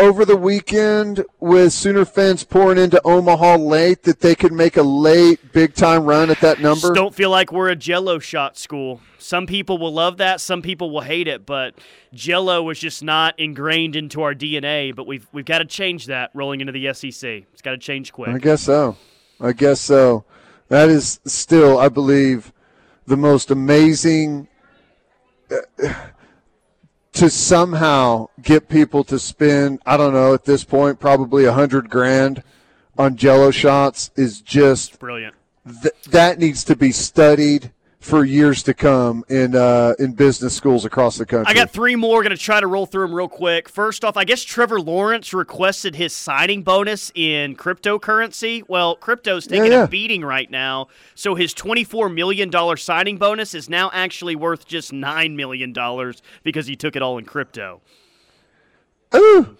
over 0.00 0.24
the 0.24 0.36
weekend 0.36 1.24
with 1.40 1.72
Sooner 1.72 2.04
fans 2.04 2.42
pouring 2.42 2.78
into 2.78 3.00
Omaha 3.04 3.56
late 3.56 4.02
that 4.04 4.20
they 4.20 4.34
could 4.34 4.52
make 4.52 4.76
a 4.76 4.82
late 4.82 5.52
big 5.52 5.74
time 5.74 6.04
run 6.04 6.30
at 6.30 6.40
that 6.40 6.60
number? 6.60 6.80
Just 6.80 6.94
don't 6.94 7.14
feel 7.14 7.30
like 7.30 7.52
we're 7.52 7.68
a 7.68 7.76
jello 7.76 8.18
shot 8.18 8.56
school. 8.56 9.00
Some 9.18 9.46
people 9.46 9.76
will 9.76 9.92
love 9.92 10.16
that, 10.16 10.40
some 10.40 10.62
people 10.62 10.90
will 10.90 11.02
hate 11.02 11.28
it, 11.28 11.44
but 11.44 11.74
jello 12.14 12.62
was 12.62 12.78
just 12.78 13.02
not 13.02 13.38
ingrained 13.38 13.94
into 13.94 14.22
our 14.22 14.34
DNA, 14.34 14.94
but 14.94 15.06
we've 15.06 15.26
we've 15.32 15.44
got 15.44 15.58
to 15.58 15.66
change 15.66 16.06
that 16.06 16.30
rolling 16.34 16.60
into 16.60 16.72
the 16.72 16.92
SEC. 16.94 17.44
It's 17.52 17.62
got 17.62 17.72
to 17.72 17.78
change 17.78 18.12
quick. 18.12 18.30
I 18.30 18.38
guess 18.38 18.62
so. 18.62 18.96
I 19.38 19.52
guess 19.52 19.80
so. 19.80 20.24
That 20.70 20.88
is 20.88 21.18
still, 21.24 21.78
I 21.78 21.88
believe, 21.88 22.52
the 23.04 23.16
most 23.16 23.50
amazing 23.50 24.46
uh, 25.50 25.92
to 27.12 27.28
somehow 27.28 28.28
get 28.40 28.68
people 28.68 29.02
to 29.04 29.18
spend, 29.18 29.80
I 29.84 29.96
don't 29.96 30.12
know, 30.12 30.32
at 30.32 30.44
this 30.44 30.62
point, 30.62 31.00
probably 31.00 31.44
a 31.44 31.52
hundred 31.52 31.90
grand 31.90 32.44
on 32.96 33.16
jello 33.16 33.50
shots 33.50 34.12
is 34.14 34.40
just 34.40 35.00
brilliant. 35.00 35.34
Th- 35.82 35.94
that 36.10 36.38
needs 36.38 36.62
to 36.64 36.76
be 36.76 36.92
studied 36.92 37.72
for 38.00 38.24
years 38.24 38.62
to 38.62 38.72
come 38.72 39.24
in 39.28 39.54
uh, 39.54 39.94
in 39.98 40.12
business 40.12 40.54
schools 40.56 40.84
across 40.86 41.18
the 41.18 41.26
country. 41.26 41.50
I 41.50 41.54
got 41.54 41.70
three 41.70 41.96
more. 41.96 42.22
Going 42.22 42.30
to 42.30 42.36
try 42.36 42.58
to 42.58 42.66
roll 42.66 42.86
through 42.86 43.06
them 43.06 43.14
real 43.14 43.28
quick. 43.28 43.68
First 43.68 44.04
off, 44.04 44.16
I 44.16 44.24
guess 44.24 44.42
Trevor 44.42 44.80
Lawrence 44.80 45.34
requested 45.34 45.94
his 45.94 46.14
signing 46.16 46.62
bonus 46.62 47.12
in 47.14 47.56
cryptocurrency. 47.56 48.64
Well, 48.68 48.96
crypto's 48.96 49.46
taking 49.46 49.66
yeah, 49.72 49.78
yeah. 49.78 49.84
a 49.84 49.88
beating 49.88 50.24
right 50.24 50.50
now, 50.50 50.88
so 51.14 51.34
his 51.34 51.52
twenty-four 51.52 52.08
million 52.08 52.48
dollar 52.48 52.76
signing 52.76 53.18
bonus 53.18 53.54
is 53.54 53.68
now 53.68 53.90
actually 53.92 54.34
worth 54.34 54.66
just 54.66 54.92
nine 54.92 55.36
million 55.36 55.72
dollars 55.72 56.22
because 56.42 56.66
he 56.66 56.76
took 56.76 56.96
it 56.96 57.02
all 57.02 57.18
in 57.18 57.26
crypto. 57.26 57.82
Ooh. 59.14 59.56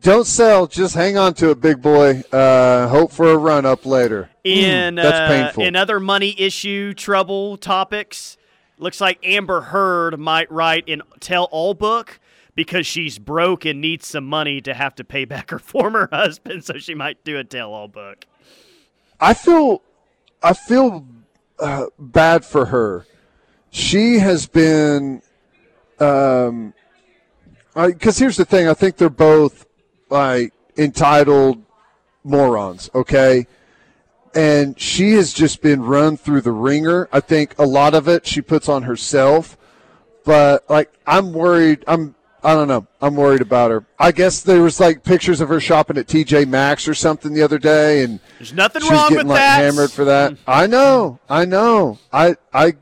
Don't 0.00 0.26
sell. 0.26 0.66
Just 0.66 0.94
hang 0.94 1.16
on 1.16 1.34
to 1.34 1.50
it, 1.50 1.60
big 1.60 1.82
boy. 1.82 2.22
Uh, 2.32 2.88
hope 2.88 3.12
for 3.12 3.30
a 3.30 3.36
run 3.36 3.66
up 3.66 3.84
later. 3.84 4.30
In 4.44 4.94
mm, 4.94 5.02
that's 5.02 5.18
uh, 5.18 5.28
painful. 5.28 5.64
In 5.64 5.76
other 5.76 5.98
money 5.98 6.34
issue 6.38 6.94
trouble 6.94 7.56
topics, 7.56 8.36
looks 8.78 9.00
like 9.00 9.18
Amber 9.22 9.60
Heard 9.62 10.18
might 10.18 10.50
write 10.50 10.88
an 10.88 11.02
tell 11.20 11.44
all 11.44 11.74
book 11.74 12.20
because 12.54 12.86
she's 12.86 13.20
broke 13.20 13.64
and 13.64 13.80
needs 13.80 14.06
some 14.06 14.24
money 14.24 14.60
to 14.60 14.74
have 14.74 14.94
to 14.96 15.04
pay 15.04 15.24
back 15.24 15.50
her 15.50 15.58
former 15.60 16.08
husband. 16.12 16.64
So 16.64 16.74
she 16.78 16.94
might 16.94 17.22
do 17.24 17.38
a 17.38 17.44
tell 17.44 17.72
all 17.72 17.88
book. 17.88 18.26
I 19.20 19.34
feel, 19.34 19.82
I 20.42 20.54
feel 20.54 21.06
uh, 21.58 21.86
bad 21.98 22.44
for 22.44 22.66
her. 22.66 23.06
She 23.70 24.18
has 24.18 24.46
been, 24.46 25.22
um, 26.00 26.74
because 27.74 28.18
here's 28.18 28.36
the 28.36 28.44
thing. 28.44 28.68
I 28.68 28.74
think 28.74 28.96
they're 28.96 29.10
both 29.10 29.67
like 30.10 30.52
entitled 30.76 31.62
morons, 32.24 32.90
okay? 32.94 33.46
And 34.34 34.78
she 34.78 35.12
has 35.12 35.32
just 35.32 35.62
been 35.62 35.82
run 35.82 36.16
through 36.16 36.42
the 36.42 36.52
ringer. 36.52 37.08
I 37.12 37.20
think 37.20 37.58
a 37.58 37.64
lot 37.64 37.94
of 37.94 38.08
it 38.08 38.26
she 38.26 38.40
puts 38.40 38.68
on 38.68 38.82
herself. 38.82 39.56
But 40.24 40.68
like 40.68 40.92
I'm 41.06 41.32
worried 41.32 41.84
I'm 41.86 42.14
I 42.42 42.54
don't 42.54 42.68
know. 42.68 42.86
I'm 43.00 43.16
worried 43.16 43.40
about 43.40 43.72
her. 43.72 43.84
I 43.98 44.12
guess 44.12 44.42
there 44.42 44.62
was 44.62 44.78
like 44.78 45.02
pictures 45.02 45.40
of 45.40 45.48
her 45.48 45.60
shopping 45.60 45.98
at 45.98 46.06
TJ 46.06 46.46
Maxx 46.46 46.86
or 46.86 46.94
something 46.94 47.32
the 47.32 47.42
other 47.42 47.58
day, 47.58 48.04
and 48.04 48.20
there's 48.38 48.52
nothing 48.52 48.82
she's 48.82 48.90
wrong 48.92 49.08
getting 49.08 49.18
with 49.18 49.26
like 49.26 49.38
that. 49.38 49.60
hammered 49.60 49.90
for 49.90 50.04
that. 50.04 50.36
I 50.46 50.66
know, 50.68 51.18
I 51.28 51.44
know. 51.44 51.98
I 52.12 52.36
I 52.52 52.74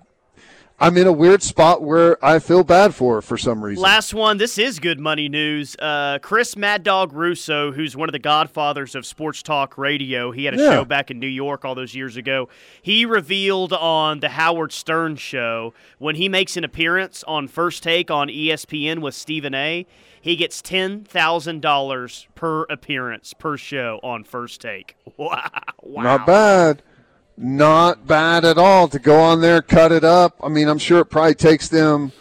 I'm 0.79 0.99
in 0.99 1.07
a 1.07 1.13
weird 1.13 1.43
spot 1.43 1.83
where 1.83 2.23
I 2.23 2.39
feel 2.39 2.63
bad 2.63 2.95
for 2.95 3.23
for 3.23 3.39
some 3.39 3.65
reason. 3.65 3.83
Last 3.83 4.13
one. 4.13 4.37
This 4.37 4.59
is 4.59 4.79
good 4.79 5.01
money 5.01 5.29
news. 5.29 5.75
Uh, 5.79 6.19
Chris 6.21 6.55
Mad 6.55 6.83
Dog 6.83 7.15
Russo, 7.15 7.73
who's 7.73 7.97
one 7.97 8.11
of 8.11 8.13
the 8.13 8.19
godfathers 8.19 8.95
of 8.95 9.07
sports 9.07 9.43
talk 9.43 9.79
radio, 9.79 10.33
he 10.33 10.45
had 10.45 10.53
a 10.53 10.59
yeah. 10.59 10.71
show 10.71 10.85
back 10.85 11.11
in 11.11 11.19
New 11.19 11.27
York 11.27 11.65
all 11.65 11.75
those 11.75 11.95
years 11.95 12.19
ago. 12.19 12.51
He 12.83 13.07
revealed 13.07 13.73
on 13.73 14.21
the 14.21 14.29
Howard 14.31 14.71
Stern 14.71 15.17
show 15.17 15.73
when 15.99 16.17
he 16.17 16.29
makes 16.29 16.59
an 16.59 16.65
appearance 16.65 17.25
on 17.25 17.49
First 17.49 17.83
Take 17.83 18.11
on 18.11 18.29
ESPN 18.29 19.01
with 19.01 19.15
Stephen 19.15 19.55
A. 19.55 19.87
He 20.21 20.37
gets 20.37 20.61
ten 20.61 21.05
thousand 21.05 21.63
dollars 21.63 22.29
per 22.35 22.65
appearance 22.65 23.33
per 23.33 23.57
show 23.57 23.99
on 24.03 24.25
First 24.25 24.61
Take. 24.61 24.95
Wow! 25.17 25.49
wow. 25.83 26.03
Not 26.03 26.27
bad 26.27 26.83
not 27.37 28.07
bad 28.07 28.45
at 28.45 28.59
all 28.59 28.89
to 28.89 28.99
go 28.99 29.21
on 29.21 29.41
there, 29.41 29.63
cut 29.63 29.93
it 29.93 30.05
up. 30.05 30.37
I 30.43 30.49
mean, 30.49 30.69
I'm 30.69 30.79
sure 30.79 31.01
it 31.01 31.07
probably 31.07 31.35
takes 31.35 31.69
them. 31.69 32.13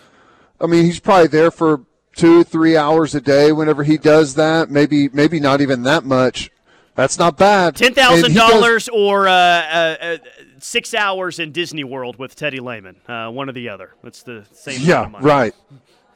I 0.59 0.68
mean, 0.68 0.86
he's 0.86 0.99
probably 0.99 1.28
there 1.28 1.51
for 1.51 1.82
two, 2.16 2.43
three 2.43 2.78
hours 2.78 3.16
a 3.16 3.22
day 3.22 3.51
whenever 3.51 3.84
he 3.84 3.97
does 3.97 4.36
that. 4.36 4.70
Maybe, 4.70 5.09
maybe 5.09 5.39
not 5.39 5.61
even 5.61 5.84
that 5.84 6.03
much. 6.05 6.51
That's 6.95 7.20
not 7.20 7.38
bad. 7.38 7.76
Ten 7.76 7.93
thousand 7.93 8.36
dollars 8.36 8.88
or 8.88 9.28
uh, 9.28 9.32
uh, 9.32 9.95
uh, 10.01 10.18
six 10.59 10.93
hours 10.93 11.39
in 11.39 11.51
Disney 11.51 11.84
World 11.84 12.18
with 12.18 12.38
Teddy 12.38 12.61
Lehman. 12.61 12.95
Uh, 13.05 13.30
one 13.30 13.49
or 13.49 13.51
the 13.51 13.68
other. 13.68 13.93
That's 14.01 14.24
the 14.24 14.45
same. 14.53 14.80
Yeah, 14.82 15.11
right. 15.20 15.53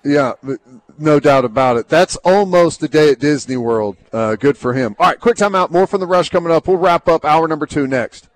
Yeah, 0.05 0.33
no 0.97 1.19
doubt 1.19 1.43
about 1.43 1.75
it. 1.75 1.89
That's 1.89 2.15
almost 2.17 2.81
a 2.81 2.87
day 2.87 3.11
at 3.11 3.19
Disney 3.19 3.57
World. 3.57 3.97
Uh, 4.13 4.37
good 4.37 4.57
for 4.57 4.73
him. 4.73 4.95
All 4.97 5.07
right, 5.07 5.19
quick 5.19 5.35
timeout. 5.35 5.71
More 5.71 5.85
from 5.85 5.99
the 5.99 6.07
rush 6.07 6.29
coming 6.29 6.53
up. 6.53 6.69
We'll 6.69 6.77
wrap 6.77 7.09
up 7.09 7.25
hour 7.25 7.49
number 7.49 7.65
two 7.65 7.85
next. 7.85 8.28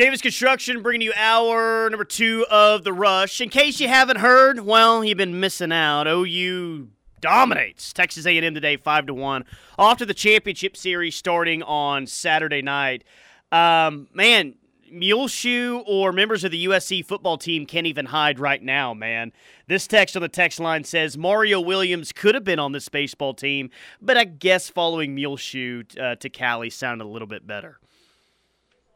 Davis 0.00 0.22
Construction 0.22 0.80
bringing 0.80 1.02
you 1.02 1.12
hour 1.14 1.90
number 1.90 2.06
two 2.06 2.46
of 2.50 2.84
the 2.84 2.92
rush. 2.92 3.38
In 3.42 3.50
case 3.50 3.80
you 3.80 3.88
haven't 3.88 4.16
heard, 4.16 4.60
well, 4.60 5.04
you've 5.04 5.18
been 5.18 5.40
missing 5.40 5.72
out. 5.72 6.06
OU 6.06 6.88
dominates 7.20 7.92
Texas 7.92 8.24
A&M 8.24 8.54
today, 8.54 8.78
five 8.78 9.04
to 9.08 9.12
one. 9.12 9.44
Off 9.78 9.98
to 9.98 10.06
the 10.06 10.14
championship 10.14 10.74
series 10.74 11.16
starting 11.16 11.62
on 11.62 12.06
Saturday 12.06 12.62
night. 12.62 13.04
Um, 13.52 14.08
man, 14.14 14.54
Muleshoe 14.90 15.80
or 15.80 16.12
members 16.12 16.44
of 16.44 16.50
the 16.50 16.64
USC 16.64 17.04
football 17.04 17.36
team 17.36 17.66
can't 17.66 17.86
even 17.86 18.06
hide 18.06 18.38
right 18.38 18.62
now, 18.62 18.94
man. 18.94 19.32
This 19.66 19.86
text 19.86 20.16
on 20.16 20.22
the 20.22 20.30
text 20.30 20.58
line 20.58 20.84
says 20.84 21.18
Mario 21.18 21.60
Williams 21.60 22.10
could 22.10 22.34
have 22.34 22.44
been 22.44 22.58
on 22.58 22.72
this 22.72 22.88
baseball 22.88 23.34
team, 23.34 23.68
but 24.00 24.16
I 24.16 24.24
guess 24.24 24.70
following 24.70 25.14
Muleshoe 25.14 25.82
uh, 26.00 26.14
to 26.14 26.30
Cali 26.30 26.70
sounded 26.70 27.04
a 27.04 27.06
little 27.06 27.28
bit 27.28 27.46
better. 27.46 27.80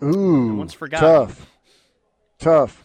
Ooh, 0.05 0.55
one's 0.57 0.75
forgotten. 0.75 1.09
tough, 1.09 1.47
tough. 2.39 2.85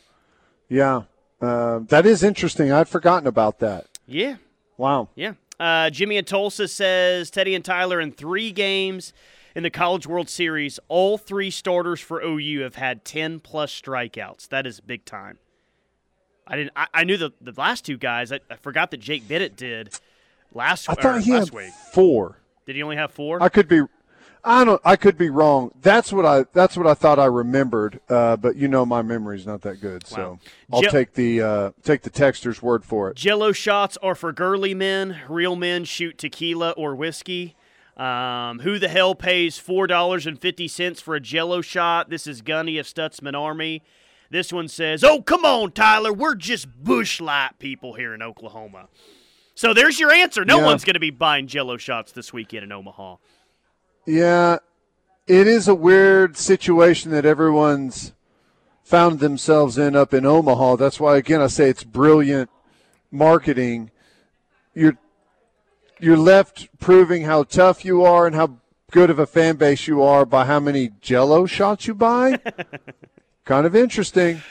Yeah, 0.69 1.03
uh, 1.41 1.79
that 1.89 2.05
is 2.05 2.23
interesting. 2.23 2.71
I'd 2.71 2.87
forgotten 2.87 3.27
about 3.27 3.59
that. 3.59 3.85
Yeah, 4.07 4.35
Wow. 4.77 5.09
yeah. 5.15 5.33
Uh, 5.59 5.89
Jimmy 5.89 6.15
in 6.17 6.23
Tulsa 6.25 6.67
says 6.69 7.29
Teddy 7.29 7.53
and 7.53 7.65
Tyler 7.65 7.99
in 7.99 8.11
three 8.13 8.51
games 8.51 9.11
in 9.55 9.63
the 9.63 9.69
College 9.69 10.07
World 10.07 10.29
Series, 10.29 10.79
all 10.87 11.17
three 11.17 11.49
starters 11.51 11.99
for 11.99 12.21
OU 12.21 12.61
have 12.61 12.75
had 12.75 13.03
ten 13.03 13.39
plus 13.41 13.69
strikeouts. 13.81 14.47
That 14.47 14.65
is 14.65 14.79
big 14.79 15.03
time. 15.03 15.37
I 16.47 16.55
didn't. 16.55 16.71
I, 16.75 16.87
I 16.93 17.03
knew 17.03 17.17
the, 17.17 17.31
the 17.41 17.53
last 17.57 17.83
two 17.85 17.97
guys. 17.97 18.31
I, 18.31 18.39
I 18.49 18.55
forgot 18.55 18.89
that 18.91 18.97
Jake 19.01 19.27
Bennett 19.27 19.55
did 19.57 19.93
last. 20.53 20.89
I 20.89 20.93
thought 20.93 21.21
he 21.21 21.33
last 21.33 21.49
had 21.49 21.53
week. 21.55 21.73
four. 21.93 22.37
Did 22.65 22.75
he 22.75 22.83
only 22.83 22.95
have 22.95 23.11
four? 23.11 23.41
I 23.43 23.49
could 23.49 23.67
be. 23.67 23.81
I 24.43 24.63
don't. 24.63 24.81
I 24.85 24.95
could 24.95 25.17
be 25.17 25.29
wrong. 25.29 25.71
That's 25.81 26.13
what 26.13 26.25
I. 26.25 26.45
That's 26.53 26.77
what 26.77 26.87
I 26.87 26.93
thought 26.93 27.19
I 27.19 27.25
remembered. 27.25 27.99
Uh, 28.09 28.35
but 28.37 28.55
you 28.55 28.67
know, 28.67 28.85
my 28.85 29.01
memory's 29.01 29.45
not 29.45 29.61
that 29.61 29.81
good. 29.81 30.07
So 30.07 30.39
I'll 30.71 30.81
Je- 30.81 30.89
take 30.89 31.13
the 31.13 31.41
uh, 31.41 31.71
take 31.83 32.01
the 32.03 32.09
texter's 32.09 32.61
word 32.61 32.85
for 32.85 33.09
it. 33.09 33.17
Jello 33.17 33.51
shots 33.51 33.97
are 34.01 34.15
for 34.15 34.31
girly 34.31 34.73
men. 34.73 35.17
Real 35.27 35.55
men 35.55 35.83
shoot 35.83 36.17
tequila 36.17 36.71
or 36.71 36.95
whiskey. 36.95 37.55
Um, 37.97 38.59
who 38.59 38.79
the 38.79 38.87
hell 38.87 39.13
pays 39.13 39.57
four 39.57 39.85
dollars 39.85 40.25
and 40.25 40.39
fifty 40.39 40.67
cents 40.69 41.01
for 41.01 41.15
a 41.15 41.19
Jello 41.19 41.59
shot? 41.61 42.09
This 42.09 42.25
is 42.25 42.41
Gunny 42.41 42.77
of 42.77 42.85
Stutzman 42.85 43.37
Army. 43.37 43.83
This 44.29 44.53
one 44.53 44.67
says, 44.69 45.03
"Oh, 45.03 45.21
come 45.21 45.43
on, 45.43 45.71
Tyler. 45.73 46.13
We're 46.13 46.35
just 46.35 46.67
Busch 46.81 47.19
Light 47.19 47.59
people 47.59 47.95
here 47.95 48.13
in 48.13 48.21
Oklahoma." 48.21 48.87
So 49.53 49.73
there's 49.73 49.99
your 49.99 50.11
answer. 50.11 50.45
No 50.45 50.59
Yeah. 50.59 50.65
one's 50.67 50.85
going 50.85 50.93
to 50.93 50.99
be 51.01 51.09
buying 51.09 51.47
Jello 51.47 51.75
shots 51.75 52.13
this 52.13 52.31
weekend 52.31 52.63
in 52.63 52.71
Omaha. 52.71 53.17
Yeah, 54.09 54.57
it 55.27 55.45
is 55.47 55.67
a 55.67 55.75
weird 55.75 56.35
situation 56.35 57.11
that 57.11 57.27
everyone's 57.27 58.13
found 58.83 59.19
themselves 59.19 59.77
in 59.77 59.95
up 59.95 60.15
in 60.15 60.25
Omaha. 60.25 60.77
That's 60.77 60.99
why 60.99 61.17
again 61.17 61.41
I 61.41 61.47
say 61.47 61.69
it's 61.69 61.83
brilliant 61.83 62.49
marketing. 63.11 63.91
You're 64.73 64.97
you're 65.99 66.17
left 66.17 66.69
proving 66.79 67.25
how 67.25 67.43
tough 67.43 67.85
you 67.85 68.03
are 68.03 68.25
and 68.25 68.35
how 68.35 68.57
good 68.89 69.11
of 69.11 69.19
a 69.19 69.27
fan 69.27 69.57
base 69.57 69.85
you 69.85 70.01
are 70.01 70.25
by 70.25 70.45
how 70.45 70.59
many 70.59 70.89
jello 71.01 71.45
shots 71.45 71.85
you 71.85 71.93
buy. 71.93 72.39
kind 73.45 73.67
of 73.67 73.75
interesting. 73.75 74.41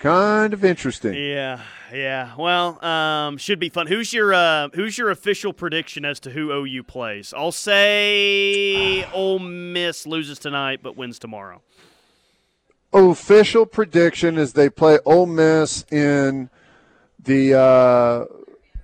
Kind 0.00 0.52
of 0.52 0.62
interesting. 0.62 1.14
Yeah, 1.14 1.62
yeah. 1.92 2.34
Well, 2.36 2.82
um, 2.84 3.36
should 3.38 3.58
be 3.58 3.68
fun. 3.68 3.86
Who's 3.86 4.12
your 4.12 4.32
uh, 4.34 4.68
Who's 4.74 4.98
your 4.98 5.10
official 5.10 5.52
prediction 5.52 6.04
as 6.04 6.20
to 6.20 6.30
who 6.30 6.50
OU 6.50 6.84
plays? 6.84 7.34
I'll 7.36 7.52
say 7.52 9.04
Ole 9.12 9.38
Miss 9.38 10.06
loses 10.06 10.38
tonight 10.38 10.80
but 10.82 10.96
wins 10.96 11.18
tomorrow. 11.18 11.62
official 12.92 13.66
prediction 13.66 14.38
is 14.38 14.52
they 14.52 14.70
play 14.70 14.98
Ole 15.04 15.26
Miss 15.26 15.84
in 15.90 16.50
the 17.18 17.54
uh, 17.54 18.24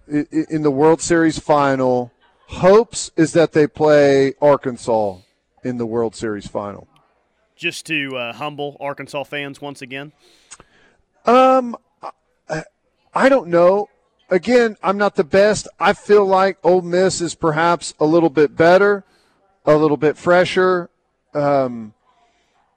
in 0.09 0.63
the 0.63 0.71
World 0.71 1.01
Series 1.01 1.39
final. 1.39 2.13
Hopes 2.49 3.11
is 3.17 3.33
that 3.33 3.53
they 3.53 3.67
play 3.67 4.35
Arkansas 4.41 5.17
in 5.65 5.79
the 5.79 5.87
World 5.87 6.15
Series 6.15 6.47
final. 6.47 6.87
Just 7.57 7.87
to 7.87 8.17
uh, 8.17 8.33
humble 8.35 8.77
Arkansas 8.79 9.25
fans 9.25 9.61
once 9.61 9.83
again. 9.83 10.13
Um, 11.25 11.77
I 13.17 13.31
don't 13.31 13.49
know. 13.49 13.89
Again, 14.29 14.77
I'm 14.83 14.99
not 14.99 15.15
the 15.15 15.25
best. 15.25 15.69
I 15.81 15.95
feel 15.95 16.27
like 16.27 16.59
Ole 16.63 16.83
Miss 16.83 17.23
is 17.23 17.35
perhaps 17.35 17.95
a 17.99 18.05
little 18.05 18.29
bit 18.29 18.55
better, 18.55 19.05
a 19.65 19.75
little 19.75 19.97
bit 19.97 20.19
fresher. 20.19 20.91
Um, 21.33 21.95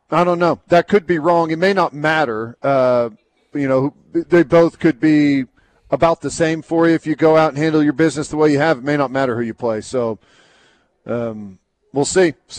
I 0.10 0.24
don't 0.24 0.40
know. 0.40 0.62
That 0.70 0.88
could 0.88 1.06
be 1.06 1.20
wrong. 1.20 1.52
It 1.52 1.60
may 1.60 1.74
not 1.74 1.94
matter. 1.94 2.58
Uh, 2.64 3.10
you 3.54 3.68
know, 3.68 3.94
they 4.14 4.44
both 4.44 4.80
could 4.80 5.02
be 5.02 5.46
about 5.92 6.22
the 6.22 6.32
same 6.32 6.62
for 6.62 6.88
you 6.88 6.96
if 6.96 7.06
you 7.06 7.18
go 7.18 7.36
out 7.36 7.50
and 7.50 7.58
handle 7.58 7.84
your 7.84 7.94
business 7.94 8.30
the 8.30 8.38
way 8.38 8.54
you 8.54 8.60
have. 8.60 8.78
It 8.78 8.84
may 8.86 8.96
not 8.96 9.12
matter 9.12 9.36
who 9.36 9.42
you 9.42 9.54
play. 9.54 9.82
So, 9.82 10.20
um, 11.06 11.60
we'll 11.92 12.06
see. 12.06 12.34
See. 12.48 12.58